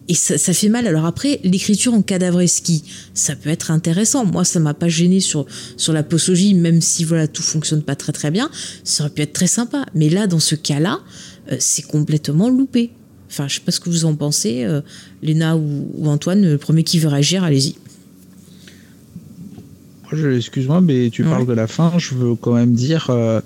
[0.10, 0.86] et ça, fait mal.
[0.88, 2.84] Alors après, l'écriture en cadavreski,
[3.14, 4.26] ça peut être intéressant.
[4.26, 5.46] Moi, ça m'a pas gêné sur
[5.88, 8.50] la posologie, même si voilà tout fonctionne pas très très bien.
[8.84, 9.86] Ça aurait pu être très sympa.
[9.96, 11.00] Mais là, dans ce cas-là,
[11.52, 12.92] euh, c'est complètement loupé.
[13.30, 14.82] Enfin, je sais pas ce que vous en pensez, euh,
[15.22, 16.44] Léna ou, Antoine.
[16.44, 17.76] Le premier qui veut réagir, allez-y.
[20.14, 21.94] Excuse-moi, mais tu parles de la fin.
[21.98, 23.42] Je veux quand même dire, euh,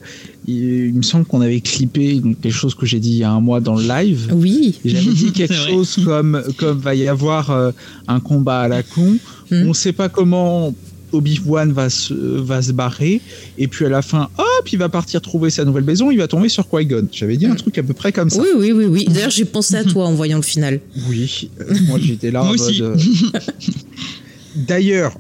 [0.48, 3.42] il, me semble qu'on avait clippé quelque chose que j'ai dit il y a un
[3.42, 4.30] mois dans le live.
[4.34, 4.76] Oui.
[4.86, 7.72] J'avais dit quelque chose comme, comme va y avoir euh,
[8.08, 9.18] un combat à la con.
[9.52, 9.64] Hmm.
[9.64, 10.74] On ne sait pas comment
[11.12, 13.22] Obi-Wan va se, va se barrer.
[13.58, 16.12] Et puis à la fin, hop, il va partir trouver sa nouvelle maison.
[16.12, 17.08] Il va tomber sur Qui-Gon.
[17.12, 17.58] J'avais dit un hmm.
[17.58, 18.42] truc à peu près comme ça.
[18.42, 18.86] Oui, oui, oui.
[18.86, 19.06] oui.
[19.10, 20.80] D'ailleurs, j'ai pensé à toi en voyant le final.
[21.10, 21.50] Oui.
[21.62, 22.60] Euh, moi, j'étais là en mode.
[22.82, 22.96] Euh,
[24.58, 25.18] d'ailleurs,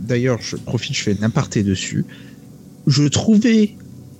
[0.00, 2.04] d'ailleurs, je profite, je fais n'importe dessus.
[2.86, 3.74] Je trouvais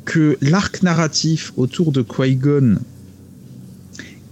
[0.05, 2.79] que l'arc narratif autour de Qui-Gon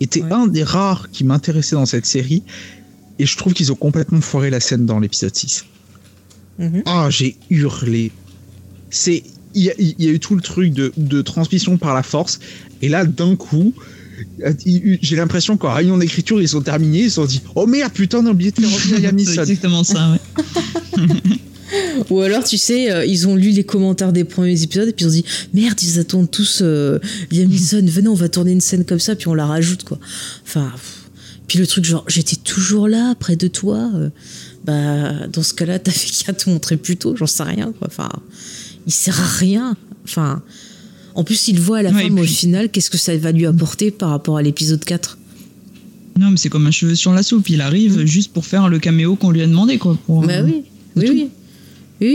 [0.00, 2.42] était un des rares qui m'intéressait dans cette série.
[3.18, 5.66] Et je trouve qu'ils ont complètement foiré la scène dans l'épisode 6.
[6.58, 6.82] Mhm.
[6.86, 8.10] Ah, j'ai hurlé.
[8.90, 9.22] C'est,
[9.54, 12.40] il y, a eu tout le truc de, transmission par la force.
[12.82, 13.72] Et là, d'un coup,
[14.56, 17.04] j'ai l'impression qu'en rayon d'écriture, ils sont terminés.
[17.04, 19.84] Ils se sont dit Oh merde, putain, on a oublié de faire revenir C'est exactement
[19.84, 21.02] ça, ouais.
[22.10, 25.04] Ou alors, tu sais, euh, ils ont lu les commentaires des premiers épisodes et puis
[25.04, 26.98] ils ont dit merde, ils attendent tous euh,
[27.32, 29.98] Liam Neeson, venez, on va tourner une scène comme ça, puis on la rajoute, quoi.
[30.46, 30.72] Enfin,
[31.46, 33.90] puis le truc, genre, j'étais toujours là, près de toi.
[33.94, 34.10] Euh,
[34.64, 37.88] bah, dans ce cas-là, t'as fait qu'à te montrer plus tôt, j'en sais rien, quoi.
[37.88, 38.08] Enfin,
[38.86, 39.76] il sert à rien.
[40.04, 40.42] Enfin,
[41.14, 43.90] en plus, il voit à la fin, au final, qu'est-ce que ça va lui apporter
[43.90, 45.18] par rapport à l'épisode 4
[46.16, 47.48] non, mais c'est comme un cheveu sur la soupe.
[47.48, 48.06] Il arrive mm.
[48.06, 49.98] juste pour faire le caméo qu'on lui a demandé, quoi.
[50.08, 50.62] bah oui,
[50.94, 51.28] oui, oui.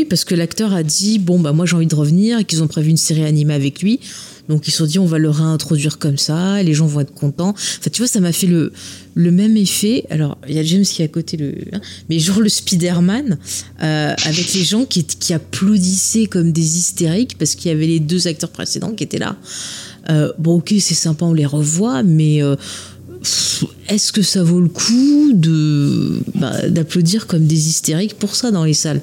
[0.10, 2.68] Parce que l'acteur a dit bon bah moi j'ai envie de revenir et qu'ils ont
[2.68, 4.00] prévu une série animée avec lui.
[4.48, 7.14] Donc ils se sont dit on va le réintroduire comme ça, les gens vont être
[7.14, 7.50] contents.
[7.50, 8.72] Enfin tu vois ça m'a fait le
[9.14, 10.06] le même effet.
[10.10, 13.38] Alors il y a James qui est à côté le hein, mais genre le Spider-Man
[13.84, 18.00] euh, avec les gens qui qui applaudissaient comme des hystériques parce qu'il y avait les
[18.00, 19.38] deux acteurs précédents qui étaient là.
[20.10, 22.56] Euh, bon ok c'est sympa on les revoit mais euh,
[23.88, 28.64] est-ce que ça vaut le coup de bah, d'applaudir comme des hystériques pour ça dans
[28.64, 29.02] les salles?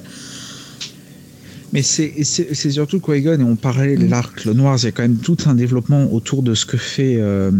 [1.73, 4.09] Mais c'est surtout Qui-Gon, et on parlait de mm.
[4.09, 6.77] l'arc le noir, il y a quand même tout un développement autour de ce que
[6.77, 7.17] fait.
[7.17, 7.51] Euh,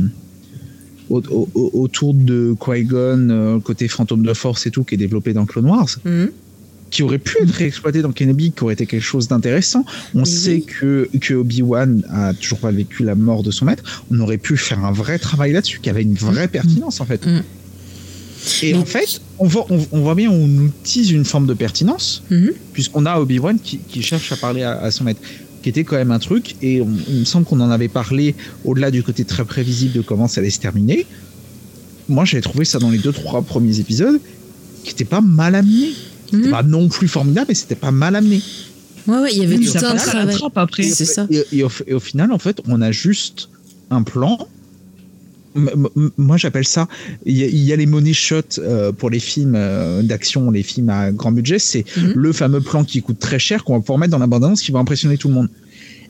[1.09, 5.67] autour de Qui-Gon, euh, côté fantôme de force et tout, qui est développé dans Clone
[5.67, 5.89] Wars.
[6.03, 6.25] Mm.
[6.89, 9.83] qui aurait pu être réexploité dans Kenobi, qui aurait été quelque chose d'intéressant.
[10.15, 14.05] On sait que, que Obi-Wan a toujours pas vécu la mort de son maître.
[14.09, 17.25] On aurait pu faire un vrai travail là-dessus, qui avait une vraie pertinence en fait.
[17.25, 17.41] Mm.
[18.63, 22.23] Et en fait, on voit, on, voit bien, on nous tease une forme de pertinence,
[22.31, 22.51] mm-hmm.
[22.73, 25.19] puisqu'on a Obi-Wan qui, cherche à parler à, son maître,
[25.61, 28.35] qui était quand même un truc, et il me semble qu'on en avait parlé
[28.65, 31.05] au-delà du côté très prévisible de comment ça allait se terminer.
[32.09, 34.19] Moi, j'avais trouvé ça dans les deux, trois premiers épisodes,
[34.83, 35.91] qui n'était pas mal amené.
[36.31, 36.51] Mhm.
[36.51, 38.41] pas non plus formidable, mais c'était pas mal amené.
[39.07, 40.35] Ouais, ouais, il y avait tout un travail.
[40.55, 40.83] après.
[40.83, 41.27] C'est ça.
[41.29, 43.49] Et, au, final, en fait, on a juste
[43.89, 44.47] un plan.
[46.17, 46.87] Moi, j'appelle ça.
[47.25, 51.11] Il y, a les money shots euh, pour les films euh, d'action, les films à
[51.11, 51.59] grand budget.
[51.59, 52.13] C'est mhm.
[52.15, 54.79] le fameux plan qui coûte très cher qu'on va pouvoir mettre dans l'abondance qui va
[54.79, 55.49] impressionner tout le monde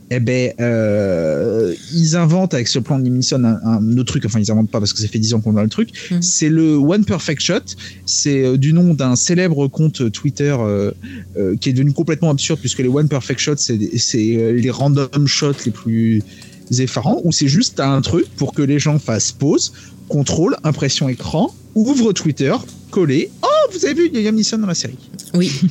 [0.10, 4.26] eh ben, euh, ils inventent avec ce plan de un, un, autre truc.
[4.26, 5.89] Enfin, ils inventent pas parce que ça fait 10 ans qu'on a le truc.
[6.12, 6.22] Mhm.
[6.22, 7.76] C'est le One Perfect Shot.
[8.06, 10.91] C'est du nom d'un célèbre compte Twitter euh,
[11.38, 13.78] euh, qui est devenu complètement absurde puisque les One Perfect Shot, c'est
[14.18, 16.24] les random shots les plus
[16.72, 19.74] effarants où c'est juste un truc pour que les gens fassent pause,
[20.07, 22.53] contrôle, impression écran, ouvre Twitter,
[22.91, 23.30] coller.
[23.43, 24.97] Oh, vous avez vu Liam Neeson dans la série.
[25.34, 25.51] Oui.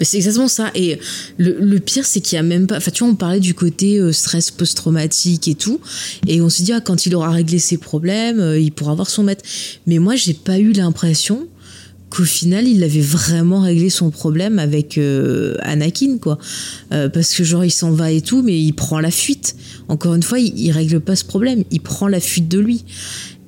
[0.00, 0.70] c'est exactement ça.
[0.74, 0.98] Et
[1.38, 2.76] le, pire, c'est qu'il y a même pas.
[2.76, 5.80] Enfin, tu vois, on parlait du côté euh, stress post-traumatique et tout.
[6.26, 9.08] Et on se dit, ah, quand il aura réglé ses problèmes, euh, il pourra avoir
[9.08, 9.44] son maître.
[9.86, 11.46] Mais moi, j'ai pas eu l'impression
[12.10, 16.38] qu'au final il avait vraiment réglé son problème avec euh, Anakin quoi.
[16.90, 19.56] Parce que genre il s'en va et tout mais il prend la fuite.
[19.88, 21.64] Encore une fois il, il règle pas ce problème.
[21.70, 22.84] Il prend la fuite de lui.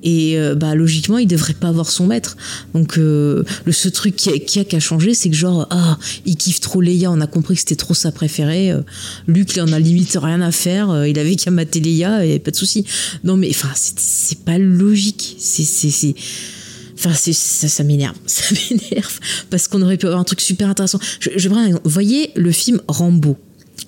[0.03, 2.35] Et euh, bah logiquement il devrait pas avoir son maître.
[2.73, 6.35] Donc euh, le ce truc qui a, qui a, changé c'est que genre ah il
[6.35, 7.09] kiffe trop Leia.
[7.09, 8.71] On a compris que c'était trop sa préférée.
[8.71, 8.81] Euh,
[9.27, 11.05] Luc il en a limite rien à faire.
[11.07, 12.85] Il avait qu'à mater Leia et pas de souci.
[13.23, 15.37] Non mais enfin c'est pas logique.
[15.39, 16.15] C'est c'est
[17.05, 20.99] Enfin, ça, ça m'énerve, ça m'énerve parce qu'on aurait pu avoir un truc super intéressant.
[21.19, 21.49] Je, je
[21.83, 23.37] voyez le film Rambo.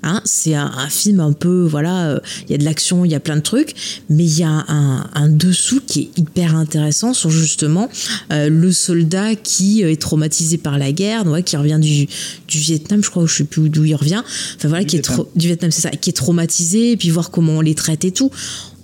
[0.03, 3.15] Hein, c'est un, film un peu, voilà, euh, il y a de l'action, il y
[3.15, 3.73] a plein de trucs,
[4.09, 7.89] mais il y a un, dessous qui est hyper intéressant sur justement
[8.31, 12.07] euh, le soldat qui euh, est traumatisé par la guerre, qui revient du,
[12.47, 14.21] du Vietnam, je crois, je sais plus d'où il revient,
[14.55, 17.53] enfin voilà, qui est du Vietnam, c'est ça, qui est traumatisé, et puis voir comment
[17.53, 18.29] on les traite et tout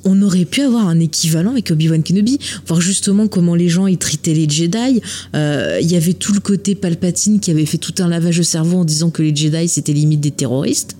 [0.04, 3.97] on aurait pu avoir un équivalent avec Obi-Wan Kenobi, voir justement comment les gens y
[3.97, 5.02] traitaient les Jedi.
[5.36, 8.43] Euh, il y avait tout le côté Palpatine qui avait fait tout un lavage de
[8.43, 10.95] cerveau en disant que les Jedi c'était limite des terroristes.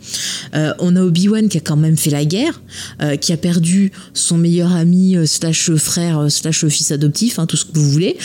[0.54, 2.62] Euh, on a Obi-Wan qui a quand même fait la guerre,
[3.02, 7.66] euh, qui a perdu son meilleur ami slash frère slash fils adoptif, hein, tout ce
[7.66, 8.18] que vous voulez.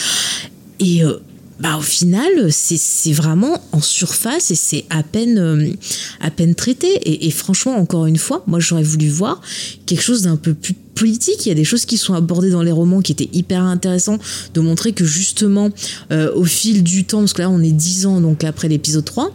[0.79, 1.01] Et
[1.59, 5.69] bah, au final, c'est vraiment en surface et c'est à peine, euh,
[6.19, 7.25] à peine traité.
[7.25, 9.41] Et, franchement, encore une fois, moi j'aurais voulu voir
[9.85, 11.45] quelque chose d'un peu plus politique.
[11.45, 14.17] Il y a des choses qui sont abordées dans les romans qui étaient hyper intéressants,
[14.53, 15.69] de montrer que justement,
[16.11, 19.05] euh, au fil du temps, parce que là on est dix ans donc après l'épisode
[19.05, 19.29] 3, et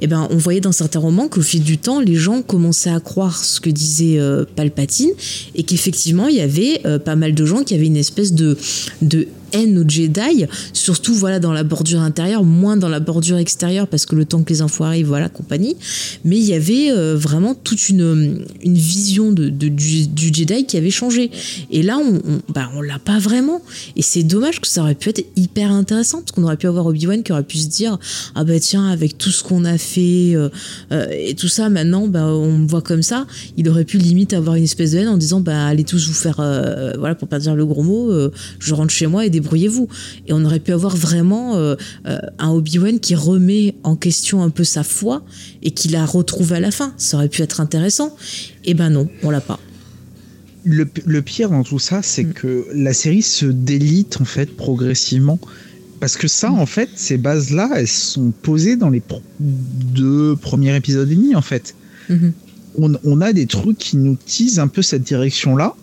[0.00, 3.00] eh ben, on voyait dans certains romans qu'au fil du temps, les gens commençaient à
[3.00, 5.10] croire ce que disait euh, Palpatine
[5.54, 8.56] et qu'effectivement, il y avait pas mal de gens qui avaient une espèce de
[9.52, 14.06] haine aux Jedi, surtout voilà dans la bordure intérieure, moins dans la bordure extérieure parce
[14.06, 15.76] que le temps que les infos arrivent, voilà compagnie.
[16.24, 20.90] Mais il y avait euh, vraiment toute une, une vision de, du, Jedi qui avait
[20.90, 21.30] changé.
[21.70, 23.62] Et là, on, on, bah, on l'a pas vraiment.
[23.96, 26.86] Et c'est dommage que ça aurait pu être hyper intéressant parce qu'on aurait pu avoir
[26.86, 27.98] Obi-Wan qui aurait pu se dire
[28.34, 30.48] ah bah tiens avec tout ce qu'on a fait euh,
[30.92, 33.26] euh, et tout ça maintenant bah on me voit comme ça.
[33.56, 36.14] Il aurait pu limite avoir une espèce de haine en disant bah allez tous vous
[36.14, 36.36] faire
[36.98, 38.12] voilà pour pas dire le gros mot,
[38.58, 39.88] je rentre chez moi et débrouillez-vous.
[40.26, 41.76] Et on aurait pu avoir vraiment euh,
[42.06, 45.24] euh, un Obi-Wan qui remet en question un peu sa foi
[45.62, 46.94] et qui la retrouve à la fin.
[46.96, 48.16] Ça aurait pu être intéressant.
[48.64, 49.60] Et eh ben non, on l'a pas.
[50.64, 52.32] Le, pire dans tout ça, c'est mm.
[52.32, 55.38] que la série se délite en fait progressivement.
[56.00, 56.58] Parce que ça, mm.
[56.58, 59.02] en fait, ces bases-là, elles sont posées dans les
[59.38, 61.74] deux premiers épisodes et demi, en fait.
[62.10, 62.32] Mm-hmm.
[62.78, 65.74] On, on, a des trucs qui nous teasent un peu cette direction-là.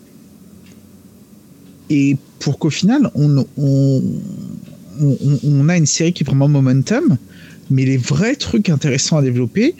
[1.90, 7.16] Et pour qu'au final, on, on, a une série qui prend un momentum,
[7.70, 9.74] mais les vrais trucs intéressants à développer,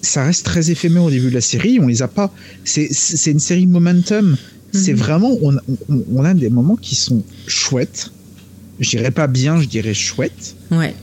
[0.00, 2.32] ça reste très éphémère au début de la série, on les a pas.
[2.64, 4.38] C'est une série momentum.
[4.72, 4.98] C'est mhm.
[4.98, 5.58] vraiment, on,
[5.90, 8.10] on, a des moments qui sont chouettes.
[8.80, 10.56] Je dirais pas bien, je dirais chouettes.
[10.70, 10.94] Ouais.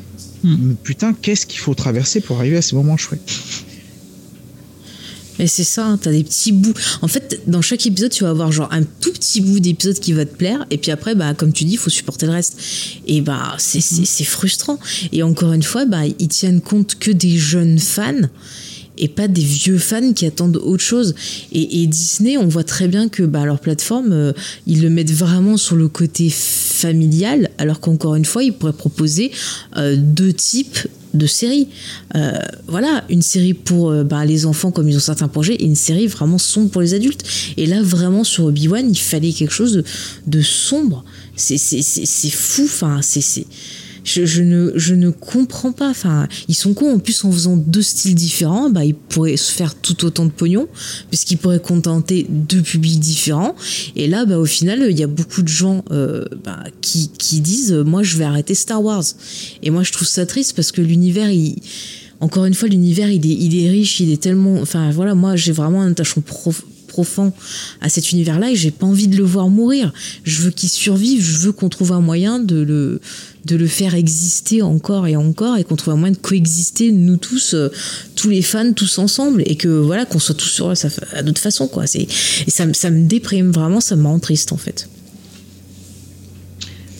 [0.43, 3.31] Mais putain, qu'est-ce qu'il faut traverser pour arriver à ces moments chouettes?
[5.39, 6.73] Et c'est ça, hein, t'as des petits bouts.
[7.01, 10.13] En fait, dans chaque épisode, tu vas avoir genre un tout petit bout d'épisode qui
[10.13, 12.57] va te plaire, et puis après, bah, comme tu dis, il faut supporter le reste.
[13.07, 14.25] Et bah, c'est mhm.
[14.25, 14.79] frustrant.
[15.11, 18.13] Et encore une fois, bah, ils tiennent compte que des jeunes fans
[18.97, 21.15] et pas des vieux fans qui attendent autre chose.
[21.51, 24.33] Et, Disney, on voit très bien que bah, leur plateforme, euh,
[24.67, 29.31] ils le mettent vraiment sur le côté familial, alors qu'encore une fois, ils pourraient proposer
[29.77, 31.67] euh, deux types de série.
[32.15, 32.37] Euh,
[32.67, 35.75] voilà, une série pour euh, bah, les enfants comme ils ont certains projets et une
[35.75, 37.23] série vraiment sombre pour les adultes.
[37.57, 39.83] Et là, vraiment, sur Obi-Wan, il fallait quelque chose de,
[40.27, 41.03] de sombre.
[41.35, 41.57] C'est
[42.29, 43.45] fou, enfin, c'est
[44.03, 45.89] je, ne, je ne comprends pas.
[45.89, 46.93] Enfin, ils sont cons.
[46.93, 50.31] En plus, en faisant deux styles différents, bah, ils pourraient se faire tout autant de
[50.31, 50.67] pognon,
[51.09, 53.55] puisqu'ils pourraient contenter deux publics différents.
[53.95, 57.39] Et là, bah, au final, il y a beaucoup de gens euh, bah, qui, qui
[57.39, 59.05] disent Moi, je vais arrêter Star Wars.
[59.61, 61.55] Et moi, je trouve ça triste parce que l'univers, il
[62.19, 64.55] encore une fois, l'univers, il est, il est riche, il est tellement.
[64.61, 67.33] Enfin, voilà, moi, j'ai vraiment un attachement profond profond
[67.81, 69.91] à cet univers-là et j'ai pas envie de le voir mourir.
[70.23, 73.01] Je veux qu'il survive, je veux qu'on trouve un moyen de le,
[73.45, 77.17] de le faire exister encore et encore et qu'on trouve un moyen de coexister nous
[77.17, 77.69] tous, euh,
[78.15, 80.71] tous les fans, tous ensemble et que voilà, qu'on soit tous sur
[81.13, 81.87] à d'autres façons quoi.
[81.87, 82.07] C'est,
[82.47, 84.87] et ça, ça me déprime vraiment, ça me rend triste en fait.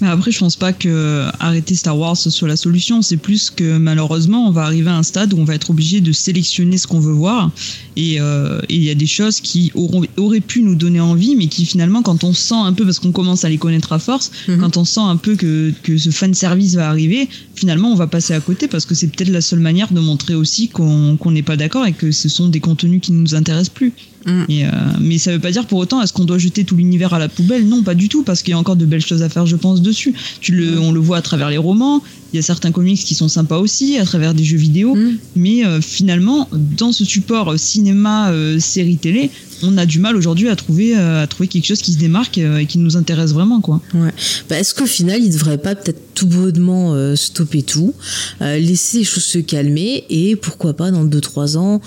[0.05, 3.01] Après, je pense pas que arrêter Star Wars soit la solution.
[3.01, 6.01] C'est plus que malheureusement, on va arriver à un stade où on va être obligé
[6.01, 7.51] de sélectionner ce qu'on veut voir.
[7.95, 9.71] Et euh, il y a des choses qui
[10.17, 13.11] auraient pu nous donner envie, mais qui finalement, quand on sent un peu, parce qu'on
[13.11, 14.59] commence à les connaître à force, mhm.
[14.59, 18.07] quand on sent un peu que, que ce fan service va arriver, finalement, on va
[18.07, 21.43] passer à côté parce que c'est peut-être la seule manière de montrer aussi qu'on n'est
[21.43, 23.93] pas d'accord et que ce sont des contenus qui ne nous intéressent plus.
[24.25, 24.43] Mm.
[24.49, 24.69] Et, euh,
[24.99, 27.29] mais ça veut pas dire pour autant est-ce qu'on doit jeter tout l'univers à la
[27.29, 27.67] poubelle?
[27.67, 29.55] Non, pas du tout, parce qu'il y a encore de belles choses à faire, je
[29.55, 30.13] pense, dessus.
[30.41, 32.01] Tu le, on le voit à travers les romans.
[32.31, 34.95] Il y a certains comics qui sont sympas aussi, à travers des jeux vidéo.
[34.95, 35.17] Mm.
[35.35, 39.29] Mais euh, finalement, dans ce support cinéma, euh, série télé,
[39.61, 42.65] on a du mal aujourd'hui à trouver à trouver quelque chose qui se démarque et
[42.65, 43.79] qui nous intéresse vraiment quoi.
[43.93, 44.11] Ouais.
[44.49, 47.93] Bah, est-ce qu'au final il devrait pas peut-être tout bonnement stopper tout,
[48.41, 51.81] laisser les choses se calmer et pourquoi pas dans 2-3 ans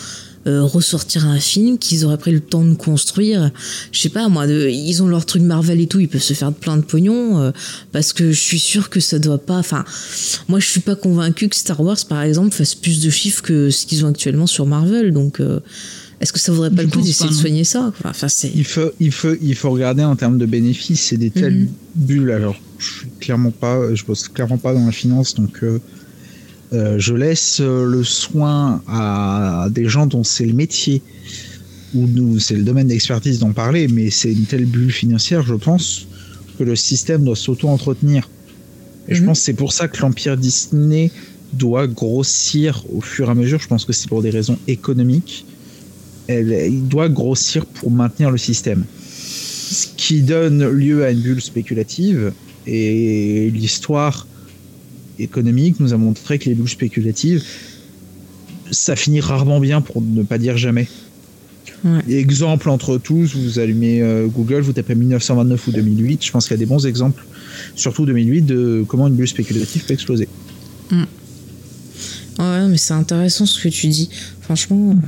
[0.47, 3.51] euh, ressortir un film qu'ils auraient pris le temps de construire.
[3.93, 6.53] Je sais pas, moi, ils ont leur truc Marvel et tout, ils peuvent se faire
[6.53, 7.51] plein de pognon euh,
[7.93, 9.59] parce que je suis sûr que ça doit pas.
[9.59, 9.85] Enfin,
[10.49, 13.71] moi, je suis pas convaincu que Star Wars, par exemple, fasse plus de chiffres que
[13.71, 15.13] ce qu'ils ont actuellement sur Marvel.
[15.13, 15.41] Donc.
[15.41, 15.61] Euh,
[16.19, 19.13] est-ce que ça vaudrait pas le coup d'essayer de soigner ça enfin, il, faut, il,
[19.13, 21.03] faut, il faut regarder en termes de bénéfices.
[21.03, 21.69] C'est des telles mhm.
[21.95, 22.31] bulles.
[22.31, 25.79] Alors, je suis clairement pas, je bosse clairement pas dans la finance, donc euh,
[26.73, 31.03] je laisse euh, le soin à des gens dont c'est le métier
[31.95, 35.55] ou nous c'est le domaine d'expertise d'en parler, mais c'est une telle bulle financière, je
[35.55, 36.09] pense,
[36.59, 38.29] que le système doit s'auto-entretenir.
[39.09, 39.29] Et je mhm.
[39.29, 41.11] pense que c'est pour ça que l'empire Disney
[41.53, 43.61] doit grossir au fur et à mesure.
[43.61, 45.47] Je pense que c'est pour des raisons économiques.
[46.29, 48.85] il doit grossir pour maintenir le système.
[49.09, 52.33] Ce qui donne lieu à une bulle spéculative.
[52.67, 54.27] Et l'histoire
[55.19, 57.45] économique nous a montré que les bulles spéculatives,
[58.71, 60.89] ça finit rarement bien pour ne pas dire jamais.
[62.09, 66.55] Exemple entre tous, vous allumez euh, Google, vous tapez 1929 ou 2008, je pense qu'il
[66.55, 67.25] y a des bons exemples,
[67.77, 70.29] surtout 2008, de comment une bulle spéculative peut exploser.
[70.91, 71.05] Mm.
[72.39, 74.11] Ouais, mais c'est intéressant ce que tu dis.
[74.43, 74.91] Franchement.
[74.91, 75.07] Euh,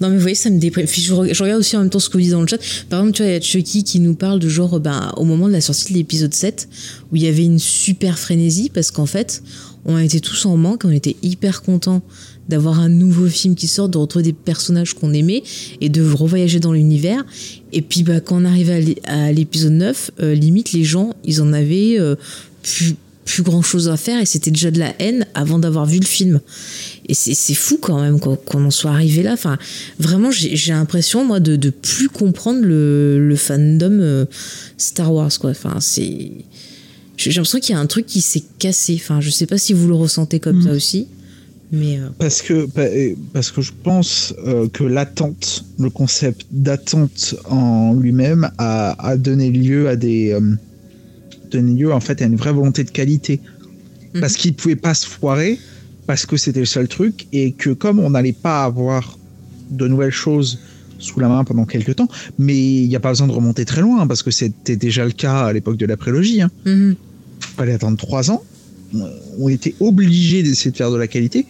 [0.00, 0.86] non, mais vous voyez, ça me déprime.
[0.86, 2.58] Je, regarde aussi en même temps ce que vous dites dans le chat.
[2.88, 5.24] Par exemple, tu vois, il y a Chucky qui nous parle de genre, ben, au
[5.24, 6.68] moment de la sortie de l'épisode 7,
[7.10, 9.42] où il y avait une super frénésie, parce qu'en fait,
[9.84, 12.02] on était tous en manque, on était hyper contents
[12.48, 15.42] d'avoir un nouveau film qui sort, de retrouver des personnages qu'on aimait
[15.80, 17.24] et de revoyager dans l'univers.
[17.72, 21.52] Et puis, bah, quand on arrivait à l'épisode 9, euh, limite, les gens, ils en
[21.52, 22.16] avaient euh,
[22.62, 22.96] plus
[23.28, 26.06] plus grand chose à faire et c'était déjà de la haine avant d'avoir vu le
[26.06, 26.40] film.
[27.08, 29.34] Et c'est fou quand même qu'on en soit arrivé là.
[29.34, 29.58] Enfin,
[29.98, 34.24] vraiment, j'ai l'impression, moi, de, de plus comprendre le, le fandom euh,
[34.78, 35.50] Star Wars, quoi.
[35.50, 36.32] Enfin, c'est.
[37.16, 38.98] J'ai l'impression qu'il y a un truc qui s'est cassé.
[38.98, 40.76] Enfin, je sais pas si vous le ressentez comme ça mm.
[40.76, 41.08] aussi.
[41.70, 42.66] Mais euh, parce que
[43.34, 49.50] parce que je pense euh, que l'attente, le concept d'attente en lui-même a, a, donné
[49.50, 50.34] lieu à des
[51.50, 53.40] donner lieu en fait à une vraie volonté de qualité.
[54.14, 54.20] Mhm.
[54.20, 55.58] Parce qu'il ne pouvait pas se foirer,
[56.06, 59.18] parce que c'était le seul truc, et que comme on n'allait pas avoir
[59.70, 60.58] de nouvelles choses
[60.98, 63.82] sous la main pendant quelques temps, mais il n'y a pas besoin de remonter très
[63.82, 66.42] loin, parce que c'était déjà le cas à l'époque de la prélogie.
[66.42, 66.50] Hein.
[66.64, 66.96] Mhm.
[67.56, 68.42] fallait attendre trois ans.
[69.38, 71.44] On était obligé d'essayer de faire de la qualité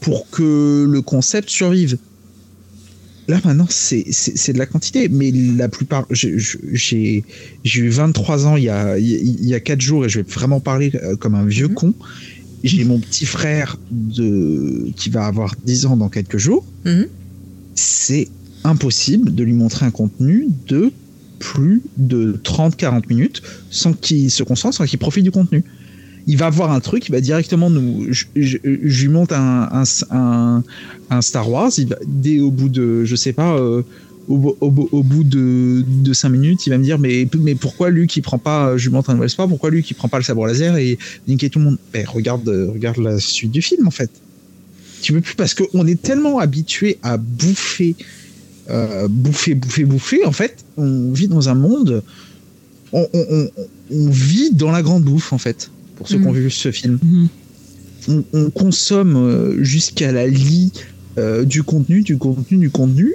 [0.00, 1.96] pour que le concept survive.
[3.26, 7.24] Là maintenant, c'est de la quantité, mais la plupart, j'ai
[7.64, 10.60] eu 23 ans il y, a, il y a 4 jours et je vais vraiment
[10.60, 11.74] parler euh, comme un vieux mhm.
[11.74, 11.94] con.
[12.62, 16.64] J'ai mon petit frère de, qui va avoir 10 ans dans quelques jours.
[16.84, 17.06] Mhm.
[17.74, 18.28] C'est
[18.62, 20.92] impossible de lui montrer un contenu de
[21.38, 25.64] plus de 30-40 minutes sans qu'il se concentre, sans qu'il profite du contenu
[26.26, 28.06] il va voir un truc, il va directement nous.
[28.12, 29.82] Je, lui monte un,
[31.20, 33.82] Star Wars, il va, dès au bout de, je sais pas, euh,
[34.28, 38.22] au, bout de, de 5 minutes, il va me dire mais, mais pourquoi lui qui
[38.22, 40.46] prend pas, je lui montre un nouvel sport, pourquoi lui qui prend pas le sabre
[40.46, 40.98] laser et
[41.28, 41.78] niquer tout le monde?
[41.92, 44.10] Ben, regarde, regarde la suite du film en fait.
[45.02, 47.94] Tu peux plus parce qu'on est tellement habitué à bouffer,
[48.70, 50.24] euh, bouffer, bouffer, bouffer.
[50.24, 52.02] En fait, on vit dans un monde,
[52.92, 53.50] on, on,
[53.90, 55.70] on vit dans la grande bouffe en fait.
[55.96, 56.38] Pour ceux qui ont Mhm.
[56.40, 57.28] vu ce film, Mhm.
[58.08, 60.72] on, on consomme euh, jusqu'à la lie
[61.18, 63.14] euh, du contenu, du contenu, du contenu,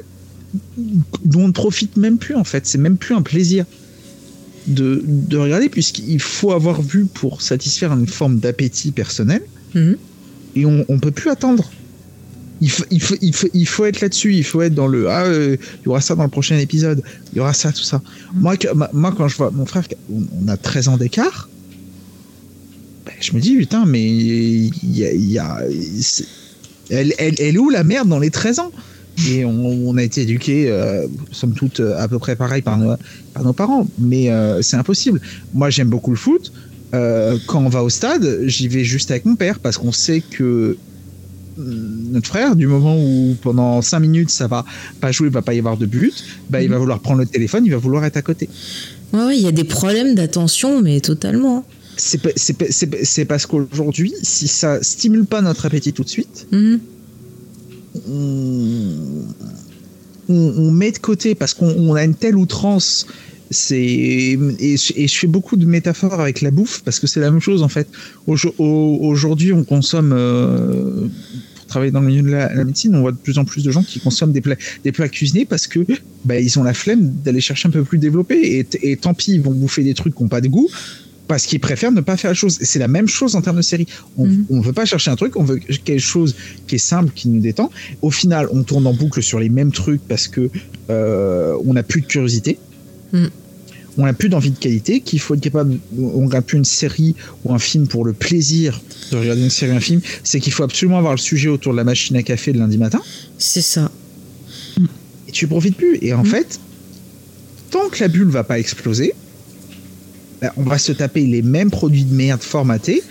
[1.25, 2.65] dont on ne profite même plus en fait.
[2.65, 3.65] C'est même plus un plaisir
[4.67, 9.41] de, de regarder puisqu'il faut avoir vu pour satisfaire une forme d'appétit personnel
[9.75, 9.97] Mhm.
[10.55, 11.69] et on, on peut plus attendre.
[12.61, 15.09] Il faut, il faut, il faut, il faut être là-dessus, il faut être dans le
[15.09, 17.01] ah euh, il y aura ça dans le prochain épisode,
[17.32, 18.01] il y aura ça tout ça.
[18.34, 21.47] Moi, que- ma- moi quand je vois mon frère, on on a 13 ans d'écart,
[23.05, 25.39] ben, je me dis putain mais il y a, y
[26.89, 28.71] elle, elle, elle est où la merde dans les 13 ans?
[29.27, 32.77] Et on, on a été éduqués, euh, somme toute, euh, à peu près pareil par
[32.77, 32.95] nos,
[33.33, 35.19] par nos parents, mais euh, c'est impossible.
[35.53, 36.51] Moi j'aime beaucoup le foot.
[36.93, 40.21] Euh, quand on va au stade, j'y vais juste avec mon père parce qu'on sait
[40.21, 40.77] que
[41.57, 44.65] hum, notre frère, du moment où pendant 5 minutes ça va
[45.01, 46.13] pas jouer, il va pas y avoir de but,
[46.49, 48.49] bah, il va vouloir prendre le téléphone, il va vouloir être à côté.
[49.11, 51.65] Ouais, ouais, il y a des problèmes d'attention, mais totalement.
[51.99, 56.79] C'est parce qu'aujourd'hui, si ça stimule pas notre appétit tout de suite, Mhm.
[58.07, 59.23] on,
[60.29, 63.05] on- on met de côté parce qu'on on a une telle outrance.
[63.71, 67.31] Et, je- et je fais beaucoup de métaphores avec la bouffe parce que c'est la
[67.31, 67.87] même chose en fait.
[68.27, 71.07] Aujo- au- Aujourd'hui, on consomme euh,
[71.55, 73.63] pour travailler dans le milieu de la, la médecine, on voit de plus en plus
[73.63, 75.79] de gens qui consomment des plats, des plats cuisinés parce que
[76.25, 79.31] bah, ils ont la flemme d'aller chercher un peu plus développé et, et tant pis,
[79.33, 80.69] ils vont bouffer des trucs qui n'ont pas de goût
[81.30, 82.57] parce qu'ils préfèrent ne pas faire la chose.
[82.59, 83.86] Et c'est la même chose en termes de série.
[84.17, 84.45] On Mhm.
[84.49, 86.36] ne veut pas chercher un truc, on veut quelque chose
[86.67, 87.69] qui est simple, qui nous détend.
[88.01, 90.49] Au final, on tourne en boucle sur les mêmes trucs parce que
[90.89, 92.57] euh, on n'a plus de curiosité.
[93.13, 93.25] Mm.
[93.99, 95.77] On n'a plus d'envie de qualité, qu'il faut être capable.
[95.99, 97.15] On regarde plus une série
[97.45, 100.01] ou un film pour le plaisir de regarder une série ou un film.
[100.23, 102.77] C'est qu'il faut absolument avoir le sujet autour de la machine à café le lundi
[102.80, 103.01] matin.
[103.38, 103.91] C'est ça.
[105.27, 105.99] Et tu profites plus.
[106.01, 106.25] Et en Mm.
[106.25, 106.59] fait,
[107.69, 109.13] tant que la bulle va pas exploser,
[110.41, 113.03] bah, on va se taper les mêmes produits de merde formatés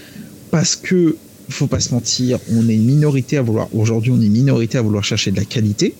[0.51, 1.17] parce que
[1.51, 4.77] faut pas se mentir, on est une minorité à vouloir aujourd'hui, on est une minorité
[4.79, 5.95] à vouloir chercher de la qualité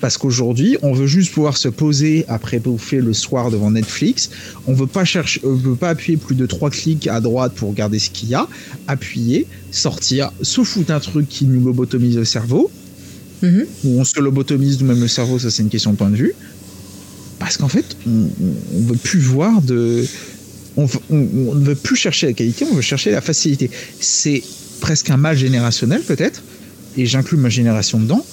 [0.00, 4.30] parce qu'aujourd'hui, on veut juste pouvoir se poser après bouffer le soir devant Netflix.
[4.68, 7.70] On veut pas chercher, on veut pas appuyer plus de trois clics à droite pour
[7.70, 8.46] regarder ce qu'il y a.
[8.86, 12.70] Appuyer, sortir, se foutre un truc qui nous lobotomise le cerveau
[13.42, 13.66] Mhm.
[13.84, 16.32] ou on se lobotomise nous-mêmes le cerveau, ça c'est une question de point de vue.
[17.40, 20.04] Parce qu'en fait, on, on- on veut plus voir de.
[20.78, 23.70] On, veut- on- on ne veut plus chercher la qualité, on veut chercher la facilité.
[24.00, 24.42] C'est
[24.80, 26.42] presque un mal générationnel peut-être,
[26.96, 28.24] et j'inclus ma génération dedans.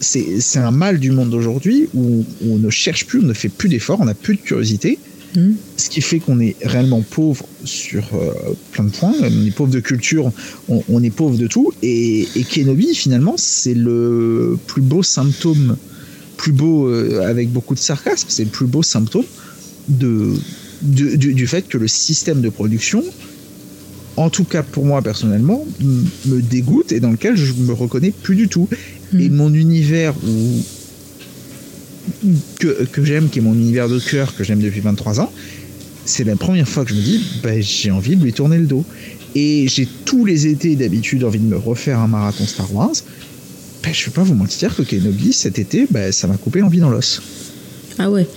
[0.00, 3.68] C'est un mal du monde d'aujourd'hui où on ne cherche plus, on ne fait plus
[3.68, 4.96] d'efforts, on n'a plus de curiosité.
[5.36, 5.56] Mhm.
[5.76, 8.32] Ce qui fait qu'on est réellement pauvre sur euh,
[8.72, 9.12] plein de points.
[9.20, 10.30] On est pauvre de culture,
[10.68, 11.72] on, on est pauvre de tout.
[11.82, 15.76] Et, et Kenobi, finalement, c'est le plus beau symptôme,
[16.36, 19.26] plus beau euh, avec beaucoup de sarcasme, c'est le plus beau symptôme
[19.88, 20.32] de,
[20.82, 23.02] du, du fait que le système de production,
[24.16, 28.36] en tout cas pour moi personnellement, me dégoûte et dans lequel je me reconnais plus
[28.36, 28.68] du tout.
[29.18, 29.36] Et Mhm.
[29.36, 30.62] mon univers où,
[32.58, 35.32] que, que j'aime, qui est mon univers de cœur, que j'aime depuis 23 ans,
[36.04, 38.66] c'est la première fois que je me dis, bah, j'ai envie de lui tourner le
[38.66, 38.84] dos.
[39.34, 42.92] Et j'ai tous les étés d'habitude envie de me refaire un marathon Star Wars.
[43.82, 46.80] Ben, je vais pas vous mentir que Kenobi, cet été, ben, ça m'a coupé l'envie
[46.80, 47.20] dans l'os.
[48.00, 48.28] Ah ouais.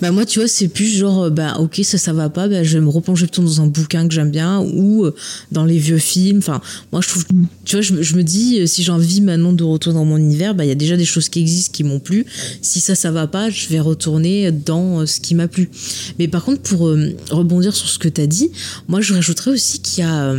[0.00, 2.64] Bah moi, tu vois, c'est plus genre, euh, bah ok, ça, ça va pas, bah,
[2.64, 5.14] je vais me replonger plutôt dans un bouquin que j'aime bien ou euh,
[5.50, 6.38] dans les vieux films.
[6.38, 7.24] Enfin, moi, je trouve,
[7.64, 10.54] tu vois, je, me- dis, euh, si j'ai envie maintenant de retourner dans mon univers,
[10.54, 12.24] bah il y a déjà des choses qui existent qui m'ont plu.
[12.62, 15.68] Si ça, ça va pas, je vais retourner dans ce qui m'a plu.
[16.18, 16.80] Mais par contre, pour
[17.30, 18.50] rebondir sur ce que tu as dit,
[18.88, 20.34] moi, je rajouterais aussi qu'il y a.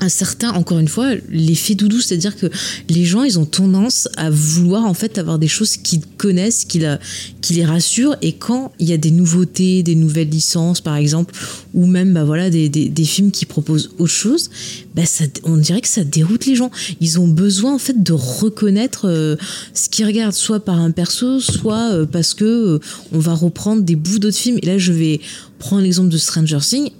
[0.00, 2.46] un certain, encore une fois, l'effet doudou, c'est-à-dire que
[2.88, 6.78] les gens, ils ont tendance à vouloir en fait avoir des choses qu'ils connaissent, qui,
[6.78, 11.34] les rassurent, et quand il y a des nouveautés, des nouvelles licences, par exemple,
[11.74, 12.68] ou même bah voilà des,
[13.04, 14.50] films qui proposent autre chose,
[14.94, 15.02] bah
[15.44, 16.70] on dirait que ça déroute les gens.
[17.00, 19.36] Ils ont besoin en fait de reconnaître euh,
[19.74, 22.78] ce qu'ils regardent, soit par un perso, soit euh, parce que euh,
[23.12, 24.58] on va reprendre des bouts d'autres films.
[24.62, 25.20] Et là, je vais
[25.58, 26.90] prendre l'exemple de Stranger Things.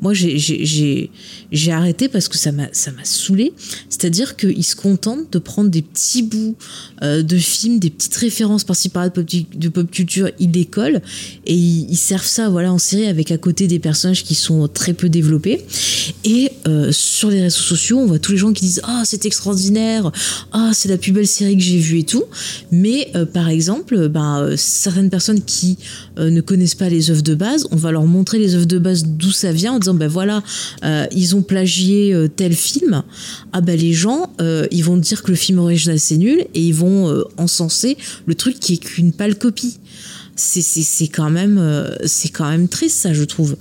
[0.00, 1.10] Moi, j'ai-
[1.50, 3.52] j'ai arrêté parce que ça m'a ça m'a saoulé.
[3.88, 6.56] C'est-à-dire qu'ils se contentent de prendre des petits bouts
[7.02, 11.00] euh, de films, des petites références par-ci par-là de pop, culture, ils décollent
[11.46, 14.92] et ils, servent ça voilà en série avec à côté des personnages qui sont très
[14.92, 15.64] peu développés.
[16.24, 19.24] Et euh, sur les réseaux sociaux, on voit tous les gens qui disent ah c'est
[19.24, 20.12] extraordinaire,
[20.52, 22.24] ah c'est la plus belle série que j'ai vue et tout.
[22.70, 25.78] Mais euh, par exemple, ben, certaines personnes qui
[26.18, 29.04] ne connaissent pas les œuvres de base, on va leur montrer les œuvres de base
[29.04, 30.42] d'où ça vient en disant ben voilà,
[31.12, 33.02] ils ont ont plagié tel film,
[33.52, 34.30] ah bah les gens,
[34.70, 37.96] ils vont dire que le film original c'est nul et ils vont encenser
[38.26, 39.78] le truc qui est qu'une pâle copie.
[40.36, 43.56] C'est quand même c'est quand même triste ça je trouve.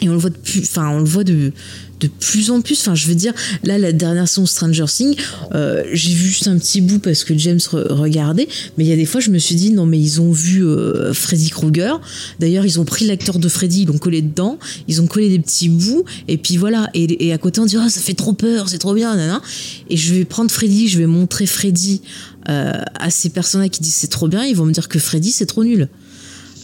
[0.00, 1.52] Et on le voit de plus, enfin on le voit de
[2.00, 2.80] de plus en plus.
[2.80, 3.32] Enfin, je veux dire,
[3.64, 5.16] là, la dernière saison Stranger Things,
[5.54, 8.96] euh, j'ai vu juste un petit bout parce que James regardait, mais il y a
[8.96, 12.00] des fois, je me suis dit, non, mais ils ont vu euh, Freddy Krueger.
[12.38, 15.38] D'ailleurs, ils ont pris l'acteur de Freddy, ils l'ont collé dedans, ils ont collé des
[15.38, 16.90] petits bouts, et puis voilà.
[16.94, 19.42] Et, à côté, on dit, oh, ça fait trop peur, c'est trop bien, nanana.
[19.90, 22.02] Et je vais prendre Freddy, je vais montrer Freddy
[22.48, 25.32] euh, à ces personnes qui disent c'est trop bien, ils vont me dire que Freddy,
[25.32, 25.88] c'est trop nul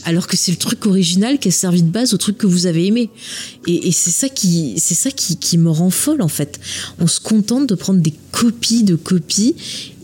[0.04, 2.66] alors que c'est le truc original qui a servi de base au truc que vous
[2.66, 3.10] avez aimé.
[3.66, 6.60] Et, c'est ça qui, me rend folle en fait.
[6.98, 9.54] On se contente de prendre des copies de copies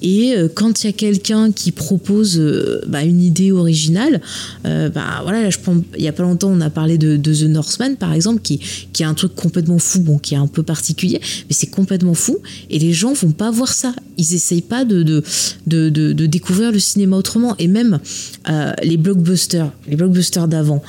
[0.02, 4.20] et euh, quand il y a quelqu'un qui propose euh, bah, une idée originale,
[4.66, 5.48] euh, bah voilà,
[5.96, 8.60] il y a pas longtemps on a parlé de, The Northman par exemple, qui,
[8.92, 12.38] qui est un truc complètement fou, qui est un peu particulier, mais c'est complètement fou
[12.70, 13.94] et les gens vont pas voir ça.
[14.18, 15.22] Ils essayent pas de
[16.26, 18.00] découvrir le cinéma autrement et même
[18.82, 20.82] les blockbusters, les blockbusters d'avant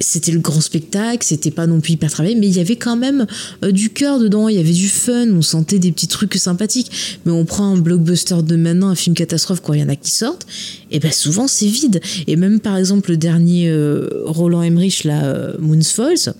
[0.00, 2.96] c'était le grand spectacle, c'était pas non plus hyper travaillé, mais il y avait quand
[2.96, 3.26] même
[3.64, 7.20] euh, du cœur dedans, il y avait du fun, on sentait des petits trucs sympathiques.
[7.24, 9.96] Mais on prend un blockbuster de maintenant, un film catastrophe quand il y en a
[9.96, 10.46] qui sortent,
[10.90, 12.00] et ben souvent c'est vide.
[12.26, 16.34] Et même par exemple le dernier euh, Roland Emmerich, là, euh, Moonsfalls,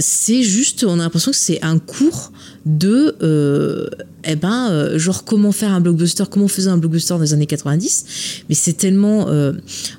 [0.00, 2.30] c'est juste, on a l'impression que c'est un cours
[2.64, 3.88] de euh,
[4.24, 7.32] eh ben euh, genre comment faire un blockbuster comment on faisait un blockbuster dans les
[7.32, 9.52] années 90 mais c'est tellement euh,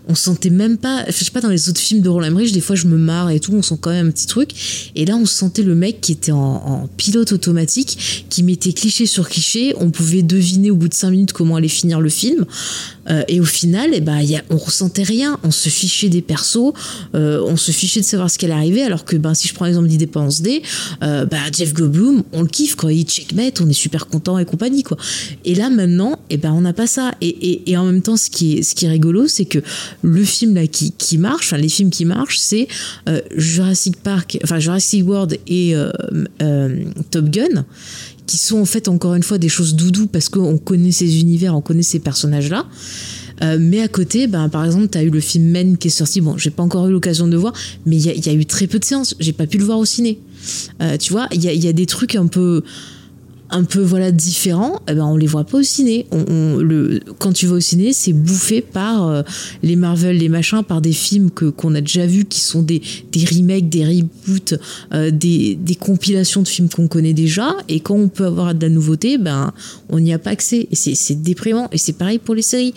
[0.08, 2.62] on sentait même pas je sais pas dans les autres films de Roland Emmerich des
[2.62, 4.52] fois je me marre et tout on sent quand même un petit truc.
[4.96, 9.28] Et là on sentait le mec qui était en, pilote automatique qui mettait cliché sur
[9.28, 9.74] cliché.
[9.80, 12.46] On pouvait deviner au bout de 5 minutes comment allait finir le film.
[13.28, 15.38] Et au final eh ben on ressentait rien.
[15.44, 16.74] On se fichait des persos
[17.14, 19.90] on se fichait de savoir ce qu'elle arrivait alors que ben si je prends l'exemple
[19.90, 20.62] d'Independence D
[21.02, 24.84] bah Jeff Goldblum on le kiffe quand il checkmate, on est super content et compagnie
[24.84, 24.98] quoi.
[25.44, 27.12] Et là maintenant, eh ben on n'a pas ça.
[27.20, 29.60] Et, et, en même temps, ce qui est ce rigolo, c'est que
[30.02, 32.68] le film là qui, qui marche, enfin les films qui marchent, c'est
[33.10, 35.92] euh, Jurassic Park, enfin Jurassic World et euh,
[36.42, 37.66] euh, Top Gun
[38.26, 41.56] qui sont en fait encore une fois des choses doudou parce qu'on connaît ces univers,
[41.56, 42.66] on connaît ces personnages là.
[43.60, 46.22] mais à côté, ben, par exemple, tu as eu le film Men qui est sorti.
[46.22, 47.54] Bon, j'ai pas encore eu l'occasion de voir,
[47.86, 49.16] mais il y, y, a eu très peu de séances.
[49.20, 50.20] J'ai pas pu le voir au ciné.
[50.82, 52.64] Euh, tu vois, il y a, des trucs un peu
[53.54, 56.08] un peu voilà différents, eh ben on les voit pas au ciné.
[56.12, 59.22] On, le, quand tu vas au ciné, c'est bouffé par euh,
[59.62, 62.82] les Marvel, les machins, par des films que qu'on a déjà vus, qui sont des,
[63.12, 64.56] des remakes, des reboots,
[64.94, 67.56] euh, des, compilations de films qu'on connaît déjà.
[67.70, 69.54] Et quand on peut avoir de la nouveauté, ben
[69.90, 70.68] on n'y a pas accès.
[70.72, 71.70] Et c'est déprimant.
[71.72, 72.74] Et c'est pareil pour les séries.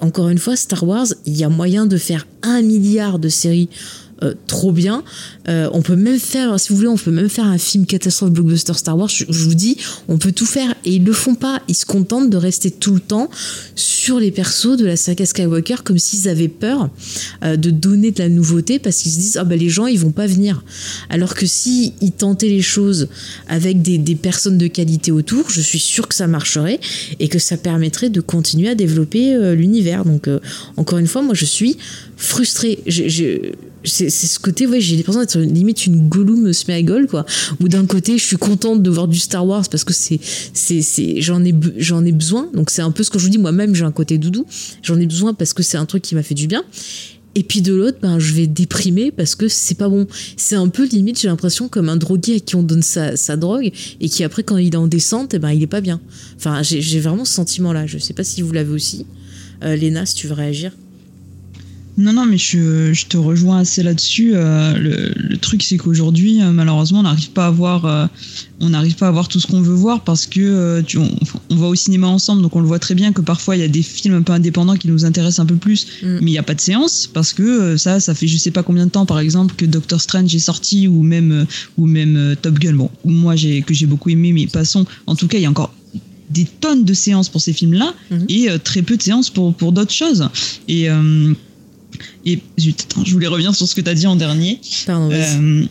[0.00, 3.68] encore une fois, Star Wars, il y a moyen de faire un milliard de séries
[4.22, 5.04] euh, trop bien.
[5.48, 8.30] Euh, on peut même faire, si vous voulez, on peut même faire un film catastrophe
[8.30, 9.10] blockbuster Star Wars.
[9.10, 9.76] Je, vous dis,
[10.08, 11.60] on peut tout faire et ils le font pas.
[11.68, 13.28] Ils se contentent de rester tout le temps
[13.74, 16.88] sur les persos de la saga Skywalker comme s'ils avaient peur
[17.44, 19.98] euh, de donner de la nouveauté parce qu'ils se disent ah ben les gens ils
[19.98, 20.64] vont pas venir.
[21.10, 23.08] Alors que si ils tentaient les choses
[23.48, 26.80] avec des, personnes de qualité autour, je suis sûr que ça marcherait
[27.20, 30.06] et que ça permettrait de continuer à développer l'univers.
[30.06, 30.28] Donc
[30.78, 31.76] encore une fois, moi je suis
[32.16, 32.82] frustrée.
[33.84, 37.24] C'est ce côté, ouais, j'ai l'impression d'être limite une Gollum Smeagol, quoi.
[37.60, 40.20] Ou d'un côté, je suis contente de voir du Star Wars parce que c'est,
[40.52, 42.48] c'est, j'en ai, j'en ai besoin.
[42.52, 44.46] Donc c'est un peu ce que je vous dis, moi-même, j'ai un côté doudou.
[44.82, 46.64] J'en ai besoin parce que c'est un truc qui m'a fait du bien.
[47.36, 50.06] Et puis de l'autre, ben, je vais déprimer parce que c'est pas bon.
[50.38, 53.36] C'est un peu limite, j'ai l'impression, comme un drogué à qui on donne sa, sa
[53.36, 53.70] drogue
[54.00, 56.00] et qui après, quand il est en descente, et eh ben, il est pas bien.
[56.36, 57.86] Enfin, j'ai vraiment ce sentiment-là.
[57.86, 59.04] Je sais pas si vous l'avez aussi.
[59.62, 60.72] Euh, Léna, si tu veux réagir.
[61.98, 64.32] Non, non, mais je, je te rejoins assez là-dessus.
[64.34, 68.06] Euh, le, le, truc, c'est qu'aujourd'hui, euh, malheureusement, on n'arrive pas à voir, euh,
[68.60, 71.10] on n'arrive pas à voir tout ce qu'on veut voir parce que tu, on,
[71.48, 73.62] on, va au cinéma ensemble, donc on le voit très bien que parfois il y
[73.62, 76.18] a des films un peu indépendants qui nous intéressent un peu plus, mm.
[76.20, 78.62] mais il n'y a pas de séance parce que ça, ça fait je sais pas
[78.62, 81.46] combien de temps, par exemple, que Doctor Strange est sorti ou même
[81.78, 82.74] ou même Top Gun.
[82.74, 84.84] Bon, moi j'ai que j'ai beaucoup aimé, mais passons.
[85.06, 85.72] En tout cas, il y a encore
[86.28, 88.24] des tonnes de séances pour ces films-là mm-hmm.
[88.28, 90.28] et très peu de séances pour pour d'autres choses.
[90.68, 90.88] Et
[92.24, 94.60] et attends, je voulais revenir sur ce que tu as dit en dernier.
[94.86, 95.64] Pardon, euh,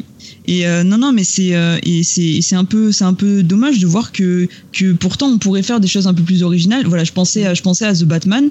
[0.47, 3.43] et euh, non, non, mais c'est euh, et c'est c'est un peu c'est un peu
[3.43, 6.85] dommage de voir que que pourtant on pourrait faire des choses un peu plus originales.
[6.87, 8.49] Voilà, je pensais à, je pensais à The Batman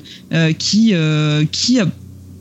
[0.58, 0.94] qui
[1.52, 1.86] qui a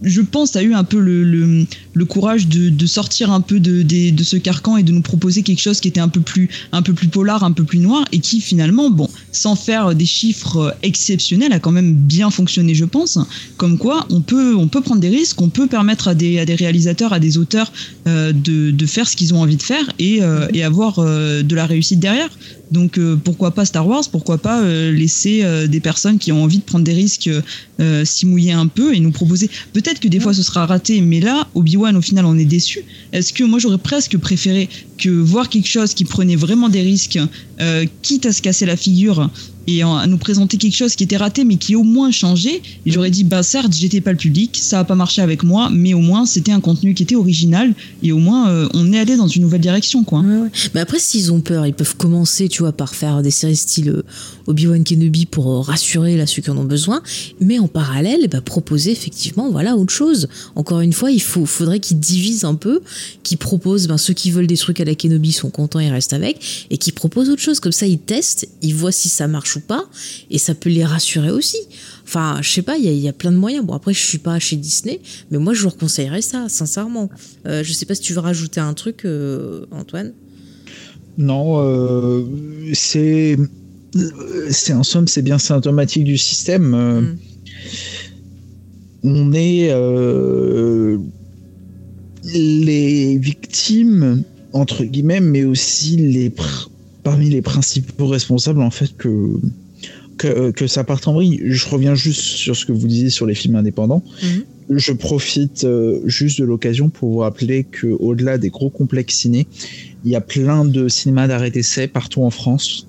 [0.03, 4.77] je pense, a eu un peu le, courage de, sortir un peu de, ce carcan
[4.77, 7.43] et de nous proposer quelque chose qui était un peu plus, un peu plus polar,
[7.43, 11.71] un peu plus noir, et qui finalement, bon, sans faire des chiffres exceptionnels, a quand
[11.71, 13.17] même bien fonctionné, je pense.
[13.57, 16.45] Comme quoi, on peut, on peut prendre des risques, on peut permettre à des, à
[16.45, 17.71] des réalisateurs, à des auteurs
[18.05, 21.41] euh, de, de faire ce qu'ils ont envie de faire et, euh, et avoir euh,
[21.41, 22.29] de la réussite derrière.
[22.71, 26.83] Donc pourquoi pas Star Wars Pourquoi pas laisser des personnes qui ont envie de prendre
[26.83, 27.29] des risques
[28.03, 31.19] s'y mouiller un peu et nous proposer Peut-être que des fois ce sera raté, mais
[31.19, 32.81] là, Obi-Wan, au final, on est déçu.
[33.11, 37.19] Est-ce que moi j'aurais presque préféré que voir quelque chose qui prenait vraiment des risques,
[38.01, 39.29] quitte à se casser la figure
[39.67, 42.91] et à nous présenter quelque chose qui était raté mais qui au moins changé et
[42.91, 45.93] j'aurais dit bah certes j'étais pas le public ça a pas marché avec moi mais
[45.93, 49.15] au moins c'était un contenu qui était original et au moins euh, on est allé
[49.15, 50.23] dans une nouvelle direction quoi.
[50.73, 53.89] Mais après s'ils ont peur ils peuvent commencer tu vois par faire des séries style
[53.89, 54.03] euh,
[54.47, 57.01] Obi-Wan Kenobi pour euh, rassurer là ceux qui en ont besoin
[57.39, 60.27] mais en parallèle bah, proposer effectivement voilà autre chose.
[60.55, 62.81] Encore une fois il faut faudrait qu'ils divisent un peu
[63.23, 66.13] qu'ils proposent ben, ceux qui veulent des trucs à la Kenobi sont contents ils restent
[66.13, 69.55] avec et qu'ils proposent autre chose comme ça ils testent ils voient si ça marche
[69.55, 69.85] ou pas,
[70.29, 71.57] et ça peut les rassurer aussi.
[72.05, 73.65] Enfin, je sais pas, il y, y, a plein de moyens.
[73.65, 74.99] Bon, après, je suis pas chez Disney,
[75.31, 77.09] mais moi, je vous conseillerais ça, sincèrement.
[77.45, 80.13] Euh, je sais pas si tu veux rajouter un truc, euh, Antoine.
[81.17, 82.23] Non, euh,
[82.73, 83.37] c'est,
[84.49, 86.75] c'est en somme, c'est bien symptomatique du système.
[86.75, 87.17] Mm.
[89.05, 89.73] On est
[92.33, 94.23] les victimes
[94.53, 96.29] entre guillemets, mais aussi les
[97.03, 99.39] parmi les principaux responsables en fait que
[100.17, 101.41] que, que ça parte en vrille.
[101.45, 104.03] Je reviens juste sur ce que vous disiez sur les films indépendants.
[104.21, 104.43] Mhm.
[104.77, 109.47] Je profite euh, juste de l'occasion pour vous rappeler que au-delà des gros complexes ciné,
[110.05, 112.87] il y a plein de cinémas d'arrêt d'essai partout en France.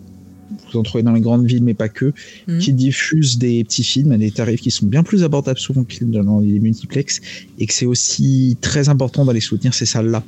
[0.73, 2.13] Vous en trouvez dans les grandes villes, mais pas que,
[2.47, 2.59] Mhm.
[2.59, 6.05] qui diffusent des petits films à des tarifs qui sont bien plus abordables souvent que
[6.05, 7.21] dans les multiplex,
[7.59, 10.23] et que c'est aussi très important d'aller soutenir ces salles-là.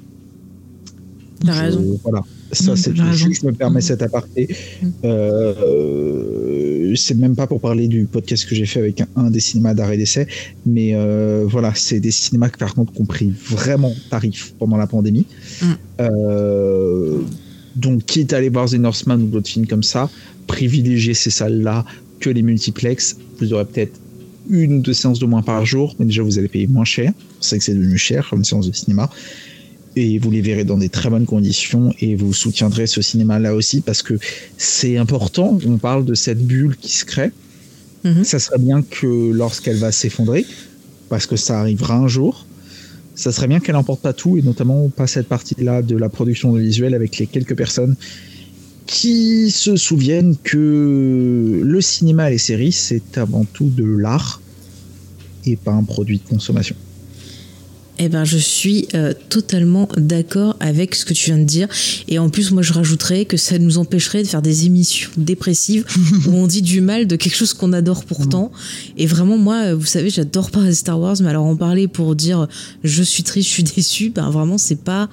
[1.44, 1.98] T'as raison.
[2.02, 2.22] Voilà.
[2.52, 3.82] Ça, Mmh, c'est je me permets Mmh.
[3.82, 4.48] cet aparté.
[4.82, 4.86] Mmh.
[5.04, 9.40] Euh, c'est même pas pour parler du podcast que j'ai fait avec un, un des
[9.40, 10.26] cinémas d'arrêt d'essai,
[10.64, 14.86] mais euh, voilà, c'est des cinémas qui par contre ont pris vraiment tarif pendant la
[14.86, 15.26] pandémie.
[15.60, 15.66] Mmh.
[16.00, 17.20] Euh,
[17.74, 20.08] donc, quitte à aller voir The Northman ou d'autres films comme ça,
[20.46, 21.84] privilégier ces salles-là
[22.20, 23.16] que les multiplex.
[23.40, 24.00] Vous aurez peut-être
[24.48, 27.12] une ou deux séances de moins par jour, mais déjà vous allez payer moins cher.
[27.40, 29.10] C'est que c'est devenu cher comme séance de cinéma
[29.96, 33.54] et vous les verrez dans des très bonnes conditions et vous soutiendrez ce cinéma là
[33.54, 34.14] aussi parce que
[34.58, 35.58] c'est important.
[35.66, 37.32] On parle de cette bulle qui se crée.
[38.06, 38.24] -hmm.
[38.24, 40.44] ça serait bien que lorsqu'elle va s'effondrer
[41.08, 42.46] parce que ça arrivera un jour
[43.14, 46.08] ça serait bien qu'elle emporte pas tout et notamment pas cette partie là de la
[46.08, 47.96] production visuelle avec les quelques personnes
[48.86, 54.40] qui se souviennent que le cinéma et les séries c'est avant tout de l'art
[55.44, 56.76] et pas un produit de consommation
[57.98, 61.68] eh ben, je suis euh, totalement d'accord avec ce que tu viens de dire.
[62.08, 65.84] Et en plus, moi, je rajouterais que ça nous empêcherait de faire des émissions dépressives
[66.26, 68.52] où on dit du mal de quelque chose qu'on adore pourtant.
[68.96, 72.14] Et vraiment, moi, vous savez, j'adore parler de Star Wars, mais alors en parler pour
[72.14, 72.46] dire
[72.84, 75.08] je suis triste, je suis déçu, ben vraiment, c'est pas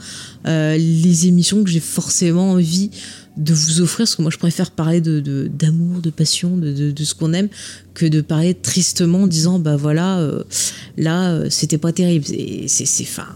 [0.45, 2.89] euh, les émissions que j'ai forcément envie
[3.38, 7.03] de vous offrir, parce que moi je préfère parler de d'amour, de, passion, de, de,
[7.03, 7.49] ce qu'on aime,
[7.93, 10.43] que de parler tristement en disant bah voilà, euh,
[10.97, 12.26] là euh, c'était pas terrible.
[12.68, 13.27] C'est fin.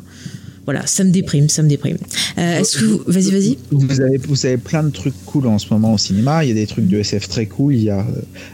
[0.67, 1.95] Voilà, ça me déprime, ça me déprime.
[2.37, 3.01] Euh, Est-ce que vous...
[3.07, 3.57] Vas-y, vas-y.
[3.71, 6.43] Vous avez, vous avez plein de trucs cool en ce moment au cinéma.
[6.43, 7.73] Il y a des trucs de SF très cool.
[7.73, 8.05] Il y a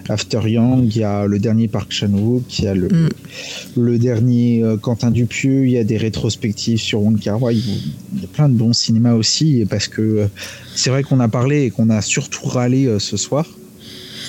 [0.10, 3.10] After Young, il y a le dernier Park Chan-wook, il y a le, mm.
[3.78, 7.56] le dernier Quentin Dupieux, il y a des rétrospectives sur Wong Kar-wai.
[7.56, 10.28] Il y a plein de bons cinémas aussi parce que
[10.76, 13.48] c'est vrai qu'on a parlé et qu'on a surtout râlé ce soir.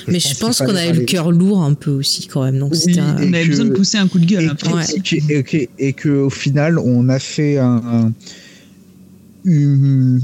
[0.09, 2.59] Mais je pense, pense qu'on a eu le cœur lourd un peu aussi quand même.
[2.59, 3.17] Donc oui, un...
[3.17, 4.45] on avait que, besoin de pousser un coup de gueule.
[4.45, 4.85] Et, après.
[4.95, 8.13] Et, et, et qu'au final, on a fait un,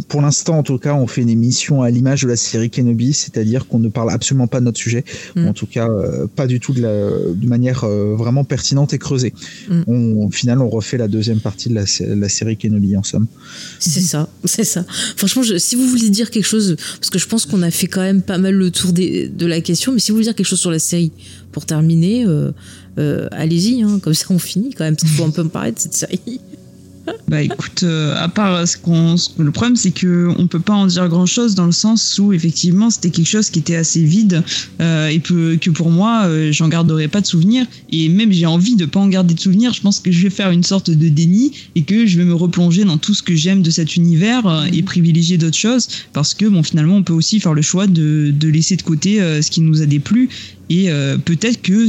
[0.09, 3.12] pour l'instant, en tout cas, on fait une émission à l'image de la série Kenobi,
[3.12, 5.05] c'est-à-dire qu'on ne parle absolument pas de notre sujet,
[5.36, 5.47] mm.
[5.47, 8.98] en tout cas, euh, pas du tout de, la, de manière euh, vraiment pertinente et
[8.98, 9.34] creusée.
[9.68, 9.82] Mm.
[9.86, 11.84] On, au final, on refait la deuxième partie de la,
[12.14, 13.26] la série Kenobi, en somme.
[13.78, 14.86] C'est ça, c'est ça.
[15.16, 17.88] Franchement, je, si vous voulez dire quelque chose, parce que je pense qu'on a fait
[17.88, 20.34] quand même pas mal le tour des, de la question, mais si vous voulez dire
[20.34, 21.12] quelque chose sur la série,
[21.52, 25.30] pour terminer, euh, allez-y, hein, comme ça on finit quand même, parce qu'il faut un
[25.30, 26.40] peu me parler de cette série.
[27.28, 30.86] Bah écoute, euh, à part ce qu'on, le problème c'est que on peut pas en
[30.86, 34.42] dire grand chose dans le sens où effectivement c'était quelque chose qui était assez vide
[34.80, 37.66] euh, et que, que pour moi euh, j'en garderai pas de souvenirs.
[37.90, 39.72] Et même j'ai envie de pas en garder de souvenirs.
[39.72, 42.34] Je pense que je vais faire une sorte de déni et que je vais me
[42.34, 46.34] replonger dans tout ce que j'aime de cet univers euh, et privilégier d'autres choses parce
[46.34, 49.42] que bon finalement on peut aussi faire le choix de, de laisser de côté euh,
[49.42, 50.28] ce qui nous a déplu.
[50.70, 51.88] Et euh, peut-être que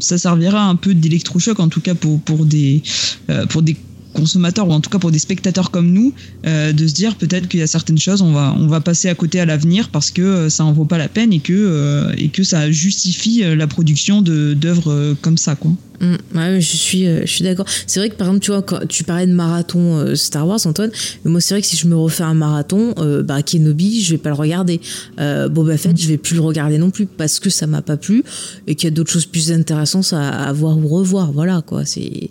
[0.00, 2.82] ça servira un peu d'électrochoc en tout cas pour pour des
[3.30, 3.76] euh, pour des
[4.18, 6.12] consommateurs ou en tout cas pour des spectateurs comme nous
[6.46, 9.08] euh, de se dire peut-être qu'il y a certaines choses on va on va passer
[9.08, 11.52] à côté à l'avenir parce que euh, ça en vaut pas la peine et que
[11.52, 15.72] euh, et que ça justifie la production de d'œuvres comme ça quoi.
[16.00, 17.66] Mm, ouais, je suis, euh, je suis d'accord.
[17.86, 20.60] C'est vrai que par exemple, tu vois, quand tu parlais de marathon euh, Star Wars,
[20.64, 20.90] Antoine,
[21.24, 24.12] mais moi c'est vrai que si je me refais un marathon, euh, bah Kenobi, je
[24.12, 24.80] vais pas le regarder.
[25.18, 27.96] Euh, Boba Fett, je vais plus le regarder non plus parce que ça m'a pas
[27.96, 28.22] plu
[28.66, 31.32] et qu'il y a d'autres choses plus intéressantes à, à voir ou revoir.
[31.32, 32.30] Voilà quoi, c'est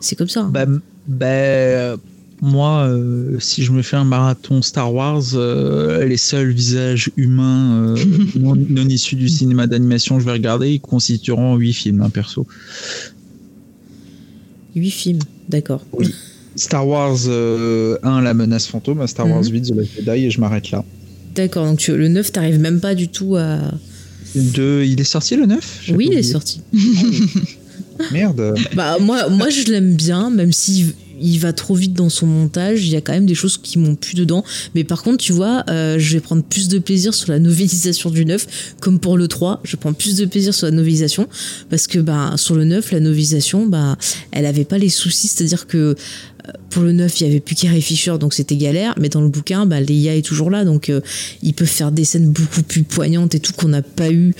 [0.00, 0.42] c'est comme ça.
[0.42, 0.66] Bah,
[1.06, 1.96] bah,
[2.40, 7.94] moi, euh, si je me fais un marathon Star Wars, euh, les seuls visages humains
[7.96, 8.04] euh,
[8.38, 12.10] non, non issus du cinéma d'animation que je vais regarder, ils constitueront huit films, hein,
[12.10, 12.46] perso.
[14.74, 15.84] Huit films, d'accord.
[15.92, 16.12] Oui.
[16.56, 19.52] Star Wars euh, 1, La menace fantôme, Star Wars Mhm.
[19.52, 20.84] 8, The Last Jedi, et je m'arrête là.
[21.34, 23.58] D'accord, donc tu- le 9, t'arrives même pas du tout à.
[24.34, 26.60] De, il est sorti le 9 J'avais Oui, il est sorti.
[28.74, 32.84] Bah moi, moi je l'aime bien, même si il va trop vite dans son montage.
[32.84, 34.44] Il y a quand même des choses qui m'ont plus dedans.
[34.74, 38.10] Mais par contre, tu vois, euh, je vais prendre plus de plaisir sur la novélisation
[38.10, 39.60] du 9, comme pour le 3.
[39.64, 41.28] Je prends plus de plaisir sur la novélisation
[41.70, 43.96] parce que bah, sur le 9, la novélisation, bah,
[44.32, 45.28] elle avait pas les soucis.
[45.28, 45.94] C'est-à-dire que
[46.70, 48.94] pour le 9, il y avait plus Carrie Fisher, donc c'était galère.
[48.98, 51.00] Mais dans le bouquin, bah, est toujours là, donc euh,
[51.42, 54.34] ils peuvent faire des scènes beaucoup plus poignantes et tout qu'on n'a pas eu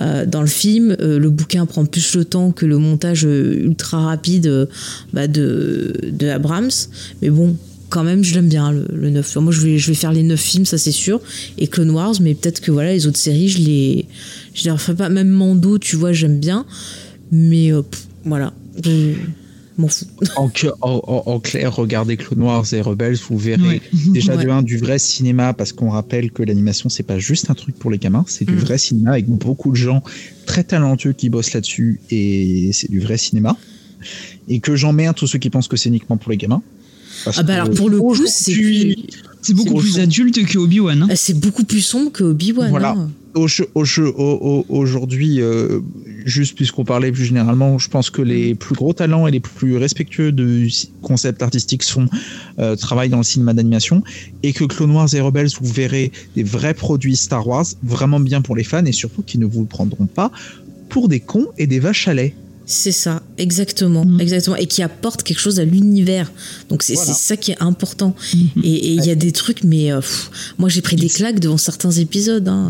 [0.00, 0.96] euh, dans le film.
[1.00, 4.68] Euh, le bouquin prend plus le temps que le montage ultra rapide
[5.12, 6.70] bah, de, de Abrams.
[7.20, 7.56] Mais bon,
[7.90, 9.36] quand même, je l'aime bien, le, le 9.
[9.36, 11.20] Moi, je vais, je vais faire les 9 films, ça c'est sûr.
[11.58, 14.06] Et Clone Wars, mais peut-être que voilà, les autres séries, je les,
[14.54, 15.08] je les referai pas.
[15.08, 16.64] Même Mando, tu vois, j'aime bien.
[17.32, 18.52] Mais pff, voilà.
[19.78, 20.06] M'en fous.
[20.36, 23.82] En, que- en- en- en clair, regardez Clone Wars et Rebels, vous verrez Ouais.
[24.12, 27.54] déjà de un du vrai cinéma, parce qu'on rappelle que l'animation, c'est pas juste un
[27.54, 28.58] truc pour les gamins, c'est du Mm.
[28.58, 30.02] vrai cinéma avec beaucoup de gens
[30.46, 33.56] très talentueux qui bossent là-dessus, et c'est du vrai cinéma.
[34.48, 36.62] Et que j'emmerde tous ceux qui pensent que c'est uniquement pour les gamins.
[37.24, 41.02] Parce Ah bah alors pour le coup, c'est beaucoup plus adulte que Obi-Wan.
[41.02, 41.08] hein.
[41.10, 42.68] Ah, c'est beaucoup plus sombre que Obi-Wan.
[42.70, 42.90] Voilà.
[42.90, 43.10] hein.
[43.34, 45.80] Au au aujourd'hui, euh,
[46.24, 49.76] juste puisqu'on parlait plus généralement, je pense que les plus gros talents et les plus
[49.76, 50.70] respectueux du
[51.02, 52.06] concept artistique sont
[52.58, 54.02] euh, travaillent dans le cinéma d'animation
[54.42, 58.40] et que Clone Wars et Rebels, vous verrez des vrais produits Star Wars vraiment bien
[58.42, 60.30] pour les fans et surtout qui ne vous le prendront pas
[60.88, 62.34] pour des cons et des vaches à lait.
[62.66, 64.20] C'est ça, exactement, Mhm.
[64.22, 66.32] exactement, et qui apporte quelque chose à l'univers.
[66.70, 67.12] Donc c'est Voilà.
[67.12, 68.14] ça qui est important.
[68.32, 68.62] Mhm.
[68.62, 71.40] Et et il y a des trucs, mais euh, pff, moi j'ai pris des claques
[71.40, 72.48] devant certains épisodes.
[72.48, 72.68] hein.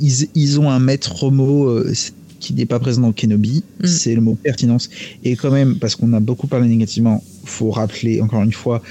[0.00, 1.92] Ils, ils ont un maître mot euh,
[2.40, 3.86] qui n'est pas présent dans Kenobi, Mm.
[3.86, 4.90] c'est le mot pertinence.
[5.24, 8.82] Et quand même, parce qu'on a beaucoup parlé négativement, faut rappeler encore une fois,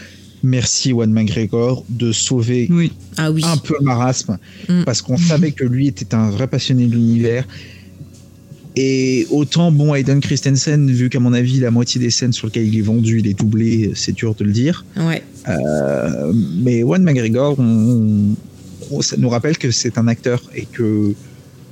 [0.44, 2.92] merci Juan McGregor de sauver Oui.
[3.18, 3.42] Ah oui.
[3.46, 4.38] un peu marasme
[4.70, 4.84] Mm.
[4.86, 7.46] parce qu'on savait que lui était un vrai passionné de l'univers.
[8.76, 12.66] Et autant, bon, Hayden Christensen, vu qu'à mon avis, la moitié des scènes sur lesquelles
[12.74, 14.84] il est vendu, il est doublé, c'est dur de le dire.
[14.98, 15.22] Ouais.
[15.48, 18.36] Euh, mais Juan McGregor, on- on-
[19.02, 21.16] ça nous rappelle que c'est un acteur et que de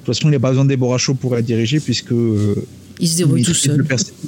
[0.05, 2.55] toute façon, il n'a pas besoin de Deborah Shaw pour la diriger puisque euh,
[2.99, 3.83] Il se il débrouille tout seul.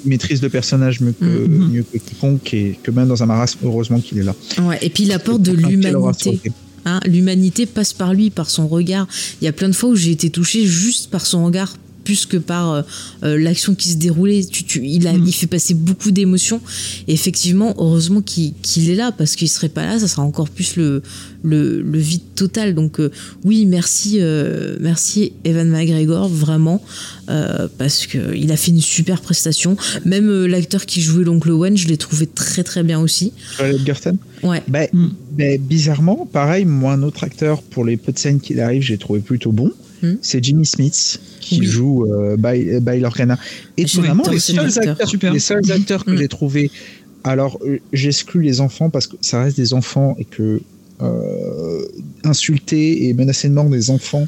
[0.06, 1.72] il maîtrise le personnage mieux que, Mhm.
[1.72, 4.36] mieux que quiconque et que même dans un marasme, heureusement qu'il est là.
[4.62, 4.78] Ouais.
[4.82, 6.40] Et puis il apporte de l'humanité.
[6.86, 9.08] Hein, L'humanité passe par lui, par son regard.
[9.42, 11.74] Il y a plein de fois où j'ai été touchée juste par son regard,
[12.04, 12.82] plus que par euh,
[13.24, 14.44] euh, l'action qui se déroulait.
[14.44, 15.24] Tu, tu- il, a, Mm.
[15.28, 16.62] il fait passer beaucoup d'émotions.
[17.08, 20.50] Et effectivement, heureusement qu'il qu'il est là, parce qu'il serait pas là, ça sera encore
[20.50, 21.02] plus le,
[21.44, 22.74] le, le vide total.
[22.76, 23.12] Donc euh,
[23.44, 26.84] oui, merci, euh, merci Evan McGregor, vraiment,
[27.30, 29.76] euh, parce que il a fait une super prestation.
[30.06, 33.32] Même euh, l'acteur qui jouait l'oncle Owen, je l'ai trouvé très très bien aussi.
[33.86, 34.62] Gersten Ouais.
[34.68, 35.08] Ben, Mm.
[35.32, 38.98] ben, bizarrement, pareil, moi, un autre acteur, pour les peu de scènes qu'il arrive, j'ai
[38.98, 39.72] trouvé plutôt bon.
[40.04, 40.16] Mm.
[40.22, 41.66] C'est Jimmy Smith qui Oui.
[41.66, 42.36] joue euh,
[43.04, 43.40] Organa.
[43.78, 44.92] Et J'adore vraiment, les seuls acteur.
[44.92, 45.34] acteurs, Super.
[45.34, 46.18] les seuls acteurs que Mm.
[46.18, 46.72] j'ai trouvés.
[47.24, 50.62] Alors, euh, j'exclus les enfants parce que ça reste des enfants et que
[51.02, 51.86] euh,
[52.24, 54.28] insulter et menacer de mort des enfants,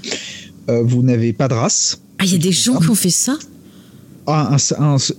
[0.69, 1.99] euh, vous n'avez pas de race.
[2.19, 3.38] Ah, il y a des gens qui ont fait ça?
[4.27, 4.57] Ah,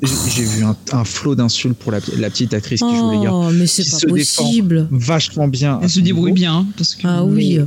[0.03, 3.33] j'ai vu un, flot d'insultes pour la, petite actrice qui joue les gars.
[3.33, 4.89] Oh, mais c'est pas possible.
[4.91, 5.79] Vachement bien.
[5.83, 6.59] Elle se débrouille bien.
[6.59, 7.07] Hein, parce que...
[7.07, 7.61] Ah oui.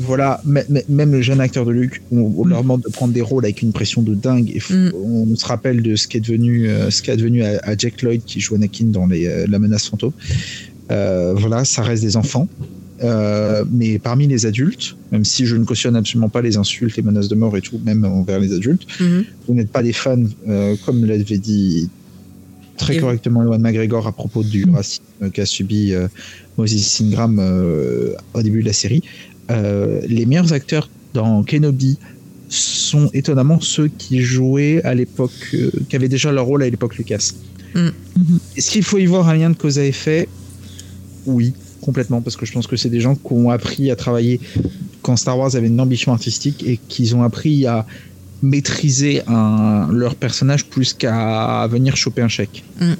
[0.00, 0.42] voilà,
[0.88, 3.72] même le jeune acteur de Luc, on, leur demande de prendre des rôles avec une
[3.72, 4.50] pression de dingue.
[4.50, 4.92] Et mm.
[4.94, 8.02] On se rappelle de ce qui est devenu, euh, ce qui est devenu à, Jack
[8.02, 10.12] Lloyd qui joue Anakin dans les, euh, La menace fantôme.
[10.90, 12.48] Euh, voilà, ça reste des enfants.
[13.02, 17.02] Euh, mais parmi les adultes, même si je ne cautionne absolument pas les insultes, les
[17.02, 19.24] menaces de mort et tout, même envers les adultes, mhm.
[19.46, 21.88] vous n'êtes pas des fans, euh, comme l'avait dit
[22.76, 24.74] très correctement Ewan McGregor à propos du mhm.
[24.74, 26.08] racisme qu'a subi euh,
[26.56, 27.38] Moses Ingram
[28.34, 29.02] au début de la série.
[29.48, 31.98] les meilleurs acteurs dans Kenobi
[32.48, 35.56] sont étonnamment ceux qui jouaient à l'époque,
[35.88, 37.32] qui avaient déjà leur rôle à l'époque Lucas.
[37.74, 37.92] Mhm.
[38.56, 40.28] Est-ce qu'il faut y voir un lien de cause à effet?
[41.26, 44.40] Oui complètement parce que je pense que c'est des gens qui ont appris à travailler
[45.02, 47.86] quand Star Wars avait une ambition artistique et qu'ils ont appris à
[48.42, 52.64] maîtriser un, leur personnage plus qu'à venir choper un chèque.
[52.80, 52.92] Mm.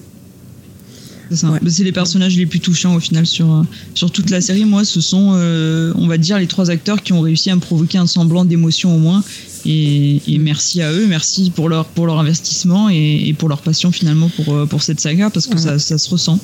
[1.31, 3.63] C'est les personnages les plus touchants au final sur, euh,
[3.95, 4.65] sur toute la série.
[4.65, 7.61] Moi, ce sont, euh, on va dire, les trois acteurs qui ont réussi à me
[7.61, 9.23] provoquer un semblant d'émotion au moins.
[9.67, 14.29] Et, merci à eux, merci pour leur, pour leur investissement et, pour leur passion finalement
[14.29, 16.39] pour, euh, pour cette saga parce que ça, ça, se ressent.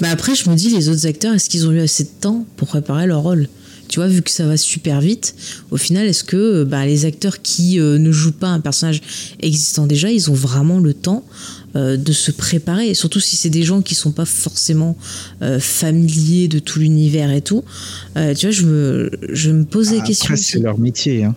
[0.00, 2.46] Bah après, je me dis, les autres acteurs, est-ce qu'ils ont eu assez de temps
[2.56, 3.48] pour préparer leur rôle?
[3.88, 5.34] Tu vois, vu que ça va super vite,
[5.70, 9.02] au final, est-ce que bah, les acteurs qui ne jouent pas un personnage
[9.40, 11.22] existant déjà, ils ont vraiment le temps
[11.76, 14.96] euh, de se préparer, surtout si c'est des gens qui sont pas forcément
[15.42, 17.64] euh, familiers de tout l'univers et tout.
[18.16, 20.36] Euh, tu vois, je me, je me pose des questions.
[20.36, 21.24] c'est leur métier.
[21.24, 21.34] Hein.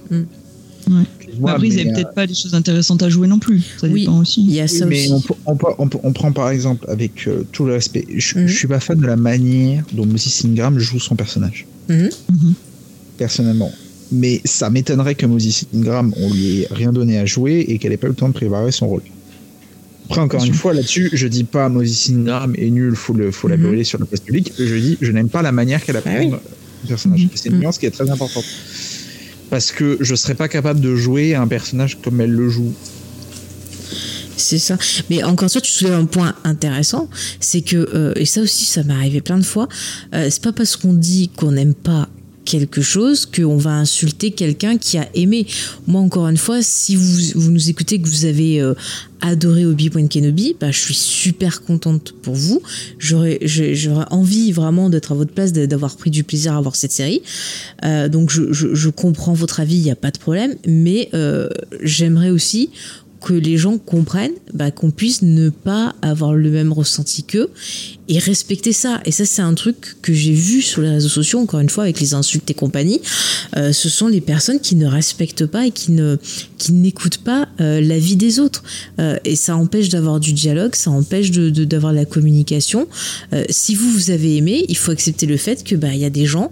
[0.88, 1.48] Mm.
[1.48, 3.62] Après, ils n'avaient peut-être pas des choses intéressantes à jouer non plus.
[3.78, 4.44] Ça oui, dépend aussi.
[4.44, 5.26] Il y a ça mais aussi.
[5.46, 8.50] On, on, prend par exemple, avec tout le respect, je, ne mm.
[8.50, 11.66] suis pas fan de la manière dont Moses Ingram joue son personnage.
[11.90, 12.10] Mm-hmm.
[12.10, 12.54] Mm-hmm.
[13.18, 13.72] Personnellement.
[14.12, 17.92] Mais ça m'étonnerait que Moses Ingram, on lui ait rien donné à jouer et qu'elle
[17.92, 19.02] ait pas eu le temps de préparer son rôle.
[20.06, 23.50] Après, encore une fois, là-dessus, je dis pas Moses Ingram est nul, faut, le, faut
[23.50, 23.64] la mhm.
[23.64, 24.54] brûler sur la place publique.
[24.58, 26.38] Je dis, je n'aime pas la manière qu'elle a ah pris le
[26.88, 27.24] personnage.
[27.24, 27.30] Mhm.
[27.36, 28.46] C'est une nuance qui est très importante.
[29.50, 32.74] Parce que je serais pas capable de jouer un personnage comme elle le joue.
[34.38, 34.78] C'est ça.
[35.10, 37.10] Mais encore ça, tu soulèves un point intéressant,
[37.40, 39.68] c'est que, euh, et ça aussi, ça m'est arrivé plein de fois,
[40.14, 42.08] euh, c'est pas parce qu'on dit qu'on n'aime pas
[42.48, 45.46] quelque chose qu'on va insulter quelqu'un qui a aimé.
[45.86, 48.74] Moi, encore une fois, si vous, vous nous écoutez, que vous avez euh,
[49.20, 52.62] adoré Obi-Wan Kenobi, bah, je suis super contente pour vous.
[53.00, 53.40] J'aurais,
[54.10, 57.22] envie vraiment d'être à votre place, d'avoir pris du plaisir à voir cette série.
[57.84, 61.50] Euh, donc, je, je, comprends votre avis, il n'y a pas de problème, mais euh,
[61.84, 62.70] j'aimerais aussi
[63.22, 67.50] que les gens comprennent bah, qu'on puisse ne pas avoir le même ressenti qu'eux
[68.08, 69.02] et respecter ça.
[69.06, 71.84] Et ça, c'est un truc que j'ai vu sur les réseaux sociaux, encore une fois,
[71.84, 73.02] avec les insultes et compagnie.
[73.56, 76.18] Euh, ce sont les personnes qui ne respectent pas et qui ne
[76.58, 78.64] qui n'écoutent pas euh, la vie des autres.
[79.00, 82.88] Euh, et ça empêche d'avoir du dialogue, ça empêche de, d'avoir de la communication.
[83.50, 86.10] si vous, vous avez aimé, il faut accepter le fait que bah, il y a
[86.10, 86.52] des gens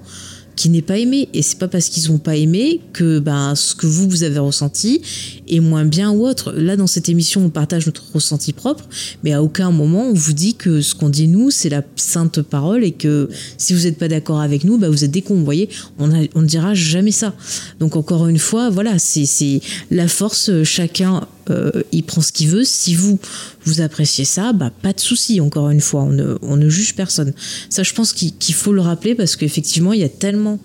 [0.55, 1.29] qui n'est pas aimé.
[1.33, 4.39] Et c'est pas parce qu'ils ont pas aimé que ben, ce que vous, vous avez
[4.39, 5.01] ressenti
[5.47, 6.51] est moins bien ou autre.
[6.53, 8.85] Là, dans cette émission, on partage notre ressenti propre,
[9.23, 12.41] mais à aucun moment on vous dit que ce qu'on dit nous, c'est la sainte
[12.41, 15.35] parole et que si vous n'êtes pas d'accord avec nous, ben, vous êtes cons.
[15.35, 15.69] Vous voyez,
[15.99, 17.33] on, on ne dira jamais ça.
[17.79, 19.61] Donc, encore une fois, voilà, c'est
[19.91, 22.63] la force, chacun euh, il prend ce qu'il veut.
[22.63, 23.19] Si vous,
[23.65, 26.95] vous appréciez ça, bah, pas de souci, encore une fois, on ne, on ne juge
[26.95, 27.33] personne.
[27.69, 30.59] Ça, je pense qu'il faut le rappeler parce qu'effectivement, il y a tellement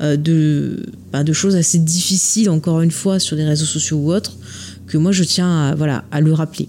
[0.00, 4.12] euh, de, bah, de choses assez difficiles, encore une fois, sur les réseaux sociaux ou
[4.12, 4.36] autres,
[4.86, 6.68] que moi, je tiens à, voilà, à le rappeler.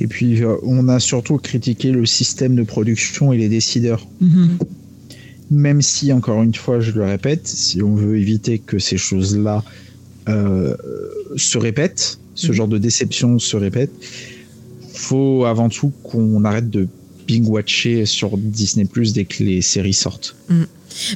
[0.00, 4.06] Et puis, euh, on a surtout critiqué le système de production et les décideurs.
[4.22, 4.48] Mm-hmm.
[5.50, 9.62] Même si, encore une fois, je le répète, si on veut éviter que ces choses-là
[10.28, 10.76] euh,
[11.36, 12.52] se répète, ce mhm.
[12.52, 13.90] genre de déception se répète,
[14.92, 16.88] faut avant tout qu'on arrête de
[17.26, 20.36] bing-watcher sur Disney Plus dès que les séries sortent.
[20.48, 20.66] Mhm.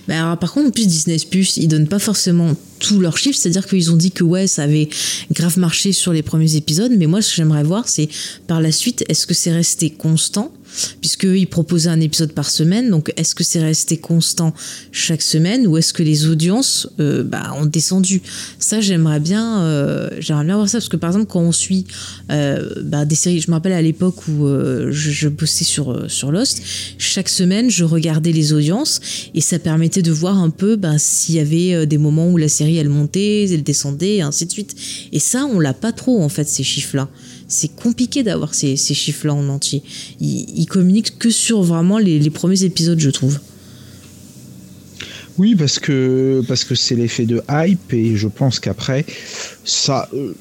[0.09, 3.67] Bah, par contre, en plus, Disney Plus, ils donnent pas forcément tous leurs chiffres, c'est-à-dire
[3.67, 4.89] qu'ils ont dit que ouais, ça avait
[5.33, 8.09] grave marché sur les premiers épisodes, mais moi, ce que j'aimerais voir, c'est
[8.47, 10.53] par la suite, est-ce que c'est resté constant
[11.01, 12.91] puisqu'ils proposaient un épisode par semaine.
[12.91, 14.55] Donc, est-ce que c'est resté constant
[14.93, 18.23] chaque semaine ou est-ce que les audiences euh, bah, ont descendu?
[18.59, 21.87] Ça, j'aimerais bien, euh, bien voir ça parce que par exemple, quand on suit
[22.31, 24.47] euh, bah, des séries, je me rappelle à l'époque où
[24.91, 26.63] je, bossais sur sur Lost,
[26.97, 29.01] chaque semaine, je regardais les audiences
[29.35, 32.49] et ça permettait de voir un peu bah, s'il y avait des moments où la
[32.49, 34.75] série elle montait, elle descendait, et ainsi de suite.
[35.13, 37.09] Et ça, on l'a pas trop en fait ces chiffres-là
[37.49, 39.83] c'est compliqué d'avoir ces, chiffres-là en entier.
[40.21, 43.39] Ils, communiquent que sur vraiment les, premiers épisodes, je trouve.
[45.39, 49.07] Oui, parce que parce que c'est l'effet de hype et je pense qu'après
[49.65, 50.33] ça, euh,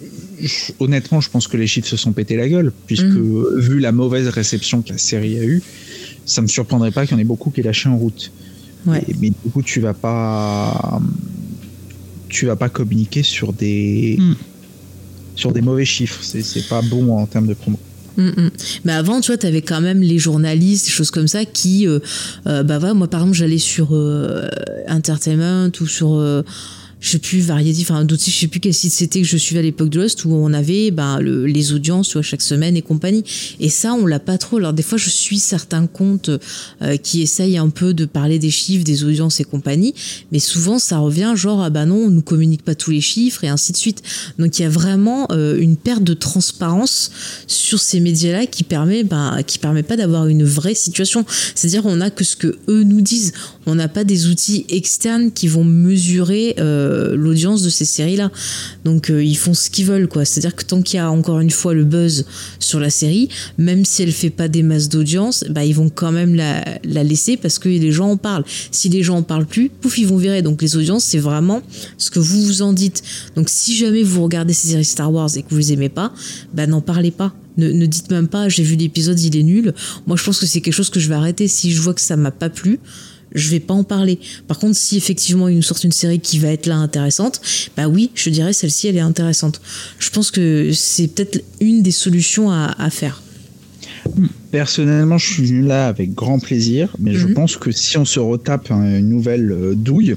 [0.41, 3.59] je- honnêtement, je pense que les chiffres se sont pété la gueule puisque Mhm.
[3.59, 5.61] vu la mauvaise réception que la série a eue,
[6.25, 8.31] ça me surprendrait pas qu'il y en ait beaucoup qui aient lâché en route.
[8.87, 9.03] Ouais.
[9.07, 10.99] Et- mais du coup, tu vas pas
[12.27, 14.35] tu vas pas communiquer sur des Mhm.
[15.37, 16.19] Sur des mauvais chiffres.
[16.21, 17.79] C'est pas bon en termes de promo.
[18.17, 18.49] Mm, mm.
[18.83, 21.99] Mais avant, tu vois, t'avais quand même les journalistes, des choses comme ça, qui, euh,
[22.47, 24.49] euh, bah voilà, moi par exemple, j'allais sur euh,
[24.89, 26.43] Entertainment ou sur,
[26.99, 29.59] je sais plus, Variety, enfin d'autres, je sais plus quel site c'était que je suivais
[29.59, 33.23] à l'époque de Lost, où on avait bah, le- les audiences, chaque semaine et compagnie.
[33.59, 34.57] Et ça, on l'a pas trop.
[34.57, 36.31] Alors des fois, je suis certains comptes
[36.81, 39.93] euh, qui essayent un peu de parler des chiffres, des audiences et compagnie,
[40.31, 43.43] mais souvent ça revient genre ah bah non, on nous communique pas tous les chiffres
[43.43, 44.01] et ainsi de suite.
[44.39, 47.11] Donc il y a vraiment euh, une perte de transparence
[47.45, 51.25] sur ces médias-là qui permet bah, qui permet pas d'avoir une vraie situation.
[51.55, 53.33] C'est-à-dire on a que ce que eux nous disent.
[53.65, 58.31] On n'a pas des outils externes qui vont mesurer euh, l'audience de ces séries-là.
[58.85, 60.25] Donc euh, ils font ce qu'ils veulent quoi.
[60.25, 62.25] C'est-à-dire que tant qu'il y a encore une fois le buzz
[62.59, 66.11] sur la série, même si elle fait pas des masses d'audience, bah ils vont quand
[66.11, 68.45] même la, la laisser parce que les gens en parlent.
[68.71, 70.41] Si les gens en parlent plus, pouf, ils vont virer.
[70.41, 71.61] Donc les audiences, c'est vraiment
[71.97, 73.03] ce que vous vous en dites.
[73.35, 76.13] Donc si jamais vous regardez ces séries Star Wars et que vous les aimez pas,
[76.53, 77.33] bah n'en parlez pas.
[77.57, 79.73] Ne, ne dites même pas j'ai vu l'épisode, il est nul.
[80.05, 81.47] Moi je pense que c'est quelque chose que je vais arrêter.
[81.47, 82.79] Si je vois que ça m'a pas plu,
[83.37, 84.19] je vais pas en parler.
[84.47, 87.41] Par contre, si effectivement ils nous sortent une série qui va être là intéressante,
[87.77, 89.61] bah oui, je dirais celle-ci elle est intéressante.
[89.99, 93.21] Je pense que c'est peut-être une des solutions à, à faire.
[94.51, 97.33] Personnellement, je suis venu là avec grand plaisir, mais je Mhm.
[97.33, 100.15] pense que si on se retape une nouvelle euh, douille,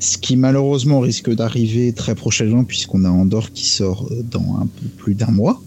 [0.00, 4.66] ce qui malheureusement risque d'arriver très prochainement, puisqu'on a Andorre qui sort euh, dans un
[4.66, 5.60] peu plus d'un mois,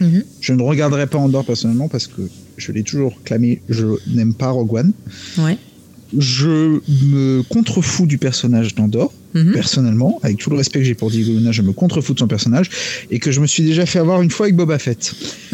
[0.00, 0.24] Mhm.
[0.40, 2.22] je ne regarderai pas Andorre personnellement parce que
[2.56, 4.92] je l'ai toujours clamé, je n'aime pas Rogue One.
[5.38, 5.58] Ouais.
[6.18, 9.52] Je me contrefous du personnage d'Andorre, Mhm.
[9.52, 12.28] personnellement, avec tout le respect que j'ai pour Diego Luna, je me contrefous de son
[12.28, 12.70] personnage,
[13.10, 15.12] et que je me suis déjà fait avoir une fois avec Boba Fett.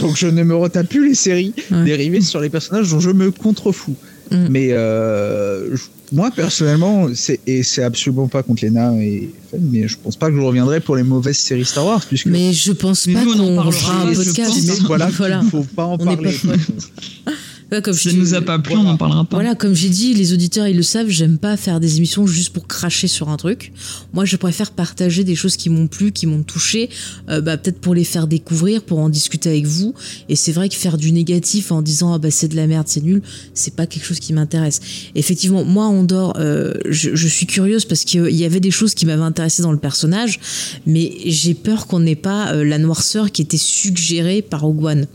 [0.00, 1.84] Donc je ne me retape plus les séries Ouais.
[1.84, 3.94] dérivées sur les personnages dont je me contrefous.
[4.30, 4.46] Mm.
[4.50, 5.76] Mais euh,
[6.12, 9.30] moi personnellement, c'est et c'est absolument pas contre Lena et
[9.60, 12.52] mais je pense pas que je reviendrai pour les mauvaises séries Star Wars puisque Mais
[12.52, 14.52] je pense pas nous, on en qu'on parlera, un podcast.
[14.66, 15.40] Mais voilà, voilà.
[15.44, 16.32] il faut pas en On parler.
[16.32, 17.32] pas
[17.72, 18.88] Ouais, comme je Ça te- nous a pas plu, Voilà.
[18.88, 19.36] on n'en parlera pas.
[19.36, 22.50] Voilà, comme j'ai dit, les auditeurs ils le savent, j'aime pas faire des émissions juste
[22.50, 23.72] pour cracher sur un truc.
[24.14, 26.90] Moi, je préfère partager des choses qui m'ont plu, qui m'ont touché,
[27.28, 29.94] euh, bah, peut-être pour les faire découvrir, pour en discuter avec vous.
[30.28, 32.86] Et c'est vrai que faire du négatif en disant ah bah c'est de la merde,
[32.88, 33.20] c'est nul,
[33.54, 34.80] c'est pas quelque chose qui m'intéresse.
[35.16, 38.94] Effectivement, moi en dehors, euh, je, je suis curieuse parce qu'il y avait des choses
[38.94, 40.38] qui m'avaient intéressé dans le personnage,
[40.86, 45.06] mais j'ai peur qu'on n'ait pas euh, la noirceur qui était suggérée par Rogue One.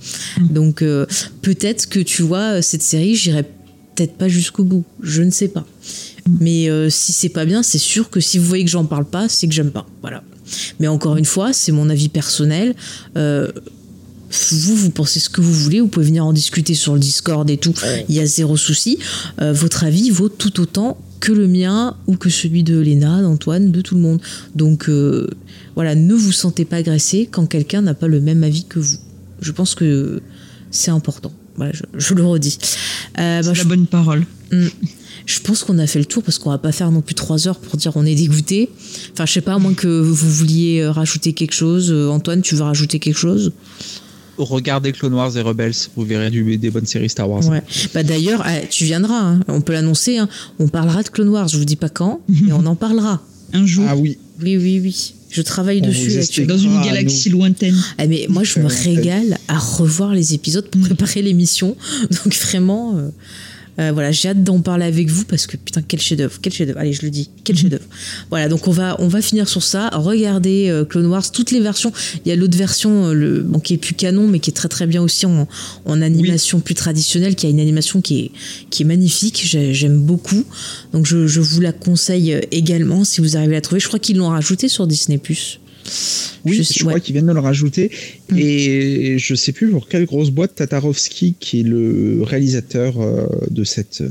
[0.42, 0.84] Donc
[1.42, 3.44] peut-être que tu vois euh, cette série, j'irai
[3.96, 5.66] peut-être pas jusqu'au bout, je ne sais pas.
[6.40, 9.06] Mais euh, si c'est pas bien, c'est sûr que si vous voyez que j'en parle
[9.06, 9.88] pas, c'est que j'aime pas.
[10.02, 10.24] Voilà.
[10.80, 12.76] Mais encore une fois, c'est mon avis personnel.
[13.18, 13.52] Euh,
[14.52, 17.50] vous, vous pensez ce que vous voulez, vous pouvez venir en discuter sur le Discord
[17.50, 17.74] et tout,
[18.08, 18.98] il y a zéro souci.
[19.42, 23.72] Euh, votre avis vaut tout autant que le mien ou que celui de Léna, d'Antoine,
[23.72, 24.22] de tout le monde.
[24.56, 24.90] Donc
[25.76, 28.98] voilà, ne vous sentez pas agressé quand quelqu'un n'a pas le même avis que vous.
[29.42, 30.22] Je pense que
[30.72, 31.32] c'est important.
[31.56, 32.58] Voilà, je, je le redis.
[33.20, 34.26] Euh, bah, C'est je la bonne parole.
[35.26, 37.48] je pense qu'on a fait le tour parce qu'on va pas faire non plus trois
[37.48, 38.70] heures pour dire on est dégoûté.
[39.14, 41.92] Enfin, je sais pas, à moins que vous vouliez euh, rajouter quelque chose.
[41.92, 43.52] Euh, Antoine, tu veux rajouter quelque chose?
[44.38, 47.46] Regardez Clone Wars et Rebels, vous verrez du, des bonnes séries Star Wars.
[47.48, 47.62] Ouais.
[47.94, 49.20] Bah d'ailleurs, euh, tu viendras.
[49.20, 49.40] hein.
[49.48, 50.18] On peut l'annoncer.
[50.18, 50.28] hein.
[50.58, 51.48] On parlera de Clone Wars.
[51.48, 53.22] Je vous dis pas quand, mais on en parlera.
[53.54, 55.14] Un jour, Ah oui, Oui, oui, oui.
[55.30, 56.56] Je travaille On dessus actuellement.
[56.56, 57.76] dans une Ah, galaxie lointaine.
[57.98, 61.78] Ah, mais moi, je me régale à revoir les épisodes pour préparer l'émission.
[62.24, 63.10] Donc vraiment, euh,
[63.80, 66.80] euh, voilà, j'ai hâte d'en parler avec vous parce que putain, quel chef-d'œuvre, quel chef-d'œuvre.
[66.80, 67.86] Allez, je le dis, quel chef-d'œuvre.
[68.30, 69.90] Voilà, donc on va, on va finir sur ça.
[69.94, 71.92] Regardez euh, Clone Wars, toutes les versions.
[72.26, 74.54] Il y a l'autre version, euh, le, bon, qui est plus canon, mais qui est
[74.54, 75.48] très très bien aussi en,
[75.86, 78.32] en animation plus traditionnelle, qui a une animation qui est,
[78.70, 79.42] qui est magnifique.
[79.46, 80.44] J'ai- J'aime beaucoup.
[80.94, 83.80] Donc je, je vous la conseille euh, également si vous arrivez à la trouver.
[83.80, 85.20] Je crois qu'ils l'ont rajouté sur Disney+.
[86.46, 87.02] Oui, Je je, sais- crois ouais.
[87.02, 87.92] qu'ils viennent de le rajouter.
[88.32, 88.38] Mm.
[88.38, 93.64] Et je sais plus pour quelle grosse boîte Tatarovsky, qui est le réalisateur euh, de
[93.64, 94.04] cette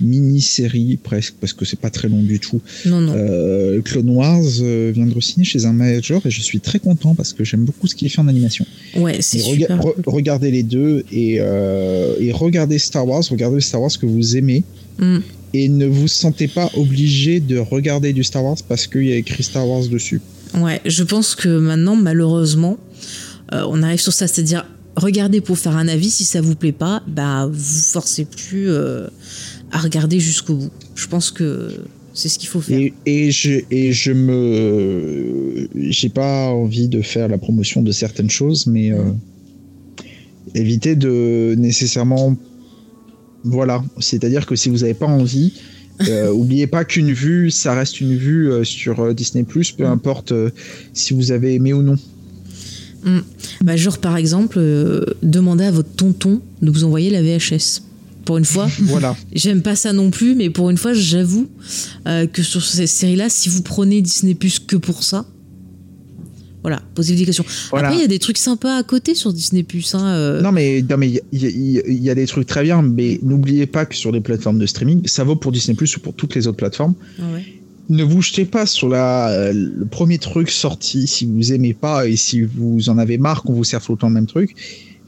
[0.00, 2.60] mini-série presque, parce que c'est pas très long du tout.
[2.86, 3.14] Non, non.
[3.16, 7.14] Euh, Clone Wars euh, vient de re-signer chez un major et je suis très content
[7.14, 8.66] parce que j'aime beaucoup ce qu'il fait en animation.
[8.96, 9.78] Ouais, c'est rega- super.
[9.80, 14.36] re- regardez les deux et, euh, et regardez Star Wars, regardez Star Wars que vous
[14.36, 14.62] aimez
[14.98, 15.18] Mm.
[15.54, 19.16] et ne vous sentez pas obligé de regarder du Star Wars parce qu'il y a
[19.16, 20.20] écrit Star Wars dessus.
[20.54, 22.78] Ouais, je pense que maintenant, malheureusement,
[23.52, 24.66] euh, on arrive sur ça, c'est-à-dire
[24.96, 26.10] regardez pour faire un avis.
[26.10, 29.06] Si ça vous plaît pas, bah vous forcez plus euh,
[29.70, 30.70] à regarder jusqu'au bout.
[30.94, 31.70] Je pense que
[32.14, 32.78] c'est ce qu'il faut faire.
[33.06, 35.68] Et, je, et je me.
[35.74, 39.10] J'ai pas envie de faire la promotion de certaines choses, mais euh,
[40.54, 42.36] éviter de nécessairement.
[43.44, 43.82] Voilà.
[43.98, 45.54] C'est-à-dire que si vous n'avez pas envie,
[46.08, 50.32] euh, oubliez pas qu'une vue, ça reste une vue euh, sur euh, Disney, peu importe
[50.32, 50.50] euh,
[50.92, 51.96] si vous avez aimé ou non.
[53.04, 53.18] Mm.
[53.62, 57.82] Bah, genre, par exemple, euh, demandez à votre tonton de vous envoyer la VHS.
[58.24, 59.16] Pour une fois, Voilà.
[59.32, 61.48] j'aime pas ça non plus, mais pour une fois, j'avoue
[62.06, 65.26] euh, que sur cette série-là, si vous prenez Disney Plus que pour ça,
[66.62, 67.44] voilà, posez-vous des questions.
[67.70, 67.88] Voilà.
[67.88, 69.94] Après, il y a des trucs sympas à côté sur Disney Plus.
[69.94, 72.62] Hein, euh, Non mais non mais il y, y- il y a des trucs très
[72.62, 75.96] bien, mais n'oubliez pas que sur les plateformes de streaming, ça vaut pour Disney Plus
[75.96, 76.94] ou pour toutes les autres plateformes.
[77.20, 77.44] ah ouais.
[77.88, 82.06] Ne vous jetez pas sur la, euh, le premier truc sorti si vous aimez pas
[82.06, 84.54] et si vous en avez marre qu'on vous serve tout le temps le même truc.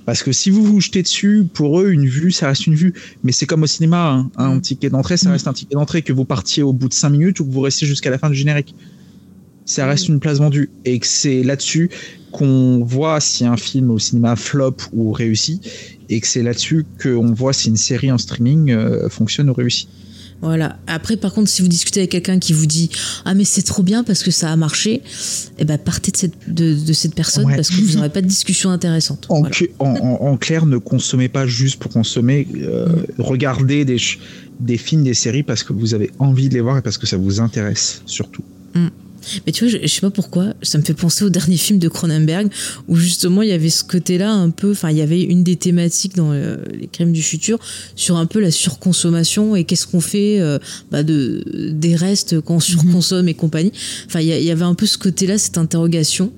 [0.07, 2.93] Parce que si vous vous jetez dessus, pour eux, une vue, ça reste une vue.
[3.23, 4.31] Mais c'est comme au cinéma, hein.
[4.37, 7.09] un ticket d'entrée, ça reste un ticket d'entrée, que vous partiez au bout de 5
[7.11, 8.75] minutes ou que vous restiez jusqu'à la fin du générique.
[9.67, 10.71] Ça reste une place vendue.
[10.85, 11.91] Et que c'est là-dessus
[12.33, 15.61] qu'on voit si un film au cinéma flop ou réussi.
[16.11, 19.89] Et que c'est là-dessus qu'on voit si une série en streaming euh, fonctionne ou réussit.
[20.43, 20.77] Voilà.
[20.87, 22.91] Après, par contre, si vous discutez avec quelqu'un qui vous dit
[23.25, 25.01] Ah, mais c'est trop bien parce que ça a marché,
[25.59, 27.57] eh ben, partez de cette, de, de cette personne Ouais.
[27.57, 29.25] parce que vous n'aurez pas de discussion intéressante.
[29.31, 29.55] En, Voilà.
[29.55, 32.47] cl- en, en- en clair, ne consommez pas juste pour consommer.
[32.57, 33.97] euh, Regardez des,
[34.61, 37.07] des films, des séries parce que vous avez envie de les voir et parce que
[37.07, 38.43] ça vous intéresse surtout.
[39.47, 41.79] Mais tu vois, je, je sais pas pourquoi, ça me fait penser au dernier film
[41.79, 42.49] de Cronenberg
[42.89, 45.57] où justement il y avait ce côté-là un peu, enfin il y avait une des
[45.57, 47.59] thématiques dans euh, les crimes du futur
[47.97, 50.59] sur un peu la surconsommation et qu'est-ce qu'on fait euh,
[50.91, 53.73] bah, de des restes quand on surconsomme et compagnie.
[54.07, 56.33] Enfin il y, avait un peu ce côté-là, cette interrogation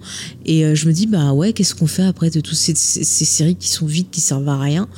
[0.44, 3.04] et euh, je me dis bah ouais qu'est-ce qu'on fait après de toutes ces, ces,
[3.04, 4.88] ces séries qui sont vides, qui servent à rien?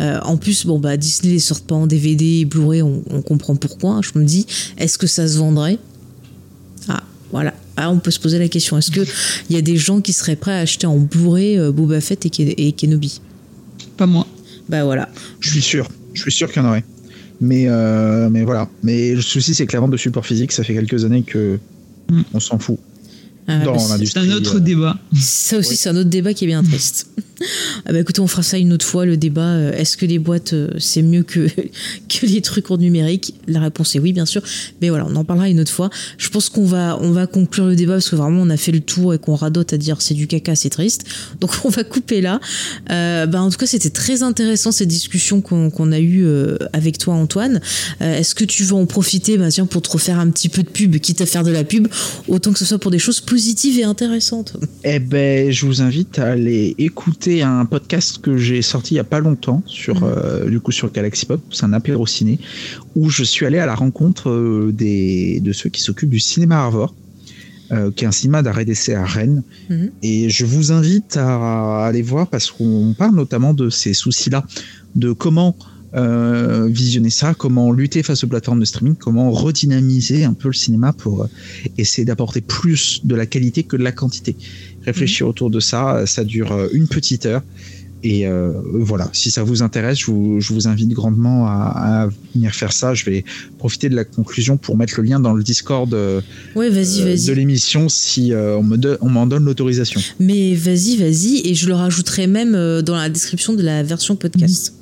[0.00, 3.56] En plus bon bah Disney les sortent pas en DVD et Blu-ray, on, on comprend
[3.56, 3.94] pourquoi.
[3.94, 4.00] hein.
[4.02, 4.46] Je me dis
[4.76, 5.78] est-ce que ça se vendrait?
[7.32, 7.54] Voilà.
[7.76, 8.76] Ah, on peut se poser la question.
[8.78, 9.06] Est-ce qu'il
[9.50, 12.30] y a des gens qui seraient prêts à acheter en Blu-ray euh, Boba Fett et,
[12.30, 13.20] Ken- et Kenobi?
[13.96, 14.26] Pas moi.
[14.68, 15.08] Bah voilà.
[15.40, 15.88] Je suis sûr.
[16.14, 16.84] Je suis sûr qu'il y en aurait.
[17.40, 18.68] Mais, euh, mais voilà.
[18.82, 21.58] Mais le souci, c'est que la vente de support physique, ça fait quelques années que
[22.10, 22.22] Mm.
[22.32, 22.78] on s'en fout.
[23.50, 24.98] Ah, Dans c'est- un autre euh, débat.
[25.18, 25.76] ça aussi, Oui.
[25.76, 27.06] c'est un autre débat qui est bien triste.
[27.86, 29.40] ah bah écoutez, on fera ça une autre fois, le débat.
[29.40, 31.48] euh, Est-ce que les boîtes, euh, c'est mieux que,
[32.08, 33.34] que les trucs en numérique?
[33.46, 34.42] La réponse est oui, bien sûr.
[34.82, 35.88] Mais voilà, on en parlera une autre fois.
[36.18, 38.72] Je pense qu'on va, on va conclure le débat parce que vraiment, on a fait
[38.72, 41.04] le tour et qu'on radote à dire c'est du caca, c'est triste.
[41.40, 42.40] Donc on va couper là.
[42.90, 46.98] Euh, bah, en tout cas, c'était très intéressant cette discussion qu'on a eue euh, avec
[46.98, 47.62] toi, Antoine.
[48.02, 49.38] Euh, Est-ce que tu veux en profiter?
[49.38, 51.64] Bah, tiens, pour te refaire un petit peu de pub, quitte à faire de la
[51.64, 51.88] pub,
[52.26, 56.18] autant que ce soit pour des choses positives et intéressantes Eh ben, je vous invite
[56.18, 60.12] à aller écouter un podcast que j'ai sorti il y a pas longtemps sur, Mhm.
[60.16, 61.40] euh, du coup, sur Galaxy Pop.
[61.52, 62.38] C'est un apéro ciné
[62.96, 66.56] où je suis allé à la rencontre euh, des, de ceux qui s'occupent du cinéma
[66.56, 66.94] Arvor,
[67.70, 69.42] euh, qui est un cinéma d'arrêt d'essai à Rennes.
[69.70, 69.90] Mhm.
[70.02, 74.44] Et je vous invite à aller voir parce qu'on parle notamment de ces soucis-là,
[74.96, 75.56] de comment
[75.94, 80.54] euh, visionner ça, comment lutter face aux plateformes de streaming, comment redynamiser un peu le
[80.54, 81.26] cinéma pour euh,
[81.78, 84.36] essayer d'apporter plus de la qualité que de la quantité.
[84.84, 87.42] Réfléchir autour de ça, ça dure euh, une petite heure.
[88.04, 92.08] Et euh, voilà, si ça vous intéresse, je vous, je vous invite grandement à, à
[92.32, 92.94] venir faire ça.
[92.94, 93.24] Je vais
[93.58, 96.20] profiter de la conclusion pour mettre le lien dans le Discord euh,
[96.54, 97.26] Ouais, vas-y, euh, vas-y.
[97.26, 100.00] de l'émission si on me on m'en donne l'autorisation.
[100.20, 102.52] Mais vas-y, vas-y, et je le rajouterai même
[102.82, 104.74] dans la description de la version podcast.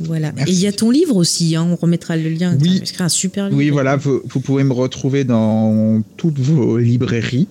[0.00, 0.32] Voilà.
[0.32, 0.52] Merci.
[0.52, 2.56] Et il y a ton livre aussi, hein, on remettra le lien.
[2.60, 2.78] Oui.
[2.82, 3.56] Écrit un super livre.
[3.58, 7.48] Oui, voilà, vous, vous pouvez me retrouver dans toutes vos librairies.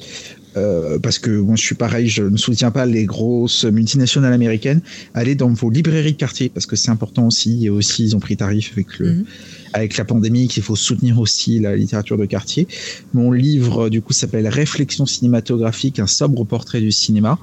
[0.58, 4.80] euh, parce que moi je suis pareil, je ne soutiens pas les grosses multinationales américaines.
[5.14, 7.66] Allez dans vos librairies de quartier parce que c'est important aussi.
[7.66, 9.26] Et aussi, ils ont pris tarif avec, le, Mhm.
[9.74, 12.68] avec la pandémie qu'il faut soutenir aussi la littérature de quartier.
[13.14, 17.38] Mon livre, du coup, s'appelle Réflexion cinématographique, un sobre portrait du cinéma.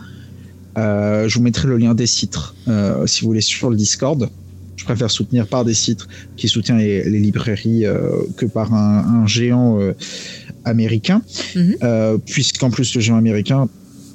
[0.79, 4.31] Euh, je vous mettrai le lien des titres euh, si vous voulez sur le Discord.
[4.77, 9.23] Je préfère soutenir par des titres qui soutient les, les librairies euh, que par un,
[9.23, 9.93] un géant euh,
[10.65, 11.23] américain,
[11.55, 11.77] Mhm.
[11.82, 13.69] Euh, puisqu'en plus le géant américain,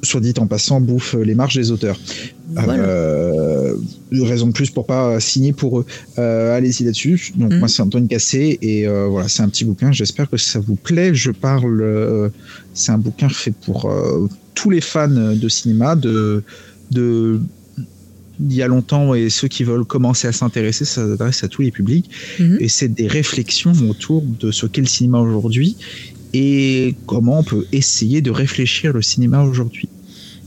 [0.04, 2.00] soit dit en passant, bouffe les marges des auteurs.
[2.54, 2.74] Voilà.
[2.74, 3.76] Euh,
[4.12, 5.86] raison de plus pour pas signer pour eux.
[6.18, 7.34] Euh, Allez-y là-dessus.
[7.36, 7.60] Donc Mhm.
[7.60, 9.92] moi c'est Antoine Cassé et euh, voilà c'est un petit bouquin.
[9.92, 11.14] J'espère que ça vous plaît.
[11.14, 12.32] Je parle.
[12.74, 13.92] c'est un bouquin fait pour
[14.56, 15.08] tous les fans
[15.44, 16.44] de cinéma, de
[16.92, 17.40] de
[18.40, 21.62] il y a longtemps et ceux qui veulent commencer à s'intéresser, ça s'adresse à tous
[21.62, 22.10] les publics.
[22.40, 22.58] Mhm.
[22.60, 25.78] Et c'est des réflexions autour de ce qu'est le cinéma aujourd'hui
[26.34, 29.90] et comment on peut essayer de réfléchir le cinéma aujourd'hui.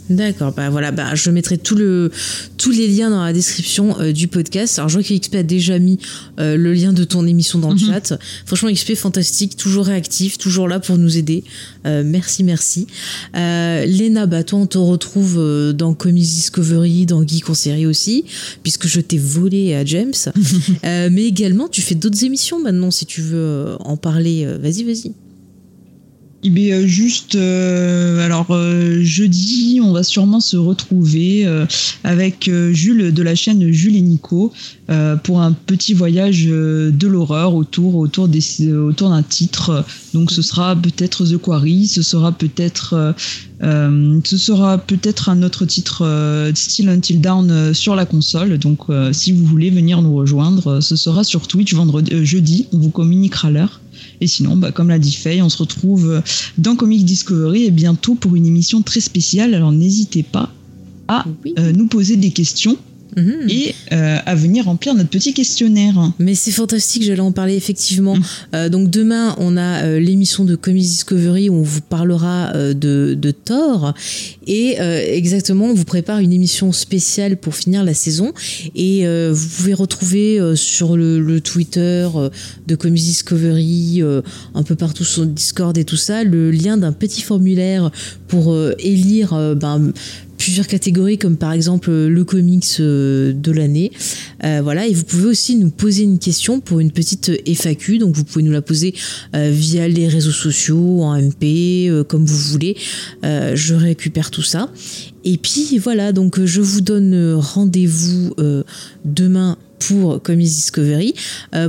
[0.09, 2.11] D'accord, bah voilà, bah je mettrai tout le,
[2.57, 4.79] tous les liens dans la description euh, du podcast.
[4.81, 5.99] Alors je vois que XP a déjà mis
[6.41, 7.87] euh, le lien de ton émission dans le Mhm.
[7.93, 8.19] chat.
[8.45, 11.45] Franchement, XP fantastique, toujours réactif, toujours là pour nous aider.
[11.87, 12.89] Euh, merci, merci.
[13.35, 18.25] Léna, bah toi on te retrouve dans Comics Discovery, dans Geek en série aussi,
[18.65, 20.13] puisque je t'ai volé à James.
[20.83, 24.45] Mais également, tu fais d'autres émissions maintenant, si tu veux en parler.
[24.61, 25.13] vas-y, vas-y.
[26.43, 31.67] Eh bien, juste, euh, alors euh, jeudi, on va sûrement se retrouver euh,
[32.03, 34.51] avec Jules de la chaîne Jules et Nico
[35.23, 39.85] pour un petit voyage de l'horreur autour autour des autour d'un titre.
[40.15, 43.15] Donc, ce sera peut-être The Quarry, ce sera peut-être
[43.61, 48.59] ce sera peut-être un autre titre Still Until Down sur la console.
[48.59, 48.81] Donc,
[49.12, 52.67] si vous voulez venir nous rejoindre, ce sera sur Twitch vendredi, jeudi.
[52.73, 53.81] On vous communiquera l'heure.
[54.21, 56.23] Et sinon, bah, comme l'a dit Faye, on se retrouve
[56.59, 59.55] dans Comic Discovery et bientôt pour une émission très spéciale.
[59.55, 60.53] Alors n'hésitez pas
[61.09, 61.55] à Oui.
[61.59, 62.77] euh, nous poser des questions
[63.16, 63.49] Mhm.
[63.49, 66.12] et euh, à venir remplir notre petit questionnaire.
[66.19, 68.16] Mais c'est fantastique, j'allais en parler effectivement.
[68.16, 68.23] Mm.
[68.55, 73.15] Euh, donc demain, on a euh, l'émission de Comics Discovery où on vous parlera de,
[73.15, 73.95] de Thor.
[74.47, 78.32] Et exactement, on vous prépare une émission spéciale pour finir la saison.
[78.74, 82.09] Et vous pouvez retrouver sur le, le Twitter
[82.66, 84.03] de Comics Discovery,
[84.55, 87.91] un peu partout sur Discord et tout ça, le lien d'un petit formulaire
[88.28, 89.93] pour élire ben,
[90.51, 93.93] plusieurs catégories comme par exemple euh, le comics euh, de l'année.
[94.43, 97.99] Euh, voilà, et vous pouvez aussi nous poser une question pour une petite FAQ.
[97.99, 98.95] Donc vous pouvez nous la poser
[99.33, 102.77] via les réseaux sociaux, en MP, comme vous voulez.
[103.23, 104.73] Je récupère tout ça.
[105.25, 108.63] Et puis voilà, donc euh, je vous donne euh, rendez-vous euh,
[109.05, 111.15] demain pour Comics Discovery.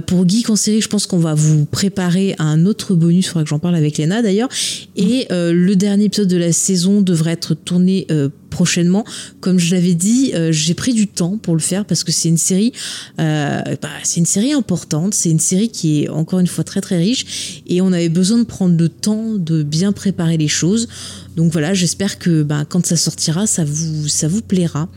[0.06, 3.44] Pour Geek en série, je pense qu'on va vous préparer un autre bonus, il faudra
[3.44, 4.49] que j'en parle avec Léna d'ailleurs.
[4.98, 8.07] Et le dernier épisode de la saison devrait être tourné
[8.49, 9.06] prochainement.
[9.40, 12.38] Comme je l'avais dit, j'ai pris du temps pour le faire parce que c'est une
[12.38, 12.73] série,
[13.18, 13.64] bah,
[14.03, 17.61] c'est une série importante, c'est une série qui est encore une fois très très riche
[17.65, 20.90] et on avait besoin de prendre le temps de bien préparer les choses.
[21.36, 24.90] Donc voilà, j'espère que bah, quand ça sortira, ça vous, ça vous plaira.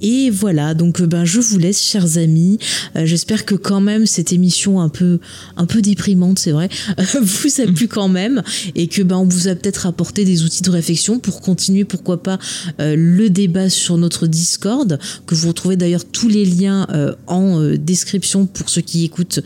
[0.00, 2.58] Et voilà, donc ben je vous laisse, chers amis.
[2.96, 5.20] Euh, J'espère que quand même cette émission un peu,
[5.56, 6.68] un peu déprimante, c'est vrai,
[7.22, 8.42] vous a plu quand même
[8.74, 12.22] et que ben on vous a peut-être apporté des outils de réflexion pour continuer, pourquoi
[12.22, 12.38] pas,
[12.80, 17.60] euh, le débat sur notre Discord, que vous retrouvez d'ailleurs tous les liens euh, en
[17.76, 19.40] description pour ceux qui écoutent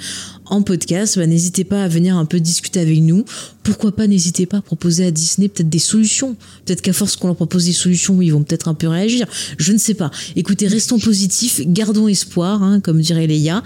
[0.51, 3.25] en podcast, bah, n'hésitez pas à venir un peu discuter avec nous.
[3.63, 6.37] Pourquoi pas, n'hésitez pas à proposer à Disney peut-être des solutions.
[6.65, 9.27] Peut-être qu'à force qu'on leur propose des solutions, ils vont peut-être un peu réagir.
[9.59, 10.11] Je ne sais pas.
[10.37, 13.63] Écoutez, restons positifs, gardons espoir, hein, comme dirait Leia,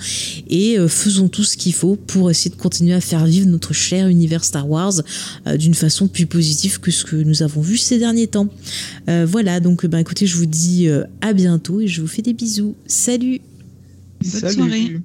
[0.49, 3.73] et euh, faisons tout ce qu'il faut pour essayer de continuer à faire vivre notre
[3.73, 4.95] cher univers Star Wars
[5.47, 8.49] euh, d'une façon plus positive que ce que nous avons vu ces derniers temps.
[9.09, 12.23] Euh, voilà, donc ben, écoutez, je vous dis euh, à bientôt et je vous fais
[12.23, 12.75] des bisous.
[12.87, 13.41] Salut
[14.23, 15.01] Bonne soirée.